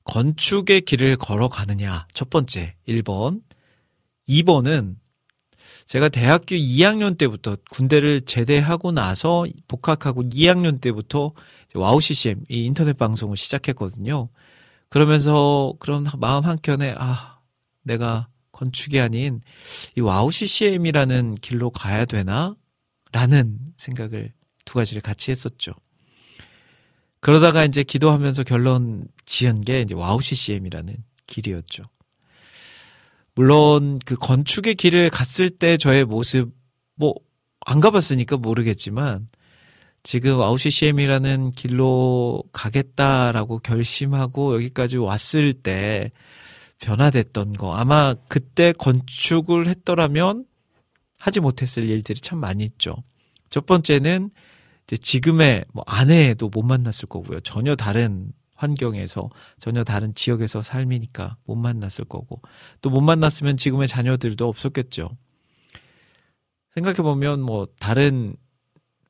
건축의 0.06 0.82
길을 0.82 1.18
걸어가느냐. 1.18 2.08
첫 2.14 2.30
번째, 2.30 2.76
1번. 2.88 3.42
2번은 4.30 4.96
제가 5.86 6.08
대학교 6.08 6.56
2학년 6.56 7.18
때부터 7.18 7.58
군대를 7.70 8.22
제대하고 8.22 8.94
나서 8.94 9.46
복학하고 9.68 10.24
2학년 10.24 10.80
때부터 10.80 11.34
WOW 11.76 12.00
CCM 12.00 12.46
이 12.50 12.64
인터넷 12.64 12.98
방송을 12.98 13.36
시작했거든요. 13.36 14.30
그러면서 14.92 15.74
그런 15.80 16.06
마음 16.20 16.46
한켠에 16.46 16.94
아 17.00 17.40
내가 17.82 18.28
건축이 18.52 19.00
아닌 19.00 19.42
이 19.98 20.02
WOW 20.02 20.30
CCM이라는 20.30 21.36
길로 21.42 21.72
가야 21.72 22.06
되나? 22.06 22.56
라는 23.12 23.58
생각을 23.76 24.32
두 24.64 24.76
가지를 24.76 25.02
같이 25.02 25.32
했었죠. 25.32 25.72
그러다가 27.20 27.66
이제 27.66 27.82
기도하면서 27.82 28.44
결론 28.44 29.08
지은 29.26 29.62
게 29.62 29.82
이제 29.82 29.96
WOW 29.96 30.22
CCM이라는 30.22 30.96
길이었죠. 31.26 31.82
물론 33.34 33.98
그 34.06 34.16
건축의 34.16 34.76
길을 34.76 35.10
갔을 35.10 35.50
때 35.50 35.78
저의 35.78 36.06
모습 36.06 36.54
뭐 36.96 37.16
안 37.66 37.80
가봤으니까 37.80 38.38
모르겠지만 38.38 39.28
지금 40.04 40.40
WOW 40.40 40.58
CCM이라는 40.58 41.52
길로 41.52 42.44
가겠다라고 42.54 43.60
결심하고 43.60 44.56
여기까지 44.56 44.98
왔을 44.98 45.54
때 45.54 46.12
변화됐던 46.80 47.54
거 47.54 47.76
아마 47.76 48.16
그때 48.28 48.74
건축을 48.74 49.68
했더라면 49.68 50.46
하지 51.20 51.40
못했을 51.40 51.88
일들이 51.88 52.20
참 52.20 52.40
많이 52.40 52.64
있죠. 52.64 52.96
첫 53.52 53.68
번째는 53.68 54.32
이제 54.88 54.98
지금의 54.98 55.66
뭐 55.74 55.84
아내도 55.86 56.50
못 56.50 56.64
만났을 56.64 57.08
거고요. 57.08 57.42
전혀 57.42 57.76
다른 57.76 58.32
환경에서 58.56 59.30
전혀 59.60 59.84
다른 59.84 60.14
지역에서 60.16 60.62
삶이니까 60.64 61.38
못 61.46 61.56
만났을 61.56 62.06
거고 62.06 62.42
또 62.82 62.90
못 62.90 63.02
만났으면 63.02 63.58
지금의 63.58 63.88
자녀들도 63.88 64.48
없었겠죠. 64.48 65.10
생각해 66.74 66.98
보면 66.98 67.42
뭐 67.42 67.68
다른 67.80 68.36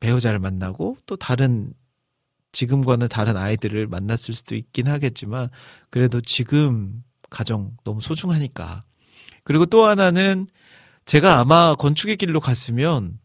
배우자를 0.02 0.40
만나고 0.40 0.98
또 1.06 1.16
다른 1.16 1.74
지금과는 2.52 3.08
다른 3.08 3.38
아이들을 3.38 3.88
만났을 3.88 4.34
수도 4.34 4.56
있긴 4.56 4.88
하겠지만 4.88 5.50
그래도 5.90 6.20
지금 6.20 7.02
가정 7.30 7.78
너무 7.86 8.02
소중하니까. 8.02 8.84
그리고 9.46 9.66
또 9.66 9.86
하나는 9.86 10.48
제가 11.06 11.40
아마 11.40 11.76
건축의 11.76 12.18
길로 12.18 12.42
갔으면 12.42 13.20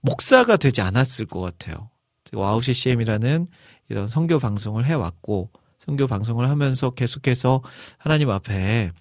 목사가 0.00 0.56
되지 0.56 0.80
않았을 0.80 1.26
것 1.26 1.40
같아요. 1.40 1.90
WOW 2.32 2.60
CCM이라는 2.60 3.46
이런 3.90 4.08
선교 4.08 4.38
방송을 4.38 4.86
해왔고 4.86 5.50
선교 5.80 6.06
방송을 6.06 6.48
하면서 6.48 6.90
계속해서 6.90 7.62
하나님 7.98 8.30
앞에 8.30 8.92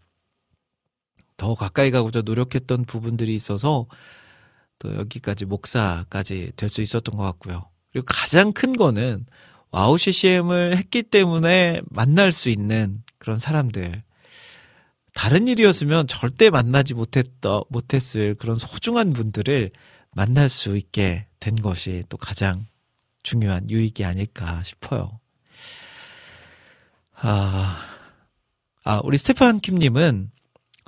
더 1.37 1.55
가까이 1.55 1.89
가고자 1.89 2.21
노력했던 2.21 2.83
부분들이 2.85 3.33
있어서 3.33 3.85
또 4.79 4.95
여기까지 4.95 5.45
목사까지 5.45 6.53
될 6.55 6.69
수 6.69 6.81
있었던 6.81 7.15
것 7.15 7.23
같고요. 7.23 7.65
그리고 7.91 8.05
가장 8.05 8.53
큰 8.53 8.75
거는 8.75 9.25
WOW 9.71 9.97
CCM을 9.97 10.77
했기 10.77 11.03
때문에 11.03 11.81
만날 11.89 12.31
수 12.31 12.49
있는 12.49 13.03
그런 13.17 13.37
사람들. 13.37 14.03
다른 15.13 15.47
일이었으면 15.47 16.07
절대 16.07 16.49
만나지 16.49 16.93
못했더, 16.93 17.65
못했을 17.69 18.35
그런 18.35 18.55
소중한 18.55 19.11
분들을 19.13 19.69
만날 20.15 20.49
수 20.49 20.77
있게 20.77 21.27
된 21.39 21.55
것이 21.55 22.03
또 22.09 22.17
가장 22.17 22.67
중요한 23.21 23.69
유익이 23.69 24.05
아닐까 24.05 24.63
싶어요. 24.63 25.19
아, 27.21 27.77
아, 28.83 29.01
우리 29.03 29.17
스테판 29.17 29.59
킴님은 29.59 30.31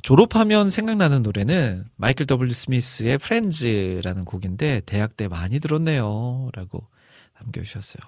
졸업하면 0.02 0.70
생각나는 0.70 1.22
노래는 1.22 1.86
마이클 1.96 2.26
W. 2.26 2.52
스미스의 2.52 3.18
Friends라는 3.20 4.26
곡인데 4.26 4.82
대학 4.86 5.16
때 5.16 5.28
많이 5.28 5.60
들었네요. 5.60 6.50
라고 6.54 6.88
남겨주셨어요. 7.40 8.02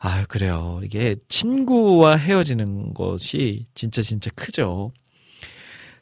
아, 0.00 0.24
그래요. 0.26 0.80
이게 0.84 1.16
친구와 1.28 2.16
헤어지는 2.16 2.94
것이 2.94 3.66
진짜 3.74 4.02
진짜 4.02 4.30
크죠. 4.34 4.92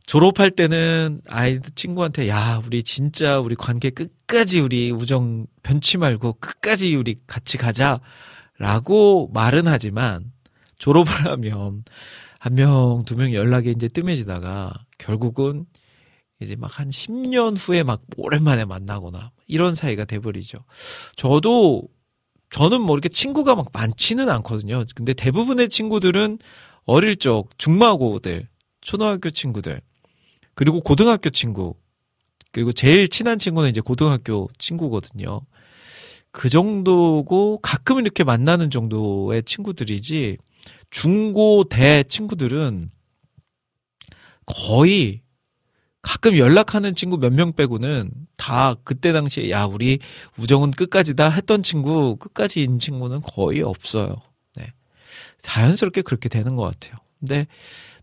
졸업할 0.07 0.51
때는 0.53 1.21
아이들 1.29 1.71
친구한테 1.75 2.29
야, 2.29 2.63
우리 2.65 2.83
진짜 2.83 3.41
우리 3.41 3.55
관계 3.57 3.91
끝까지 3.91 4.61
우리 4.61 4.93
우정 4.93 5.47
변치 5.63 5.99
말고 5.99 6.35
끝까지 6.35 6.95
우리 6.95 7.17
같이 7.27 7.59
가자 7.59 8.01
라고 8.59 9.29
말은 9.35 9.67
하지만 9.67 10.31
졸업을 10.79 11.13
하면 11.27 11.85
한 12.39 12.55
명, 12.55 13.03
두 13.05 13.17
명 13.17 13.33
연락이 13.35 13.71
이제 13.73 13.89
뜸해지다가 13.89 14.73
결국은 14.99 15.67
이제 16.41 16.57
막 16.57 16.79
한 16.79 16.91
10년 16.91 17.57
후에 17.59 17.83
막 17.83 18.03
오랜만에 18.17 18.65
만나거나 18.65 19.33
이런 19.47 19.75
사이가 19.75 20.05
돼버리죠. 20.05 20.59
저도 21.17 21.89
저는 22.51 22.81
뭐 22.81 22.95
이렇게 22.95 23.09
친구가 23.09 23.55
막 23.55 23.69
많지는 23.73 24.29
않거든요. 24.29 24.85
근데 24.95 25.15
대부분의 25.15 25.69
친구들은 25.69 26.39
어릴 26.85 27.17
적 27.17 27.49
중마고들, 27.59 28.49
초등학교 28.81 29.31
친구들, 29.31 29.81
그리고 30.55 30.81
고등학교 30.81 31.31
친구, 31.31 31.75
그리고 32.53 32.73
제일 32.73 33.09
친한 33.09 33.39
친구는 33.39 33.71
이제 33.71 33.81
고등학교 33.81 34.49
친구거든요. 34.59 35.41
그 36.31 36.49
정도고 36.49 37.59
가끔 37.63 37.99
이렇게 37.99 38.25
만나는 38.25 38.71
정도의 38.71 39.43
친구들이지 39.43 40.37
중고 40.91 41.65
대 41.65 42.03
친구들은 42.05 42.91
거의 44.47 45.23
가끔 46.03 46.39
연락하는 46.39 46.95
친구 46.95 47.19
몇 47.19 47.33
명 47.33 47.53
빼고는 47.53 48.11
다 48.37 48.75
그때 48.85 49.13
당시에 49.13 49.51
야 49.51 49.65
우리 49.65 49.99
우정은 50.39 50.71
끝까지다 50.71 51.31
했던 51.31 51.63
친구 51.63 52.17
끝까지인 52.17 52.79
친구는 52.79 53.23
거의 53.23 53.63
없어요. 53.63 54.17
네. 54.55 54.73
자연스럽게 55.43 56.03
그렇게 56.03 56.29
되는 56.29 56.55
것 56.55 56.63
같아요. 56.63 57.01
근데 57.19 57.47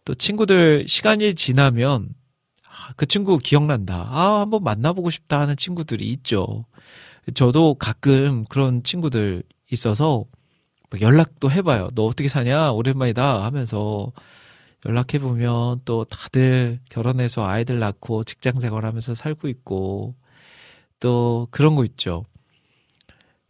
또 0.03 0.13
친구들 0.13 0.85
시간이 0.87 1.33
지나면 1.35 2.09
아, 2.67 2.93
그 2.97 3.05
친구 3.05 3.37
기억난다. 3.37 4.07
아 4.09 4.41
한번 4.41 4.63
만나보고 4.63 5.09
싶다 5.09 5.39
하는 5.39 5.55
친구들이 5.55 6.05
있죠. 6.09 6.65
저도 7.35 7.75
가끔 7.75 8.43
그런 8.49 8.83
친구들 8.83 9.43
있어서 9.71 10.25
연락도 10.99 11.49
해봐요. 11.51 11.87
너 11.95 12.03
어떻게 12.03 12.27
사냐? 12.27 12.71
오랜만이다 12.71 13.43
하면서 13.45 14.11
연락해 14.85 15.19
보면 15.19 15.81
또 15.85 16.03
다들 16.03 16.80
결혼해서 16.89 17.45
아이들 17.45 17.80
낳고 17.80 18.23
직장 18.23 18.60
생활하면서 18.60 19.15
살고 19.15 19.47
있고 19.49 20.15
또 20.99 21.47
그런 21.51 21.76
거 21.76 21.85
있죠. 21.85 22.26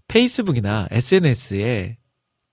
페이스북이나 0.08 0.88
SNS에 0.92 1.98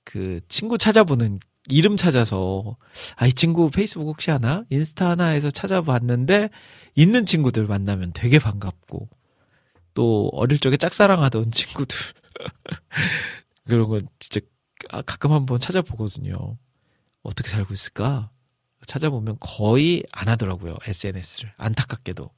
그 0.05 0.41
친구 0.49 0.79
찾아보는 0.79 1.41
이름 1.69 1.97
찾아서 1.97 2.77
아 3.17 3.27
이 3.27 3.33
친구 3.33 3.71
페이스북 3.71 4.09
혹시 4.09 4.31
하나? 4.31 4.65
인스타 4.71 5.11
하나 5.11 5.27
해서 5.27 5.51
찾아봤는데 5.51 6.49
있는 6.95 7.27
친구들 7.27 7.67
만나면 7.67 8.13
되게 8.15 8.39
반갑고 8.39 9.09
또 9.95 10.31
어릴 10.33 10.59
적에 10.59 10.77
짝사랑하던 10.77 11.51
친구들 11.53 11.97
그런 13.67 13.89
건 13.89 14.01
진짜 14.19 14.41
아, 14.91 15.03
가끔 15.03 15.33
한번 15.33 15.61
찾아보거든요. 15.61 16.57
어떻게 17.23 17.49
살고 17.51 17.75
있을까? 17.75 18.31
찾아보면 18.91 19.37
거의 19.39 20.03
안 20.11 20.29
하더라고요. 20.29 20.75
SNS를. 20.85 21.53
안타깝게도. 21.57 22.29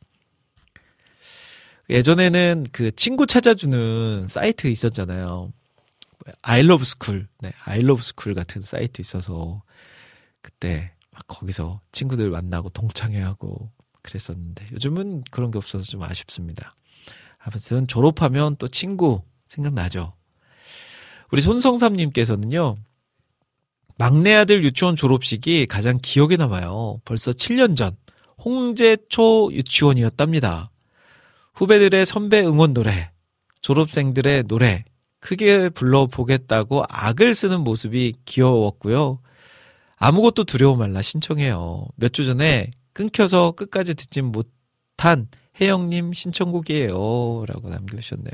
예전에는 1.89 2.67
그 2.73 2.95
친구 2.95 3.27
찾아주는 3.27 4.29
사이트 4.29 4.67
있었잖아요. 4.67 5.51
I 6.43 6.51
Love 6.51 6.85
School. 6.85 7.27
네, 7.41 7.53
I 7.65 7.72
Love 7.72 8.03
School 8.03 8.35
같은 8.35 8.61
사이트 8.61 9.01
있어서 9.01 9.63
그때 10.43 10.93
막 11.11 11.25
거기서 11.27 11.81
친구들 11.91 12.29
만나고 12.29 12.69
동창회하고 12.69 13.71
그랬었는데 14.03 14.67
요즘은 14.73 15.23
그런 15.31 15.51
게 15.51 15.57
없어서 15.57 15.85
좀 15.85 16.03
아쉽습니다. 16.03 16.75
아무튼 17.39 17.87
졸업하면 17.87 18.57
또 18.57 18.69
친구 18.69 19.23
생각나죠. 19.49 20.13
우리 21.31 21.41
손성삼님께서는요, 21.41 22.77
막내 24.03 24.35
아들 24.35 24.65
유치원 24.65 24.97
졸업식이 24.97 25.67
가장 25.67 25.97
기억에 26.03 26.37
남아요. 26.37 27.01
벌써 27.05 27.31
7년 27.31 27.77
전, 27.77 27.97
홍제초 28.45 29.51
유치원이었답니다. 29.53 30.73
후배들의 31.55 32.05
선배 32.05 32.41
응원 32.41 32.75
노래, 32.75 33.13
졸업생들의 33.61 34.49
노래, 34.49 34.83
크게 35.21 35.69
불러보겠다고 35.69 36.83
악을 36.89 37.33
쓰는 37.33 37.61
모습이 37.61 38.15
귀여웠고요. 38.25 39.21
아무것도 39.95 40.43
두려워 40.43 40.75
말라 40.75 41.01
신청해요. 41.01 41.87
몇 41.95 42.13
주 42.13 42.27
전에 42.27 42.73
끊겨서 42.93 43.53
끝까지 43.53 43.95
듣진 43.95 44.33
못한 44.33 45.29
혜영님 45.61 46.13
신청곡이에요. 46.13 47.45
라고 47.47 47.69
남겨주셨네요. 47.71 48.33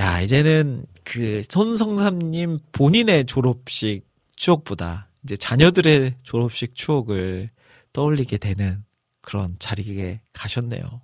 야, 0.00 0.22
이제는 0.22 0.86
그 1.04 1.42
손성삼님 1.50 2.60
본인의 2.72 3.26
졸업식 3.26 4.07
추억보다 4.38 5.08
이제 5.24 5.36
자녀들의 5.36 6.16
졸업식 6.22 6.74
추억을 6.74 7.50
떠올리게 7.92 8.38
되는 8.38 8.84
그런 9.20 9.56
자리에 9.58 10.20
가셨네요. 10.32 11.02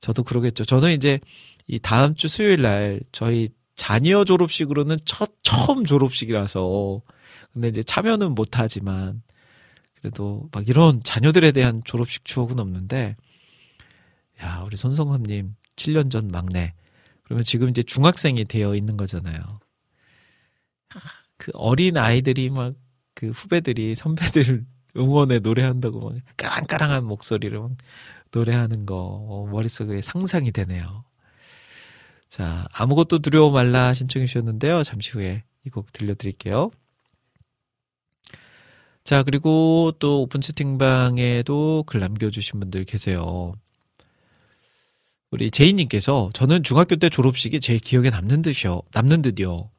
저도 0.00 0.22
그러겠죠. 0.22 0.64
저는 0.64 0.92
이제 0.92 1.20
이 1.66 1.78
다음 1.78 2.14
주 2.14 2.28
수요일 2.28 2.62
날 2.62 3.00
저희 3.12 3.48
자녀 3.74 4.24
졸업식으로는 4.24 4.96
첫, 5.04 5.32
처음 5.42 5.84
졸업식이라서 5.84 7.02
근데 7.52 7.68
이제 7.68 7.82
참여는 7.82 8.34
못 8.34 8.58
하지만 8.58 9.22
그래도 9.94 10.48
막 10.52 10.68
이런 10.68 11.02
자녀들에 11.02 11.52
대한 11.52 11.82
졸업식 11.84 12.24
추억은 12.24 12.58
없는데 12.58 13.14
야, 14.42 14.62
우리 14.64 14.76
손성삼님 14.76 15.54
7년 15.76 16.10
전 16.10 16.28
막내 16.28 16.74
그러면 17.22 17.44
지금 17.44 17.68
이제 17.68 17.82
중학생이 17.82 18.44
되어 18.46 18.74
있는 18.74 18.96
거잖아요. 18.96 19.60
그 21.38 21.50
어린 21.54 21.96
아이들이 21.96 22.50
막 22.50 22.74
그 23.18 23.30
후배들이 23.30 23.96
선배들 23.96 24.64
응원에 24.96 25.40
노래한다고 25.40 26.10
막 26.10 26.18
까랑까랑한 26.36 27.04
목소리로 27.04 27.62
막 27.68 27.76
노래하는 28.32 28.86
거 28.86 28.94
어, 28.96 29.46
머릿속에 29.50 30.00
상상이 30.02 30.52
되네요. 30.52 31.04
자, 32.28 32.68
아무것도 32.72 33.18
두려워 33.18 33.50
말라 33.50 33.92
신청해 33.92 34.26
주셨는데요. 34.26 34.84
잠시 34.84 35.10
후에 35.12 35.42
이 35.66 35.70
곡 35.70 35.92
들려드릴게요. 35.92 36.70
자, 39.02 39.24
그리고 39.24 39.92
또 39.98 40.22
오픈 40.22 40.40
채팅방에도 40.40 41.82
글 41.86 41.98
남겨주신 42.00 42.60
분들 42.60 42.84
계세요. 42.84 43.52
우리 45.32 45.50
제이님께서 45.50 46.30
저는 46.34 46.62
중학교 46.62 46.94
때 46.96 47.08
졸업식이 47.08 47.58
제일 47.60 47.80
기억에 47.80 48.10
남는 48.10 48.42
듯이요. 48.42 48.82
남는 48.92 49.22
듯이요. 49.22 49.70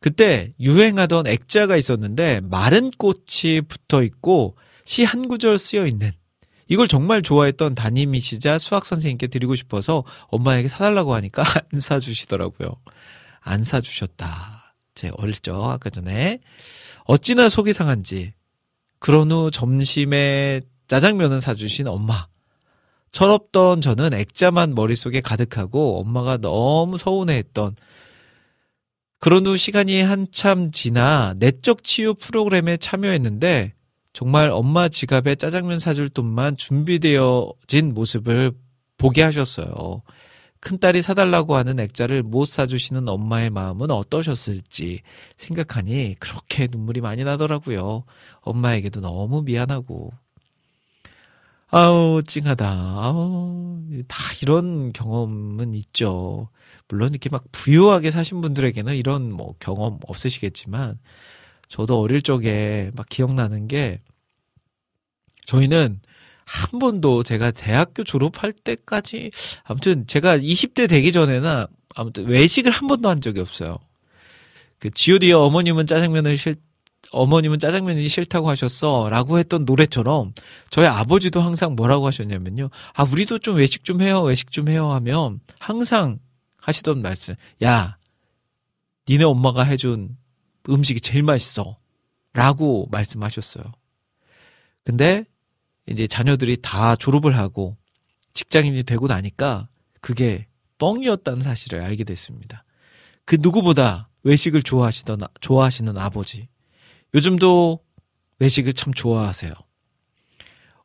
그때 0.00 0.52
유행하던 0.60 1.26
액자가 1.26 1.76
있었는데 1.76 2.40
마른 2.44 2.90
꽃이 2.92 3.62
붙어 3.68 4.02
있고 4.02 4.56
시 4.84 5.04
한 5.04 5.28
구절 5.28 5.58
쓰여 5.58 5.86
있는 5.86 6.12
이걸 6.68 6.86
정말 6.86 7.22
좋아했던 7.22 7.74
담임이시자 7.74 8.58
수학 8.58 8.84
선생님께 8.84 9.26
드리고 9.26 9.54
싶어서 9.54 10.04
엄마에게 10.28 10.68
사달라고 10.68 11.14
하니까 11.14 11.42
안 11.72 11.80
사주시더라고요. 11.80 12.70
안 13.40 13.62
사주셨다. 13.64 14.74
제 14.94 15.10
어릴 15.16 15.34
적 15.34 15.62
아까 15.64 15.90
전에 15.90 16.40
어찌나 17.04 17.48
속이 17.48 17.72
상한지 17.72 18.34
그런 18.98 19.30
후 19.32 19.50
점심에 19.50 20.60
짜장면을 20.88 21.40
사주신 21.40 21.88
엄마. 21.88 22.26
철없던 23.12 23.80
저는 23.80 24.12
액자만 24.12 24.74
머릿속에 24.74 25.20
가득하고 25.22 26.00
엄마가 26.00 26.36
너무 26.36 26.98
서운해했던 26.98 27.76
그런 29.20 29.46
후 29.46 29.56
시간이 29.56 30.00
한참 30.02 30.70
지나 30.70 31.34
내적 31.38 31.82
치유 31.82 32.14
프로그램에 32.14 32.76
참여했는데 32.76 33.74
정말 34.12 34.50
엄마 34.50 34.88
지갑에 34.88 35.34
짜장면 35.34 35.78
사줄 35.78 36.08
돈만 36.08 36.56
준비되어진 36.56 37.94
모습을 37.94 38.52
보게 38.96 39.22
하셨어요. 39.22 40.02
큰딸이 40.60 41.02
사달라고 41.02 41.54
하는 41.54 41.78
액자를 41.78 42.22
못 42.22 42.46
사주시는 42.46 43.08
엄마의 43.08 43.50
마음은 43.50 43.90
어떠셨을지 43.90 45.02
생각하니 45.36 46.16
그렇게 46.18 46.66
눈물이 46.70 47.00
많이 47.00 47.22
나더라고요. 47.22 48.04
엄마에게도 48.40 49.00
너무 49.00 49.42
미안하고. 49.42 50.10
아우, 51.70 52.22
찡하다. 52.26 52.66
아우, 52.66 53.82
다 54.08 54.18
이런 54.42 54.92
경험은 54.92 55.74
있죠. 55.74 56.48
물론 56.88 57.10
이렇게 57.10 57.28
막 57.28 57.44
부유하게 57.52 58.10
사신 58.10 58.40
분들에게는 58.40 58.96
이런 58.96 59.30
뭐 59.32 59.54
경험 59.60 59.98
없으시겠지만, 60.06 60.98
저도 61.68 62.00
어릴 62.00 62.22
적에 62.22 62.90
막 62.94 63.08
기억나는 63.08 63.68
게, 63.68 64.00
저희는 65.44 66.00
한 66.44 66.78
번도 66.78 67.22
제가 67.22 67.50
대학교 67.50 68.04
졸업할 68.04 68.52
때까지, 68.52 69.30
아무튼 69.64 70.06
제가 70.06 70.38
20대 70.38 70.88
되기 70.88 71.12
전에는 71.12 71.66
아무튼 71.94 72.26
외식을 72.26 72.70
한 72.70 72.86
번도 72.86 73.08
한 73.08 73.20
적이 73.20 73.40
없어요. 73.40 73.78
그 74.78 74.90
GOD의 74.90 75.32
어머님은 75.32 75.86
짜장면을 75.86 76.36
싫, 76.36 76.56
어머님은 77.10 77.58
짜장면이 77.58 78.06
싫다고 78.06 78.48
하셨어. 78.48 79.08
라고 79.10 79.38
했던 79.38 79.64
노래처럼 79.64 80.32
저희 80.70 80.86
아버지도 80.86 81.40
항상 81.40 81.74
뭐라고 81.74 82.06
하셨냐면요. 82.06 82.70
아, 82.94 83.02
우리도 83.02 83.38
좀 83.38 83.56
외식 83.56 83.84
좀 83.84 84.00
해요. 84.00 84.22
외식 84.22 84.50
좀 84.50 84.68
해요. 84.68 84.92
하면 84.92 85.40
항상 85.58 86.18
하시던 86.68 87.00
말씀. 87.00 87.34
야, 87.62 87.96
니네 89.08 89.24
엄마가 89.24 89.62
해준 89.62 90.16
음식이 90.68 91.00
제일 91.00 91.22
맛있어. 91.22 91.78
라고 92.34 92.86
말씀하셨어요. 92.90 93.64
근데 94.84 95.24
이제 95.86 96.06
자녀들이 96.06 96.58
다 96.60 96.94
졸업을 96.94 97.36
하고 97.36 97.76
직장인이 98.34 98.82
되고 98.84 99.06
나니까 99.06 99.68
그게 100.00 100.46
뻥이었다는 100.76 101.40
사실을 101.40 101.80
알게 101.80 102.04
됐습니다. 102.04 102.64
그 103.24 103.38
누구보다 103.40 104.10
외식을 104.22 104.62
좋아하시던, 104.62 105.20
좋아하시는 105.40 105.96
아버지. 105.96 106.48
요즘도 107.14 107.82
외식을 108.38 108.74
참 108.74 108.92
좋아하세요. 108.92 109.52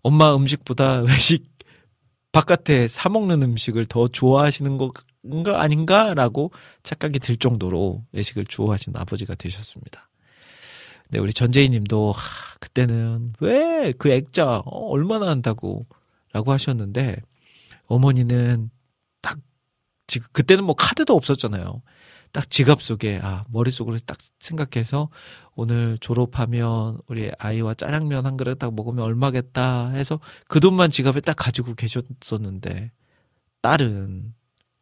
엄마 0.02 0.34
음식보다 0.36 1.02
외식, 1.08 1.54
바깥에 2.32 2.88
사먹는 2.88 3.44
음식을 3.44 3.86
더 3.86 4.08
좋아하시는 4.08 4.78
건 4.78 4.92
가 5.44 5.62
아닌가라고 5.62 6.52
착각이 6.84 7.20
들 7.20 7.38
정도로 7.38 8.04
외식을 8.12 8.46
좋아하시는 8.46 9.00
아버지가 9.00 9.36
되셨습니다. 9.36 10.10
네, 11.10 11.20
우리 11.20 11.32
전재희 11.34 11.70
님도, 11.70 12.12
하, 12.12 12.56
그때는 12.60 13.34
왜 13.40 13.94
그 13.98 14.10
액자 14.12 14.58
어, 14.66 14.88
얼마나 14.90 15.30
한다고 15.30 15.86
라고 16.34 16.52
하셨는데, 16.52 17.18
어머니는 17.88 18.70
딱, 19.22 19.38
지금, 20.08 20.28
그때는 20.34 20.64
뭐 20.66 20.76
카드도 20.76 21.14
없었잖아요. 21.16 21.82
딱 22.32 22.50
지갑 22.50 22.82
속에, 22.82 23.20
아, 23.22 23.46
머릿속으로 23.50 23.98
딱 24.00 24.18
생각해서 24.40 25.10
오늘 25.56 25.98
졸업하면 26.00 26.98
우리 27.08 27.32
아이와 27.38 27.76
짜장면 27.76 28.26
한 28.26 28.38
그릇 28.38 28.58
딱 28.58 28.74
먹으면 28.74 29.04
얼마겠다 29.06 29.90
해서 29.92 30.20
그 30.48 30.60
돈만 30.60 30.90
지갑에 30.90 31.22
딱 31.22 31.36
가지고 31.36 31.76
계셨었는데, 31.76 32.92
딸은 33.62 34.34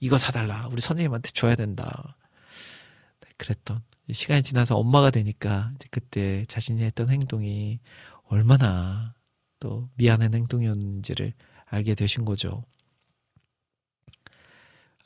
이거 0.02 0.18
사달라. 0.18 0.68
우리 0.68 0.82
선생님한테 0.82 1.30
줘야 1.32 1.56
된다. 1.56 2.18
네, 3.22 3.30
그랬던. 3.38 3.82
시간이 4.12 4.44
지나서 4.44 4.76
엄마가 4.76 5.12
되니까 5.12 5.72
그때 5.92 6.44
자신이 6.48 6.82
했던 6.82 7.10
행동이 7.10 7.80
얼마나 8.24 9.14
또 9.60 9.90
미안한 9.96 10.34
행동이었는지를 10.34 11.34
알게 11.68 11.96
되신 11.96 12.26
거죠. 12.26 12.66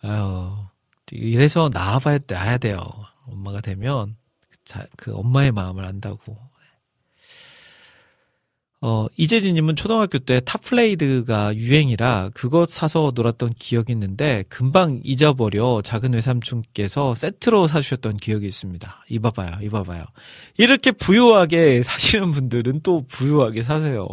아유, 0.01 0.55
이래서 1.11 1.69
나와봐야 1.72 2.19
나야 2.26 2.57
돼요. 2.57 2.80
엄마가 3.26 3.59
되면 3.61 4.15
자, 4.63 4.88
그 4.95 5.13
엄마의 5.13 5.51
마음을 5.51 5.84
안다고. 5.84 6.38
어, 8.88 9.07
이재진님은 9.18 9.76
초등학교 9.76 10.20
때 10.20 10.40
탑블레이드가 10.45 11.56
유행이라 11.56 12.30
그것 12.36 12.70
사서 12.70 13.14
놀았던 13.16 13.53
기억이 13.57 13.91
있는데 13.91 14.44
금방 14.48 15.02
잊어버려 15.03 15.82
작은 15.84 16.14
외삼촌께서 16.14 17.16
세트로 17.16 17.66
사주셨던 17.66 18.18
기억이 18.18 18.45
있습니다. 18.45 19.06
이봐봐요, 19.10 19.57
이봐봐요. 19.64 20.03
이렇게 20.60 20.91
부유하게 20.91 21.82
사시는 21.82 22.32
분들은 22.32 22.82
또 22.84 23.07
부유하게 23.07 23.64
사세요. 23.64 24.07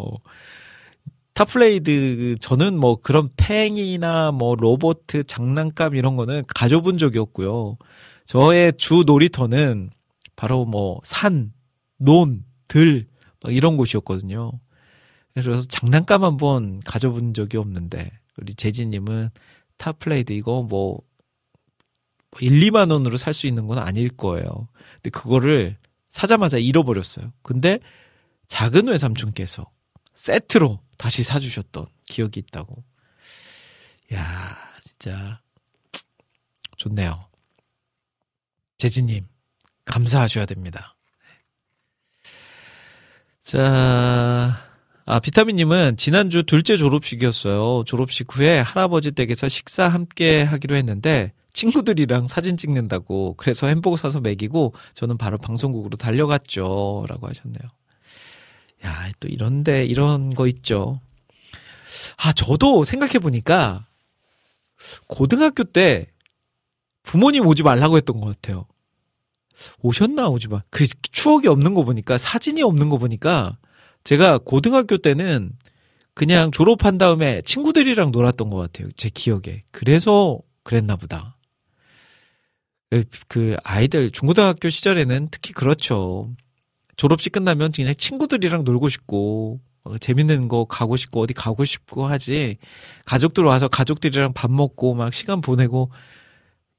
탑블레이드 1.35 2.37
저는 2.41 2.79
뭐 2.79 2.99
그런 2.99 3.29
팽이나 3.37 4.31
뭐 4.33 4.55
로봇 4.55 5.05
장난감 5.27 5.97
이런 5.97 6.17
거는 6.17 6.45
가져본 6.49 6.97
적이 6.97 7.19
없고요. 7.19 7.77
저의 8.25 8.73
주 8.79 9.05
놀이터는 9.05 9.91
바로 10.35 10.65
뭐 10.65 10.99
산, 11.05 11.53
논, 11.99 12.43
들 12.69 13.12
이런 13.51 13.77
곳이었거든요. 13.77 14.53
그래서 15.35 15.67
장난감 15.67 16.25
한번 16.25 16.81
가져본 16.81 17.35
적이 17.35 17.57
없는데 17.59 18.11
우리 18.37 18.55
재진님은 18.55 19.31
탑플레이드 19.79 20.33
이거 20.33 20.63
뭐 20.63 21.01
1, 22.41 22.61
2만 22.61 22.91
원으로 22.93 23.17
살 23.17 23.35
수 23.35 23.47
있는 23.47 23.67
건 23.67 23.79
아닐 23.79 24.09
거예요. 24.09 24.69
근데 24.95 25.11
그거를 25.11 25.77
사자마자 26.11 26.59
잃어버렸어요. 26.59 27.33
근데 27.43 27.79
작은 28.49 28.89
외삼촌께서 28.89 29.71
세트로 30.15 30.81
다시 30.99 31.23
사주셨던 31.23 31.87
기억이 32.07 32.41
있다고. 32.41 32.85
야 34.15 34.57
진짜 34.85 35.41
좋네요. 36.77 37.27
재진님 38.79 39.27
감사하셔야 39.85 40.45
됩니다. 40.47 40.97
자, 43.43 44.57
아, 45.05 45.19
비타민님은 45.19 45.97
지난주 45.97 46.45
둘째 46.45 46.77
졸업식이었어요. 46.77 47.83
졸업식 47.85 48.35
후에 48.37 48.61
할아버지 48.61 49.11
댁에서 49.11 49.49
식사 49.49 49.89
함께 49.89 50.43
하기로 50.43 50.77
했는데 50.77 51.33
친구들이랑 51.53 52.29
사진 52.29 52.57
찍는다고 52.57 53.35
그래서 53.37 53.67
햄버거 53.67 53.97
사서 53.97 54.21
먹이고 54.21 54.75
저는 54.95 55.19
바로 55.19 55.39
방송국으로 55.39 55.97
달려갔죠. 55.97 57.05
라고 57.09 57.29
하셨네요. 57.29 57.71
야, 58.87 59.11
또 59.19 59.29
이런데 59.29 59.85
이런 59.85 60.35
거 60.35 60.47
있죠. 60.47 61.01
아, 62.19 62.33
저도 62.33 62.85
생각해 62.85 63.19
보니까 63.19 63.87
고등학교 65.09 65.65
때 65.65 66.07
부모님 67.03 67.47
오지 67.47 67.65
말라고 67.65 67.97
했던 67.97 68.21
것 68.21 68.27
같아요. 68.27 68.67
오셨나 69.81 70.29
오지 70.29 70.49
마. 70.49 70.63
그 70.71 70.87
추억이 71.11 71.47
없는 71.47 71.75
거 71.75 71.85
보니까 71.85 72.19
사진이 72.19 72.63
없는 72.63 72.89
거 72.89 72.99
보니까 72.99 73.57
제가 74.05 74.39
고등학교 74.39 74.99
때는 74.99 75.53
그냥 76.15 76.51
졸업한 76.51 76.99
다음에 76.99 77.43
친구들이랑 77.43 78.13
놀았던 78.13 78.49
것 78.51 78.57
같아요. 78.57 78.89
제 78.97 79.09
기억에. 79.09 79.65
그래서 79.71 80.39
그랬나 80.63 80.97
보다. 80.97 81.37
그 83.29 83.57
아이들 83.65 84.11
중고등학교 84.11 84.69
시절에는 84.69 85.29
특히 85.31 85.53
그렇죠. 85.55 86.31
졸업식 86.97 87.33
끝나면 87.33 87.73
그냥 87.73 87.95
친구들이랑 87.97 88.65
놀고 88.65 88.89
싶고 88.91 89.61
어, 89.85 89.99
재밌는 89.99 90.49
거 90.49 90.65
가고 90.67 90.97
싶고 90.97 91.23
어디 91.23 91.35
가고 91.35 91.65
싶고 91.65 92.07
하지 92.07 92.59
가족들 93.07 93.45
와서 93.45 93.69
가족들이랑 93.69 94.33
밥 94.35 94.51
먹고 94.51 94.95
막 94.95 95.13
시간 95.13 95.41
보내고 95.41 95.91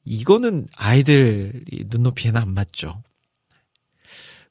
이거는 0.06 0.68
아이들 0.76 1.64
눈높이에는 1.88 2.42
안 2.42 2.54
맞죠. 2.54 3.02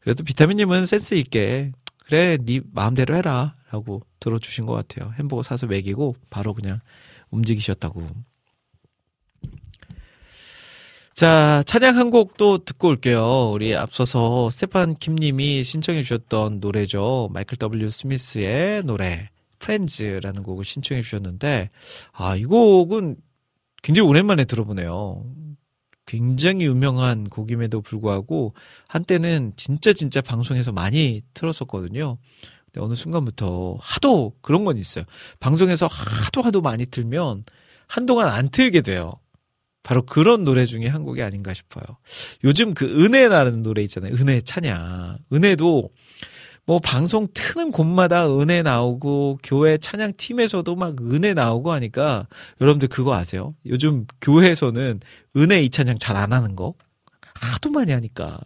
그래도 0.00 0.24
비타민님은 0.24 0.86
센스 0.86 1.14
있게 1.14 1.72
그래 2.06 2.36
네 2.38 2.60
마음대로 2.72 3.14
해라라고 3.16 4.02
들어주신 4.20 4.66
것 4.66 4.72
같아요. 4.74 5.12
햄버거 5.18 5.42
사서 5.42 5.66
먹이고 5.66 6.16
바로 6.30 6.54
그냥 6.54 6.80
움직이셨다고. 7.30 8.06
자 11.14 11.62
찬양 11.66 11.96
한 11.98 12.10
곡 12.10 12.36
또 12.36 12.58
듣고 12.64 12.88
올게요. 12.88 13.50
우리 13.52 13.76
앞서서 13.76 14.48
스테판 14.50 14.94
킴님이 14.96 15.62
신청해 15.62 16.02
주셨던 16.02 16.60
노래죠. 16.60 17.28
마이클 17.32 17.56
W 17.58 17.90
스미스의 17.90 18.82
노래 18.84 19.28
프렌즈라는 19.58 20.42
곡을 20.42 20.64
신청해 20.64 21.02
주셨는데 21.02 21.70
아 22.12 22.36
이 22.36 22.44
곡은 22.44 23.16
굉장히 23.82 24.08
오랜만에 24.08 24.44
들어보네요. 24.44 25.24
굉장히 26.12 26.66
유명한 26.66 27.24
곡임에도 27.24 27.80
불구하고 27.80 28.52
한때는 28.86 29.54
진짜 29.56 29.94
진짜 29.94 30.20
방송에서 30.20 30.70
많이 30.70 31.22
틀었었거든요. 31.32 32.18
근데 32.66 32.84
어느 32.84 32.94
순간부터 32.94 33.78
하도 33.80 34.34
그런 34.42 34.66
건 34.66 34.76
있어요. 34.76 35.04
방송에서 35.40 35.86
하도 35.86 36.42
하도 36.42 36.60
많이 36.60 36.84
틀면 36.84 37.44
한동안 37.86 38.28
안 38.28 38.50
틀게 38.50 38.82
돼요. 38.82 39.14
바로 39.82 40.04
그런 40.04 40.44
노래 40.44 40.66
중에 40.66 40.86
한 40.86 41.02
곡이 41.02 41.22
아닌가 41.22 41.54
싶어요. 41.54 41.82
요즘 42.44 42.74
그 42.74 42.84
은혜라는 42.84 43.62
노래 43.62 43.80
있잖아요. 43.82 44.14
은혜 44.14 44.42
찬양. 44.42 45.16
은혜도 45.32 45.88
뭐 46.64 46.78
방송 46.78 47.26
트는 47.34 47.72
곳마다 47.72 48.28
은혜 48.28 48.62
나오고 48.62 49.38
교회 49.42 49.76
찬양 49.78 50.12
팀에서도 50.16 50.74
막 50.76 51.00
은혜 51.12 51.34
나오고 51.34 51.72
하니까 51.72 52.28
여러분들 52.60 52.88
그거 52.88 53.14
아세요? 53.14 53.54
요즘 53.66 54.06
교회에서는 54.20 55.00
은혜 55.36 55.62
이 55.62 55.70
찬양 55.70 55.98
잘 55.98 56.16
안 56.16 56.32
하는 56.32 56.54
거 56.54 56.74
하도 57.34 57.70
많이 57.70 57.90
하니까 57.90 58.38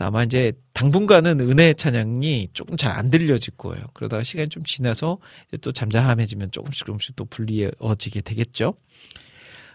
아마 0.00 0.22
이제 0.22 0.52
당분간은 0.74 1.40
은혜 1.40 1.74
찬양이 1.74 2.50
조금 2.52 2.76
잘 2.76 2.92
안 2.92 3.10
들려질 3.10 3.54
거예요. 3.56 3.84
그러다가 3.94 4.22
시간이 4.22 4.48
좀 4.48 4.62
지나서 4.62 5.18
또 5.60 5.72
잠잠해지면 5.72 6.52
조금씩 6.52 6.86
조금씩 6.86 7.16
또 7.16 7.24
불리어지게 7.24 8.20
되겠죠. 8.20 8.74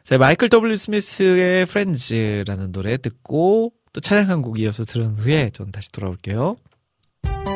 자, 0.05 0.17
마이클 0.17 0.47
W. 0.47 0.75
스미스의 0.77 1.65
프렌즈라는 1.65 2.71
노래 2.71 2.95
듣고 2.95 3.73
또 3.91 3.99
찬양 3.99 4.29
한 4.29 4.41
곡 4.41 4.59
이어서 4.59 4.85
들은 4.85 5.13
후에 5.15 5.49
전 5.53 5.71
다시 5.73 5.91
돌아올게요. 5.91 6.55
Bye. 7.23 7.52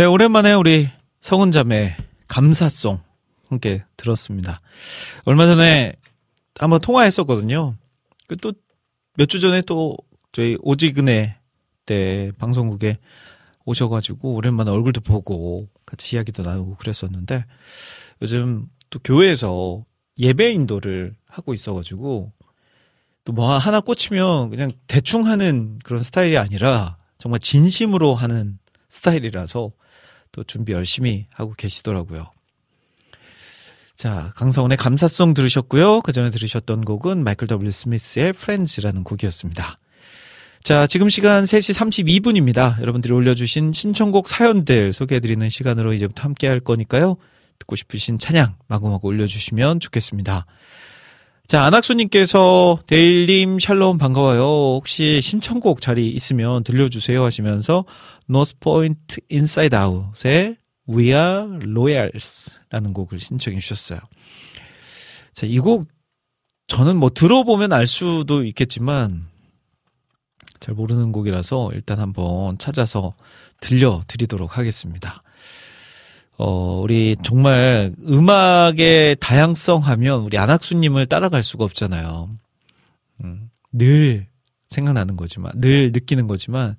네, 0.00 0.06
오랜만에 0.06 0.54
우리 0.54 0.88
성은 1.20 1.50
자매 1.50 1.94
감사송 2.26 3.00
함께 3.50 3.82
들었습니다. 3.98 4.62
얼마 5.26 5.44
전에 5.44 5.92
한번 6.58 6.80
통화했었거든요. 6.80 7.74
그또몇 8.26 9.28
주 9.28 9.40
전에 9.40 9.60
또 9.60 9.94
저희 10.32 10.56
오지근해 10.62 11.36
때 11.84 12.32
방송국에 12.38 12.96
오셔가지고 13.66 14.36
오랜만에 14.36 14.70
얼굴도 14.70 15.02
보고 15.02 15.68
같이 15.84 16.16
이야기도 16.16 16.44
나누고 16.44 16.76
그랬었는데 16.76 17.44
요즘 18.22 18.68
또 18.88 19.00
교회에서 19.00 19.84
예배 20.18 20.50
인도를 20.50 21.14
하고 21.28 21.52
있어가지고 21.52 22.32
또 23.24 23.32
뭐 23.34 23.58
하나 23.58 23.80
꽂히면 23.80 24.48
그냥 24.48 24.70
대충 24.86 25.26
하는 25.26 25.78
그런 25.84 26.02
스타일이 26.02 26.38
아니라 26.38 26.96
정말 27.18 27.38
진심으로 27.38 28.14
하는 28.14 28.58
스타일이라서 28.88 29.72
또 30.32 30.44
준비 30.44 30.72
열심히 30.72 31.26
하고 31.32 31.54
계시더라고요. 31.56 32.30
자, 33.94 34.32
강성원의 34.36 34.78
감사송 34.78 35.34
들으셨고요. 35.34 36.00
그 36.00 36.12
전에 36.12 36.30
들으셨던 36.30 36.84
곡은 36.84 37.22
마이클 37.22 37.46
W. 37.46 37.70
스미스의 37.70 38.32
프렌즈라는 38.32 39.04
곡이었습니다. 39.04 39.78
자, 40.62 40.86
지금 40.86 41.08
시간 41.08 41.44
3시 41.44 41.74
32분입니다. 41.74 42.80
여러분들이 42.80 43.12
올려주신 43.12 43.72
신청곡 43.72 44.28
사연들 44.28 44.92
소개해드리는 44.92 45.48
시간으로 45.48 45.92
이제부터 45.92 46.22
함께 46.22 46.48
할 46.48 46.60
거니까요. 46.60 47.16
듣고 47.58 47.76
싶으신 47.76 48.18
찬양 48.18 48.56
마구마구 48.68 49.08
올려주시면 49.08 49.80
좋겠습니다. 49.80 50.46
자, 51.50 51.64
안학수님께서 51.64 52.78
데일님 52.86 53.58
샬롬 53.58 53.98
반가워요. 53.98 54.76
혹시 54.76 55.20
신청곡 55.20 55.80
자리 55.80 56.08
있으면 56.10 56.62
들려주세요 56.62 57.24
하시면서 57.24 57.86
North 58.26 59.16
Point 59.28 59.74
InsideOut의 59.74 60.58
We 60.88 61.06
Are 61.06 61.56
Royals 61.68 62.52
라는 62.70 62.92
곡을 62.92 63.18
신청해 63.18 63.58
주셨어요. 63.58 63.98
자, 65.34 65.44
이 65.48 65.58
곡 65.58 65.88
저는 66.68 66.96
뭐 66.96 67.10
들어보면 67.10 67.72
알 67.72 67.88
수도 67.88 68.44
있겠지만 68.44 69.26
잘 70.60 70.76
모르는 70.76 71.10
곡이라서 71.10 71.72
일단 71.74 71.98
한번 71.98 72.58
찾아서 72.58 73.14
들려드리도록 73.58 74.56
하겠습니다. 74.56 75.24
어, 76.42 76.80
우리 76.80 77.16
정말 77.22 77.92
음악의 78.08 79.16
다양성 79.20 79.80
하면 79.82 80.22
우리 80.22 80.38
안학수님을 80.38 81.04
따라갈 81.04 81.42
수가 81.42 81.64
없잖아요. 81.64 82.30
음, 83.22 83.50
늘 83.72 84.26
생각나는 84.68 85.18
거지만, 85.18 85.52
늘 85.56 85.92
느끼는 85.92 86.28
거지만, 86.28 86.78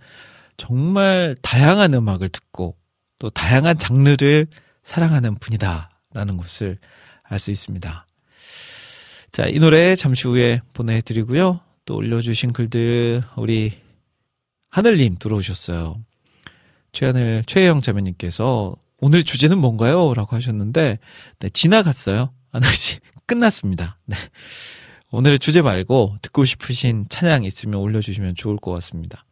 정말 0.57 1.35
다양한 1.43 1.93
음악을 1.93 2.29
듣고, 2.29 2.75
또 3.19 3.29
다양한 3.29 3.77
장르를 3.77 4.47
사랑하는 4.81 5.35
분이다라는 5.35 6.37
것을 6.37 6.79
알 7.21 7.37
수 7.37 7.51
있습니다. 7.51 8.07
자, 9.31 9.45
이 9.45 9.59
노래 9.59 9.95
잠시 9.95 10.27
후에 10.27 10.61
보내드리고요. 10.73 11.59
또 11.85 11.95
올려주신 11.97 12.51
글들, 12.51 13.21
우리 13.37 13.73
하늘님 14.71 15.17
들어오셨어요. 15.19 16.03
최하늘, 16.93 17.43
최혜영 17.45 17.81
자매님께서 17.81 18.75
오늘 19.01 19.23
주제는 19.23 19.57
뭔가요? 19.57 20.13
라고 20.13 20.35
하셨는데, 20.35 20.99
네, 21.39 21.49
지나갔어요. 21.49 22.31
하나씩 22.51 23.01
끝났습니다. 23.25 23.97
네. 24.05 24.15
오늘의 25.11 25.39
주제 25.39 25.61
말고 25.61 26.17
듣고 26.21 26.45
싶으신 26.45 27.07
찬양 27.09 27.43
있으면 27.43 27.81
올려주시면 27.81 28.35
좋을 28.35 28.57
것 28.57 28.71
같습니다. 28.73 29.25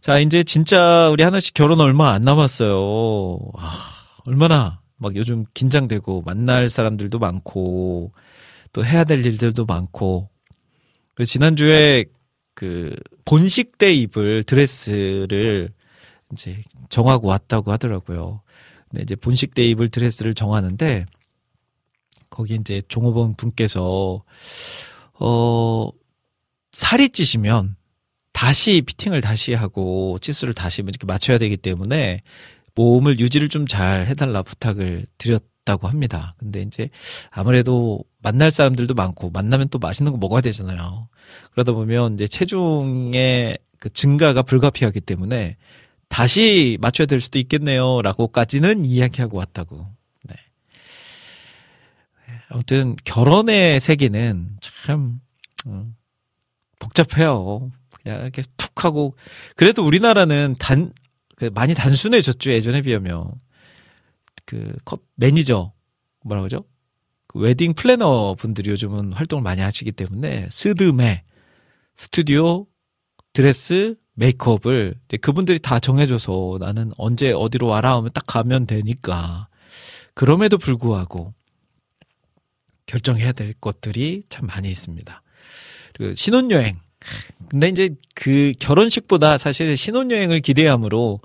자, 0.00 0.18
이제 0.18 0.42
진짜 0.42 1.10
우리 1.10 1.22
하나씩 1.24 1.52
결혼 1.52 1.80
얼마 1.80 2.12
안 2.12 2.22
남았어요. 2.22 3.38
아, 3.58 3.72
얼마나 4.24 4.80
막 4.96 5.16
요즘 5.16 5.44
긴장되고 5.52 6.22
만날 6.24 6.70
사람들도 6.70 7.18
많고 7.18 8.12
또 8.72 8.84
해야 8.84 9.04
될 9.04 9.26
일들도 9.26 9.66
많고. 9.66 10.30
그 11.14 11.24
지난주에 11.24 12.04
그 12.54 12.94
본식 13.24 13.78
때 13.78 13.92
입을 13.92 14.44
드레스를 14.44 15.70
이제 16.32 16.62
정하고 16.88 17.28
왔다고 17.28 17.72
하더라고요. 17.72 18.42
근데 18.90 19.02
이제 19.02 19.14
본식 19.16 19.54
때 19.54 19.64
입을 19.68 19.88
드레스를 19.88 20.34
정하는데 20.34 21.06
거기 22.28 22.54
이제 22.54 22.82
종업원 22.88 23.34
분께서 23.34 24.22
어 25.14 25.90
살이 26.72 27.08
찌시면 27.10 27.76
다시 28.32 28.82
피팅을 28.82 29.20
다시 29.20 29.54
하고 29.54 30.18
치수를 30.20 30.54
다시 30.54 30.82
이렇게 30.82 31.06
맞춰야 31.06 31.38
되기 31.38 31.56
때문에 31.56 32.22
몸을 32.74 33.18
유지를 33.20 33.48
좀 33.48 33.66
잘 33.66 34.06
해달라 34.06 34.42
부탁을 34.42 35.06
드렸다고 35.18 35.88
합니다. 35.88 36.34
근데 36.38 36.62
이제 36.62 36.88
아무래도 37.30 38.02
만날 38.22 38.50
사람들도 38.50 38.94
많고 38.94 39.30
만나면 39.30 39.68
또 39.68 39.78
맛있는 39.78 40.12
거 40.12 40.18
먹어야 40.18 40.40
되잖아요. 40.40 41.08
그러다 41.52 41.72
보면 41.72 42.14
이제 42.14 42.26
체중의 42.28 43.58
그 43.78 43.90
증가가 43.92 44.42
불가피하기 44.42 45.00
때문에 45.00 45.56
다시 46.10 46.76
맞춰야 46.80 47.06
될 47.06 47.20
수도 47.20 47.38
있겠네요 47.38 48.02
라고까지는 48.02 48.84
이야기하고 48.84 49.38
왔다고. 49.38 49.86
네. 50.24 50.34
아무튼 52.48 52.96
결혼의 53.04 53.80
세계는 53.80 54.58
참 54.60 55.20
음, 55.66 55.96
복잡해요. 56.78 57.70
그냥 58.02 58.22
이렇게 58.22 58.42
툭 58.58 58.84
하고 58.84 59.16
그래도 59.56 59.84
우리나라는 59.84 60.56
단그 60.58 61.50
많이 61.54 61.74
단순해졌죠 61.74 62.50
예전에 62.50 62.82
비하면 62.82 63.30
그 64.44 64.74
커플 64.84 65.02
매니저 65.14 65.72
뭐라 66.24 66.42
그러죠? 66.42 66.64
그 67.28 67.38
웨딩 67.38 67.74
플래너 67.74 68.34
분들이 68.36 68.70
요즘은 68.70 69.12
활동을 69.12 69.42
많이 69.42 69.60
하시기 69.62 69.92
때문에 69.92 70.48
스드메 70.50 71.22
스튜디오 71.94 72.66
드레스 73.32 73.94
메이크업을 74.14 74.94
그분들이 75.20 75.58
다 75.58 75.78
정해줘서 75.78 76.58
나는 76.60 76.92
언제 76.96 77.32
어디로 77.32 77.66
와라 77.66 77.96
하면 77.96 78.10
딱 78.12 78.24
가면 78.26 78.66
되니까 78.66 79.48
그럼에도 80.14 80.58
불구하고 80.58 81.32
결정해야 82.86 83.32
될 83.32 83.54
것들이 83.54 84.24
참 84.28 84.46
많이 84.46 84.68
있습니다. 84.68 85.22
그리고 85.94 86.14
신혼여행. 86.14 86.78
근데 87.48 87.68
이제 87.68 87.90
그 88.14 88.52
결혼식보다 88.58 89.38
사실 89.38 89.76
신혼여행을 89.76 90.40
기대함으로 90.40 91.20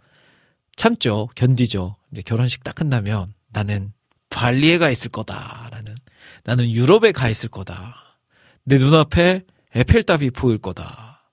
참죠. 0.76 1.28
견디죠. 1.36 1.96
이제 2.12 2.22
결혼식 2.22 2.64
딱 2.64 2.76
끝나면 2.76 3.34
나는 3.52 3.92
발리에 4.30 4.78
가 4.78 4.90
있을 4.90 5.12
거다라는 5.12 5.96
나는 6.44 6.70
유럽에 6.70 7.12
가 7.12 7.30
있을 7.30 7.50
거다. 7.50 8.20
내 8.64 8.78
눈앞에 8.78 9.44
에펠탑이 9.74 10.32
보일 10.32 10.58
거다. 10.58 11.32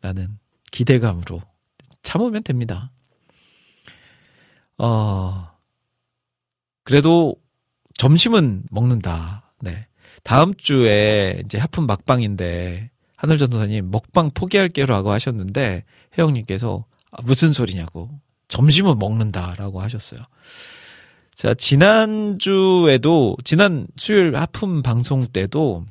라는 0.00 0.38
기대감으로 0.72 1.40
참으면 2.02 2.42
됩니다. 2.42 2.90
어, 4.78 5.48
그래도 6.82 7.36
점심은 7.96 8.64
먹는다. 8.70 9.54
네. 9.60 9.86
다음 10.24 10.54
주에 10.54 11.40
이제 11.44 11.58
하품 11.58 11.86
막방인데 11.86 12.90
하늘 13.14 13.38
전도사님 13.38 13.90
먹방 13.92 14.30
포기할게요라고 14.32 15.12
하셨는데 15.12 15.84
혜영님께서 16.18 16.84
아, 17.12 17.22
무슨 17.22 17.52
소리냐고 17.52 18.10
점심은 18.48 18.98
먹는다라고 18.98 19.80
하셨어요. 19.80 20.20
자 21.34 21.54
지난 21.54 22.38
주에도 22.38 23.36
지난 23.44 23.86
수요일 23.96 24.36
하품 24.36 24.82
방송 24.82 25.26
때도 25.26 25.84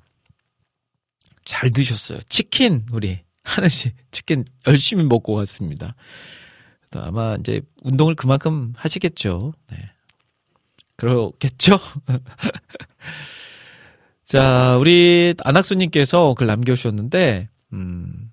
잘 1.45 1.71
드셨어요. 1.71 2.19
치킨 2.27 2.85
우리 2.91 3.21
하늘 3.43 3.69
씨 3.69 3.91
치킨 4.11 4.45
열심히 4.67 5.03
먹고 5.03 5.33
왔습니다. 5.33 5.95
아마 6.93 7.35
이제 7.39 7.61
운동을 7.83 8.15
그만큼 8.15 8.73
하시겠죠. 8.75 9.53
네. 9.71 9.77
그렇겠죠? 10.97 11.79
자, 14.23 14.77
우리 14.77 15.33
안학수님께서 15.43 16.35
글 16.35 16.47
남겨주셨는데, 16.47 17.49
음, 17.73 18.31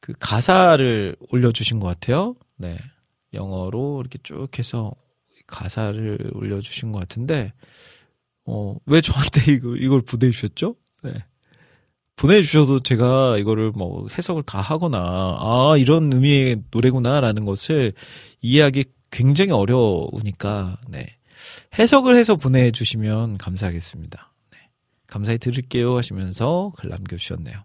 그 0.00 0.12
가사를 0.18 1.16
올려주신 1.30 1.80
것 1.80 1.86
같아요. 1.86 2.34
네. 2.56 2.76
영어로 3.34 4.00
이렇게 4.00 4.18
쭉 4.22 4.48
해서 4.58 4.92
가사를 5.46 6.32
올려주신 6.34 6.92
것 6.92 6.98
같은데, 6.98 7.52
어, 8.44 8.76
왜 8.86 9.00
저한테 9.00 9.52
이거, 9.52 9.76
이걸 9.76 10.00
보내주셨죠? 10.00 10.74
네. 11.04 11.24
보내주셔도 12.18 12.80
제가 12.80 13.38
이거를 13.38 13.70
뭐 13.74 14.08
해석을 14.16 14.42
다 14.42 14.60
하거나, 14.60 14.98
아, 15.38 15.76
이런 15.78 16.12
의미의 16.12 16.64
노래구나라는 16.72 17.44
것을 17.44 17.92
이해하기 18.42 18.84
굉장히 19.10 19.52
어려우니까, 19.52 20.78
네. 20.88 21.06
해석을 21.78 22.16
해서 22.16 22.34
보내주시면 22.34 23.38
감사하겠습니다. 23.38 24.32
네. 24.50 24.58
감사히 25.06 25.38
들을게요 25.38 25.96
하시면서 25.96 26.72
글 26.76 26.90
남겨주셨네요. 26.90 27.56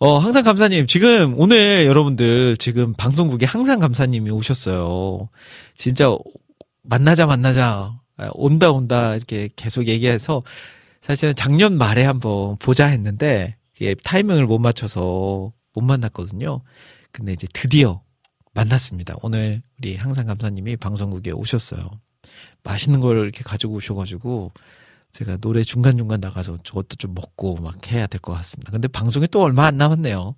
어, 0.00 0.18
항상 0.18 0.42
감사님, 0.42 0.88
지금 0.88 1.34
오늘 1.38 1.86
여러분들 1.86 2.56
지금 2.56 2.94
방송국에 2.94 3.46
항상 3.46 3.78
감사님이 3.78 4.30
오셨어요. 4.30 5.28
진짜 5.76 6.16
만나자, 6.82 7.26
만나자, 7.26 7.94
아, 8.16 8.30
온다, 8.32 8.72
온다, 8.72 9.14
이렇게 9.14 9.48
계속 9.54 9.86
얘기해서 9.86 10.42
사실은 11.08 11.34
작년 11.34 11.78
말에 11.78 12.04
한번 12.04 12.58
보자 12.58 12.86
했는데 12.86 13.56
이게 13.76 13.94
타이밍을 13.94 14.44
못 14.46 14.58
맞춰서 14.58 15.52
못 15.72 15.80
만났거든요. 15.80 16.60
근데 17.12 17.32
이제 17.32 17.46
드디어 17.54 18.02
만났습니다. 18.52 19.16
오늘 19.22 19.62
우리 19.78 19.96
항상 19.96 20.26
감사님이 20.26 20.76
방송국에 20.76 21.30
오셨어요. 21.30 21.88
맛있는 22.62 23.00
걸 23.00 23.20
이렇게 23.22 23.42
가지고 23.42 23.76
오셔가지고 23.76 24.52
제가 25.12 25.38
노래 25.38 25.62
중간중간 25.62 26.20
나가서 26.20 26.58
저것도 26.62 26.96
좀 26.98 27.14
먹고 27.14 27.56
막 27.56 27.90
해야 27.90 28.06
될 28.06 28.20
것 28.20 28.34
같습니다. 28.34 28.70
근데 28.70 28.86
방송에 28.86 29.26
또 29.28 29.40
얼마 29.40 29.64
안 29.64 29.78
남았네요. 29.78 30.34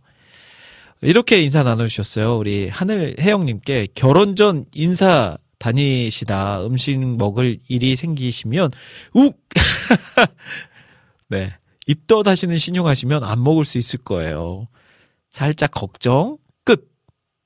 이렇게 1.00 1.42
인사 1.42 1.64
나눠주셨어요. 1.64 2.38
우리 2.38 2.68
하늘 2.68 3.16
혜영님께 3.18 3.88
결혼 3.96 4.36
전 4.36 4.66
인사 4.74 5.36
다니시다 5.60 6.64
음식 6.64 6.98
먹을 6.98 7.60
일이 7.68 7.94
생기시면 7.94 8.72
욱! 9.14 9.38
네. 11.28 11.54
입덧 11.86 12.26
하시는 12.26 12.56
신용하시면 12.56 13.22
안 13.24 13.42
먹을 13.44 13.64
수 13.64 13.78
있을 13.78 14.00
거예요. 14.00 14.66
살짝 15.28 15.70
걱정 15.70 16.38
끝. 16.64 16.90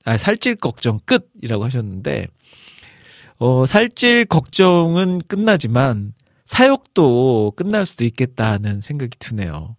아, 0.05 0.17
살찔 0.17 0.55
걱정 0.55 0.99
끝이라고 1.05 1.65
하셨는데 1.65 2.27
어, 3.37 3.65
살찔 3.65 4.25
걱정은 4.25 5.21
끝나지만 5.27 6.13
사역도 6.45 7.53
끝날 7.55 7.85
수도 7.85 8.05
있겠다는 8.05 8.81
생각이 8.81 9.17
드네요. 9.19 9.75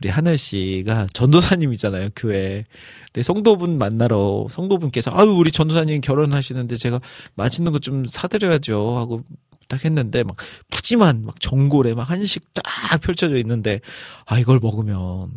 우리 0.00 0.08
하늘 0.10 0.36
씨가 0.36 1.06
전도사님이잖아요, 1.12 2.10
교회. 2.16 2.64
근데 3.06 3.22
성도분 3.22 3.78
만나러 3.78 4.46
성도분께서 4.50 5.12
아유 5.14 5.30
우리 5.30 5.52
전도사님 5.52 6.00
결혼하시는데 6.00 6.76
제가 6.76 7.00
맛있는 7.36 7.70
거 7.72 7.78
좀 7.78 8.04
사드려야죠 8.06 8.98
하고 8.98 9.22
딱 9.68 9.84
했는데 9.84 10.24
막 10.24 10.36
푸짐한 10.70 11.24
막 11.24 11.40
전골에 11.40 11.94
막 11.94 12.10
한식 12.10 12.52
딱 12.54 12.64
펼쳐져 13.00 13.36
있는데 13.38 13.80
아 14.26 14.38
이걸 14.38 14.58
먹으면 14.60 15.30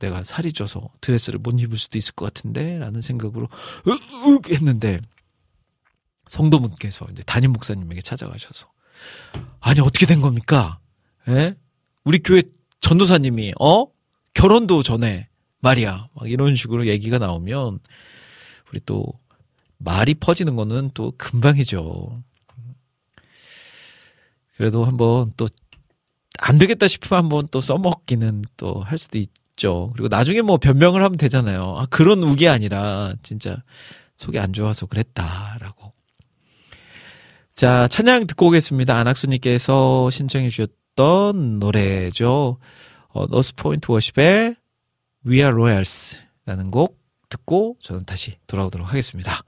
내가 0.00 0.24
살이 0.24 0.52
쪄서 0.52 0.88
드레스를 1.00 1.38
못 1.38 1.60
입을 1.60 1.78
수도 1.78 1.96
있을 1.96 2.14
것 2.14 2.24
같은데라는 2.26 3.00
생각으로 3.00 3.48
으윽 3.86 4.50
했는데 4.50 4.98
성도분께서 6.28 7.06
이제 7.12 7.22
담임 7.26 7.52
목사님에게 7.52 8.00
찾아가셔서 8.02 8.66
아니 9.60 9.80
어떻게 9.80 10.06
된 10.06 10.20
겁니까? 10.20 10.80
예? 11.28 11.54
우리 12.04 12.18
교회 12.18 12.42
전도사님이 12.80 13.52
어 13.60 13.86
결혼도 14.40 14.82
전에 14.82 15.28
말이야 15.60 16.08
막 16.14 16.30
이런 16.30 16.56
식으로 16.56 16.86
얘기가 16.86 17.18
나오면 17.18 17.78
우리 18.70 18.80
또 18.86 19.06
말이 19.78 20.14
퍼지는 20.14 20.56
거는 20.56 20.90
또 20.94 21.12
금방이죠. 21.16 22.22
그래도 24.56 24.84
한번 24.84 25.32
또 25.36 25.46
안 26.40 26.58
되겠다 26.58 26.88
싶으면 26.88 27.24
한번 27.24 27.46
또 27.50 27.60
써먹기는 27.60 28.44
또 28.56 28.82
할 28.82 28.98
수도 28.98 29.18
있죠. 29.18 29.90
그리고 29.92 30.08
나중에 30.08 30.40
뭐 30.42 30.56
변명을 30.56 31.02
하면 31.02 31.18
되잖아요. 31.18 31.74
아 31.76 31.86
그런 31.86 32.22
우기 32.22 32.48
아니라 32.48 33.12
진짜 33.22 33.62
속이 34.16 34.38
안 34.38 34.52
좋아서 34.52 34.86
그랬다라고. 34.86 35.92
자, 37.54 37.86
찬양 37.88 38.26
듣고 38.26 38.46
오겠습니다. 38.46 38.96
안학수님께서 38.96 40.08
신청해 40.10 40.48
주셨던 40.48 41.58
노래죠. 41.58 42.58
어, 43.12 43.26
너스 43.26 43.54
포인트 43.54 43.90
워십의 43.90 44.56
We 45.26 45.36
Are 45.38 45.52
Royals라는 45.52 46.70
곡 46.70 46.98
듣고 47.28 47.76
저는 47.80 48.04
다시 48.04 48.36
돌아오도록 48.46 48.88
하겠습니다. 48.88 49.40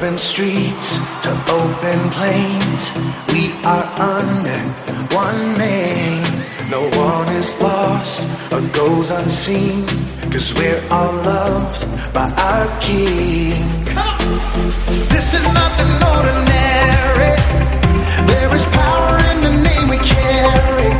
urban 0.00 0.16
streets 0.16 0.96
to 1.22 1.30
open 1.52 2.10
plains. 2.10 2.90
We 3.32 3.52
are 3.64 3.84
under 4.00 4.60
one 5.14 5.58
name. 5.58 6.22
No 6.70 6.88
one 6.98 7.28
is 7.34 7.54
lost 7.60 8.22
or 8.50 8.62
goes 8.72 9.10
unseen. 9.10 9.86
Cause 10.30 10.54
we're 10.54 10.82
all 10.90 11.12
loved 11.12 12.14
by 12.14 12.30
our 12.30 12.80
King. 12.80 13.60
This 15.10 15.34
is 15.34 15.44
nothing 15.52 15.92
ordinary. 16.16 17.36
There 18.26 18.54
is 18.54 18.64
power 18.72 19.18
in 19.32 19.40
the 19.42 19.54
name 19.68 19.88
we 19.90 19.98
carry. 19.98 20.90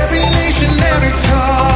Every 0.00 0.24
nation, 0.38 0.70
every 0.78 1.12
tongue. 1.26 1.69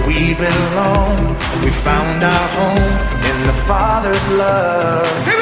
where 0.00 0.08
we 0.08 0.34
belong. 0.34 1.36
We 1.64 1.70
found 1.70 2.22
our 2.22 2.48
home 2.58 2.92
in 3.24 3.46
the 3.46 3.52
Father's 3.66 4.28
love. 4.38 5.39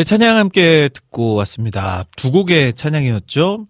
네, 0.00 0.04
찬양 0.04 0.38
함께 0.38 0.88
듣고 0.88 1.34
왔습니다. 1.34 2.04
두 2.16 2.30
곡의 2.30 2.72
찬양이었죠. 2.72 3.66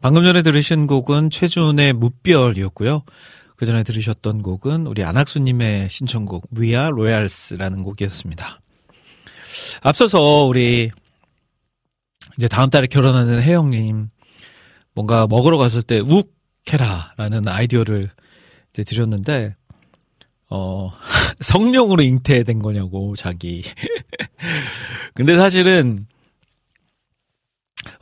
방금 0.00 0.22
전에 0.22 0.42
들으신 0.42 0.86
곡은 0.86 1.30
최준의 1.30 1.94
무별이었고요. 1.94 3.02
그 3.56 3.66
전에 3.66 3.82
들으셨던 3.82 4.42
곡은 4.42 4.86
우리 4.86 5.02
안학수님의 5.02 5.90
신청곡 5.90 6.46
We 6.56 6.68
Are 6.68 6.90
Royals라는 6.90 7.82
곡이었습니다. 7.82 8.60
앞서서 9.80 10.44
우리 10.44 10.92
이제 12.38 12.46
다음 12.46 12.70
달에 12.70 12.86
결혼하는 12.86 13.42
혜영님 13.42 14.08
뭔가 14.94 15.26
먹으러 15.26 15.58
갔을 15.58 15.82
때 15.82 15.98
욱해라라는 15.98 17.48
아이디어를 17.48 18.08
이제 18.72 18.84
드렸는데 18.84 19.56
어 20.54 20.92
성령으로 21.40 22.02
잉태된 22.02 22.60
거냐고 22.60 23.16
자기. 23.16 23.62
근데 25.14 25.34
사실은 25.36 26.06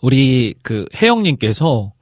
우리 0.03 0.55
그 0.65 0.85
혜영님께서 0.95 1.93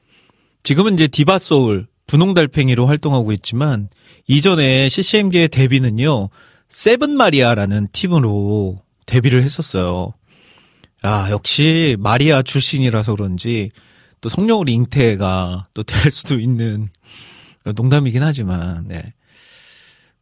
지금은 0.62 0.94
이제 0.94 1.06
디바소울 1.06 1.86
분홍달팽이로 2.06 2.86
활동하고 2.86 3.32
있지만 3.32 3.90
이전에 4.26 4.88
CCM계의 4.88 5.48
데뷔는요 5.48 6.30
세븐 6.70 7.14
마리아라는 7.16 7.88
팀으로 7.92 8.80
데뷔를 9.04 9.42
했었어요. 9.42 10.14
아 11.02 11.28
역시 11.30 11.96
마리아 11.98 12.40
출신이라서 12.42 13.14
그런지 13.16 13.70
또 14.22 14.28
성령으로 14.30 14.70
잉태가 14.70 15.66
또 15.74 15.82
될 15.82 16.10
수도 16.10 16.40
있는 16.40 16.88
농담이긴 17.64 18.22
하지만 18.22 18.88
네. 18.88 19.12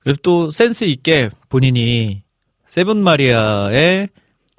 그리고 0.07 0.21
또 0.23 0.53
센스 0.53 0.85
있게 0.85 1.31
본인이 1.49 2.23
세븐 2.69 2.99
마리아의 2.99 4.09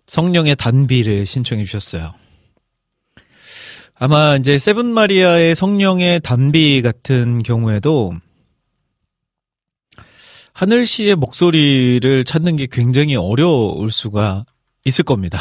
성령의 0.06 0.57
단비를 0.57 1.26
신청해 1.26 1.64
주셨어요. 1.64 2.14
아마 3.95 4.36
이제 4.36 4.60
세븐 4.60 4.88
마리아의 4.88 5.56
성령의 5.56 6.19
단비 6.19 6.82
같은 6.82 7.44
경우에도 7.44 8.11
하늘 10.52 10.86
씨의 10.86 11.15
목소리를 11.15 12.26
찾는 12.26 12.57
게 12.57 12.68
굉장히 12.69 13.15
어려울 13.15 13.90
수가 13.90 14.44
있을 14.84 15.06
겁니다. 15.06 15.40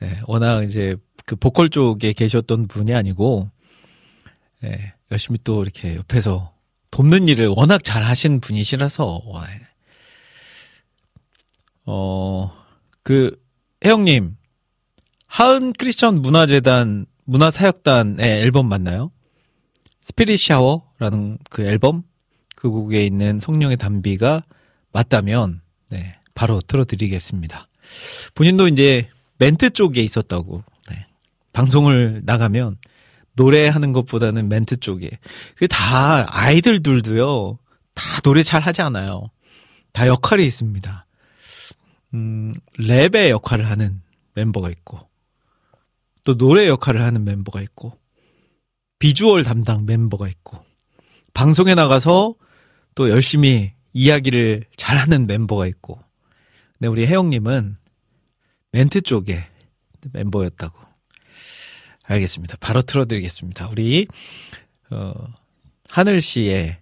네, 0.00 0.20
워낙 0.26 0.64
이제 0.64 0.96
그 1.24 1.34
보컬 1.34 1.70
쪽에 1.70 2.12
계셨던 2.12 2.68
분이 2.68 2.92
아니고 2.92 3.50
네, 4.60 4.92
열심히 5.10 5.38
또 5.42 5.62
이렇게 5.62 5.96
옆에서 5.96 6.57
돕는 6.90 7.28
일을 7.28 7.48
워낙 7.48 7.82
잘 7.84 8.02
하신 8.04 8.40
분이시라서 8.40 9.22
와, 9.26 9.46
어, 11.84 12.52
그 13.02 13.40
혜영님 13.84 14.36
하은 15.26 15.72
크리스천 15.72 16.20
문화재단 16.20 17.06
문화사역단의 17.24 18.42
앨범 18.42 18.68
맞나요? 18.68 19.10
스피릿 20.02 20.40
샤워라는 20.40 21.38
그 21.50 21.62
앨범 21.62 22.02
그 22.56 22.70
곡에 22.70 23.04
있는 23.04 23.38
성령의 23.38 23.76
단비가 23.76 24.42
맞다면 24.92 25.60
네, 25.90 26.16
바로 26.34 26.60
틀어드리겠습니다. 26.60 27.68
본인도 28.34 28.68
이제 28.68 29.08
멘트 29.38 29.70
쪽에 29.70 30.02
있었다고 30.02 30.64
네. 30.90 31.06
방송을 31.52 32.22
나가면 32.24 32.76
노래하는 33.38 33.92
것보다는 33.92 34.48
멘트 34.48 34.80
쪽에 34.80 35.08
그다 35.54 36.26
아이들들도요 36.36 37.58
다 37.94 38.20
노래 38.22 38.42
잘 38.42 38.60
하지 38.60 38.82
않아요. 38.82 39.30
다 39.92 40.06
역할이 40.06 40.44
있습니다. 40.44 41.06
음, 42.14 42.54
랩의 42.78 43.30
역할을 43.30 43.70
하는 43.70 44.02
멤버가 44.34 44.70
있고 44.70 45.00
또 46.24 46.36
노래 46.36 46.68
역할을 46.68 47.02
하는 47.02 47.24
멤버가 47.24 47.62
있고 47.62 47.96
비주얼 48.98 49.44
담당 49.44 49.86
멤버가 49.86 50.28
있고 50.28 50.64
방송에 51.32 51.74
나가서 51.74 52.34
또 52.94 53.10
열심히 53.10 53.72
이야기를 53.92 54.64
잘하는 54.76 55.26
멤버가 55.26 55.66
있고 55.68 55.98
근데 56.72 56.88
우리 56.88 57.06
혜영님은 57.06 57.76
멘트 58.72 59.02
쪽에 59.02 59.44
멤버였다고 60.12 60.87
알겠습니다. 62.08 62.56
바로 62.58 62.82
틀어드리겠습니다. 62.82 63.68
우리 63.68 64.06
어, 64.90 65.12
하늘 65.88 66.20
씨의 66.20 66.78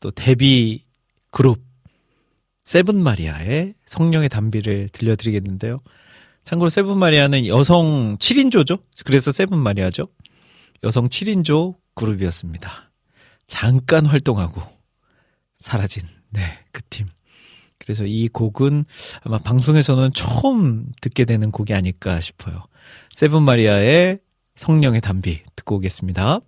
또 0.00 0.10
데뷔 0.10 0.82
그룹 1.30 1.62
세븐 2.64 3.00
마리아의 3.02 3.74
성령의 3.86 4.28
단비를 4.28 4.88
들려드리겠는데요. 4.90 5.80
참고로 6.44 6.68
세븐 6.68 6.98
마리아는 6.98 7.46
여성 7.46 8.16
7인조죠. 8.18 8.82
그래서 9.04 9.30
세븐 9.30 9.58
마리아죠. 9.58 10.04
여성 10.82 11.08
7인조 11.08 11.76
그룹이었습니다. 11.94 12.90
잠깐 13.46 14.06
활동하고 14.06 14.60
사라진 15.58 16.02
네, 16.30 16.40
그 16.72 16.82
팀. 16.90 17.06
그래서 17.78 18.04
이 18.04 18.28
곡은 18.28 18.84
아마 19.22 19.38
방송에서는 19.38 20.10
처음 20.12 20.90
듣게 21.00 21.24
되는 21.24 21.52
곡이 21.52 21.72
아닐까 21.72 22.20
싶어요. 22.20 22.64
세븐 23.10 23.44
마리아의 23.44 24.18
성령의 24.56 25.00
단비 25.00 25.42
듣고 25.54 25.76
오겠습니다. 25.76 26.40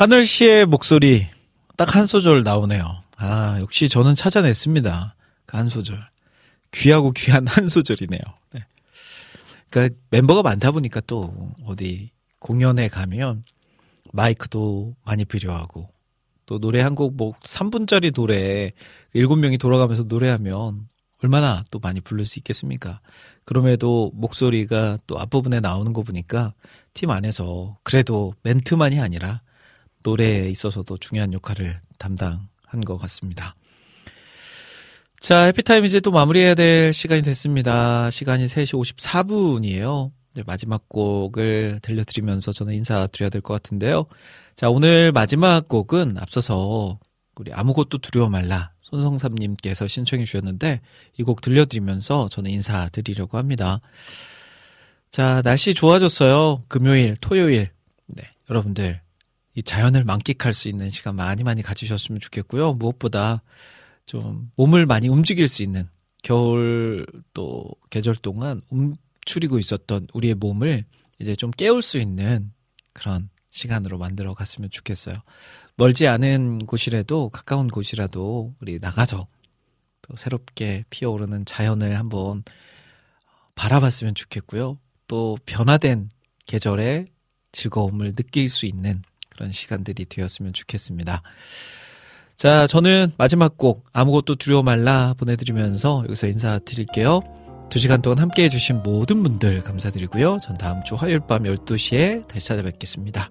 하늘 0.00 0.24
씨의 0.24 0.64
목소리 0.64 1.26
딱 1.76 1.94
한 1.94 2.06
소절 2.06 2.42
나오네요. 2.42 3.02
아, 3.18 3.58
역시 3.60 3.86
저는 3.86 4.14
찾아냈습니다. 4.14 5.14
그 5.44 5.56
한 5.58 5.68
소절. 5.68 5.98
귀하고 6.72 7.12
귀한 7.12 7.46
한 7.46 7.68
소절이네요. 7.68 8.20
네. 8.52 8.64
그러니까 9.68 9.94
멤버가 10.08 10.40
많다 10.42 10.70
보니까 10.70 11.00
또 11.06 11.34
어디 11.66 12.12
공연에 12.38 12.88
가면 12.88 13.44
마이크도 14.14 14.94
많이 15.04 15.26
필요하고 15.26 15.90
또 16.46 16.58
노래 16.58 16.80
한 16.80 16.94
곡 16.94 17.12
뭐 17.16 17.34
3분짜리 17.42 18.14
노래 18.14 18.70
7명이 19.14 19.60
돌아가면서 19.60 20.04
노래하면 20.04 20.88
얼마나 21.22 21.62
또 21.70 21.78
많이 21.78 22.00
부를 22.00 22.24
수 22.24 22.38
있겠습니까? 22.38 23.00
그럼에도 23.44 24.10
목소리가 24.14 24.96
또 25.06 25.18
앞부분에 25.20 25.60
나오는 25.60 25.92
거 25.92 26.02
보니까 26.02 26.54
팀 26.94 27.10
안에서 27.10 27.76
그래도 27.82 28.32
멘트만이 28.44 28.98
아니라 28.98 29.42
노래에 30.02 30.48
있어서도 30.50 30.96
중요한 30.98 31.32
역할을 31.32 31.80
담당한 31.98 32.80
것 32.86 32.98
같습니다. 32.98 33.54
자, 35.20 35.44
해피타임 35.44 35.84
이제 35.84 36.00
또 36.00 36.10
마무리해야 36.10 36.54
될 36.54 36.92
시간이 36.94 37.22
됐습니다. 37.22 38.10
시간이 38.10 38.46
3시 38.46 38.96
54분이에요. 38.96 40.10
네, 40.34 40.42
마지막 40.46 40.88
곡을 40.88 41.80
들려드리면서 41.82 42.52
저는 42.52 42.74
인사드려야 42.74 43.28
될 43.30 43.42
것 43.42 43.52
같은데요. 43.54 44.06
자, 44.56 44.70
오늘 44.70 45.12
마지막 45.12 45.68
곡은 45.68 46.16
앞서서 46.18 46.98
우리 47.36 47.52
아무것도 47.52 47.98
두려워 47.98 48.28
말라 48.28 48.72
손성삼님께서 48.82 49.86
신청해 49.86 50.24
주셨는데 50.24 50.80
이 51.18 51.22
곡 51.22 51.40
들려드리면서 51.42 52.28
저는 52.30 52.50
인사드리려고 52.50 53.38
합니다. 53.38 53.80
자, 55.10 55.42
날씨 55.42 55.74
좋아졌어요. 55.74 56.64
금요일, 56.68 57.16
토요일. 57.20 57.68
네, 58.06 58.22
여러분들 58.48 59.00
이 59.60 59.62
자연을 59.62 60.04
만끽할 60.04 60.54
수 60.54 60.68
있는 60.68 60.88
시간 60.88 61.16
많이 61.16 61.44
많이 61.44 61.60
가지셨으면 61.60 62.18
좋겠고요. 62.18 62.72
무엇보다 62.72 63.42
좀 64.06 64.50
몸을 64.56 64.86
많이 64.86 65.06
움직일 65.08 65.48
수 65.48 65.62
있는 65.62 65.86
겨울 66.22 67.06
또 67.34 67.66
계절 67.90 68.16
동안 68.16 68.62
움츠리고 68.70 69.58
있었던 69.58 70.06
우리의 70.14 70.34
몸을 70.36 70.86
이제 71.18 71.36
좀 71.36 71.50
깨울 71.50 71.82
수 71.82 71.98
있는 71.98 72.54
그런 72.94 73.28
시간으로 73.50 73.98
만들어 73.98 74.32
갔으면 74.32 74.70
좋겠어요. 74.70 75.16
멀지 75.76 76.08
않은 76.08 76.64
곳이라도 76.64 77.28
가까운 77.28 77.68
곳이라도 77.68 78.54
우리 78.62 78.78
나가서 78.78 79.26
또 80.00 80.16
새롭게 80.16 80.84
피어오르는 80.88 81.44
자연을 81.44 81.98
한번 81.98 82.44
바라봤으면 83.56 84.14
좋겠고요. 84.14 84.78
또 85.06 85.36
변화된 85.44 86.08
계절의 86.46 87.08
즐거움을 87.52 88.14
느낄 88.14 88.48
수 88.48 88.64
있는 88.64 89.02
그런 89.40 89.52
시간들이 89.52 90.04
되었으면 90.04 90.52
좋겠습니다. 90.52 91.22
자, 92.36 92.66
저는 92.66 93.12
마지막 93.16 93.56
곡 93.56 93.86
아무것도 93.94 94.36
두려워 94.36 94.62
말라 94.62 95.14
보내드리면서 95.16 96.04
여기서 96.04 96.26
인사드릴게요. 96.26 97.22
두 97.70 97.78
시간 97.78 98.02
동안 98.02 98.18
함께 98.18 98.44
해주신 98.44 98.82
모든 98.82 99.22
분들 99.22 99.62
감사드리고요. 99.62 100.40
전 100.42 100.56
다음 100.56 100.84
주 100.84 100.94
화요일 100.94 101.20
밤 101.20 101.44
12시에 101.44 102.28
다시 102.28 102.48
찾아뵙겠습니다. 102.48 103.30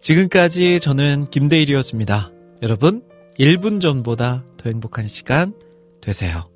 지금까지 0.00 0.80
저는 0.80 1.26
김대일이었습니다. 1.30 2.32
여러분, 2.62 3.02
1분 3.38 3.80
전보다 3.80 4.44
더 4.56 4.70
행복한 4.70 5.06
시간 5.06 5.54
되세요. 6.00 6.55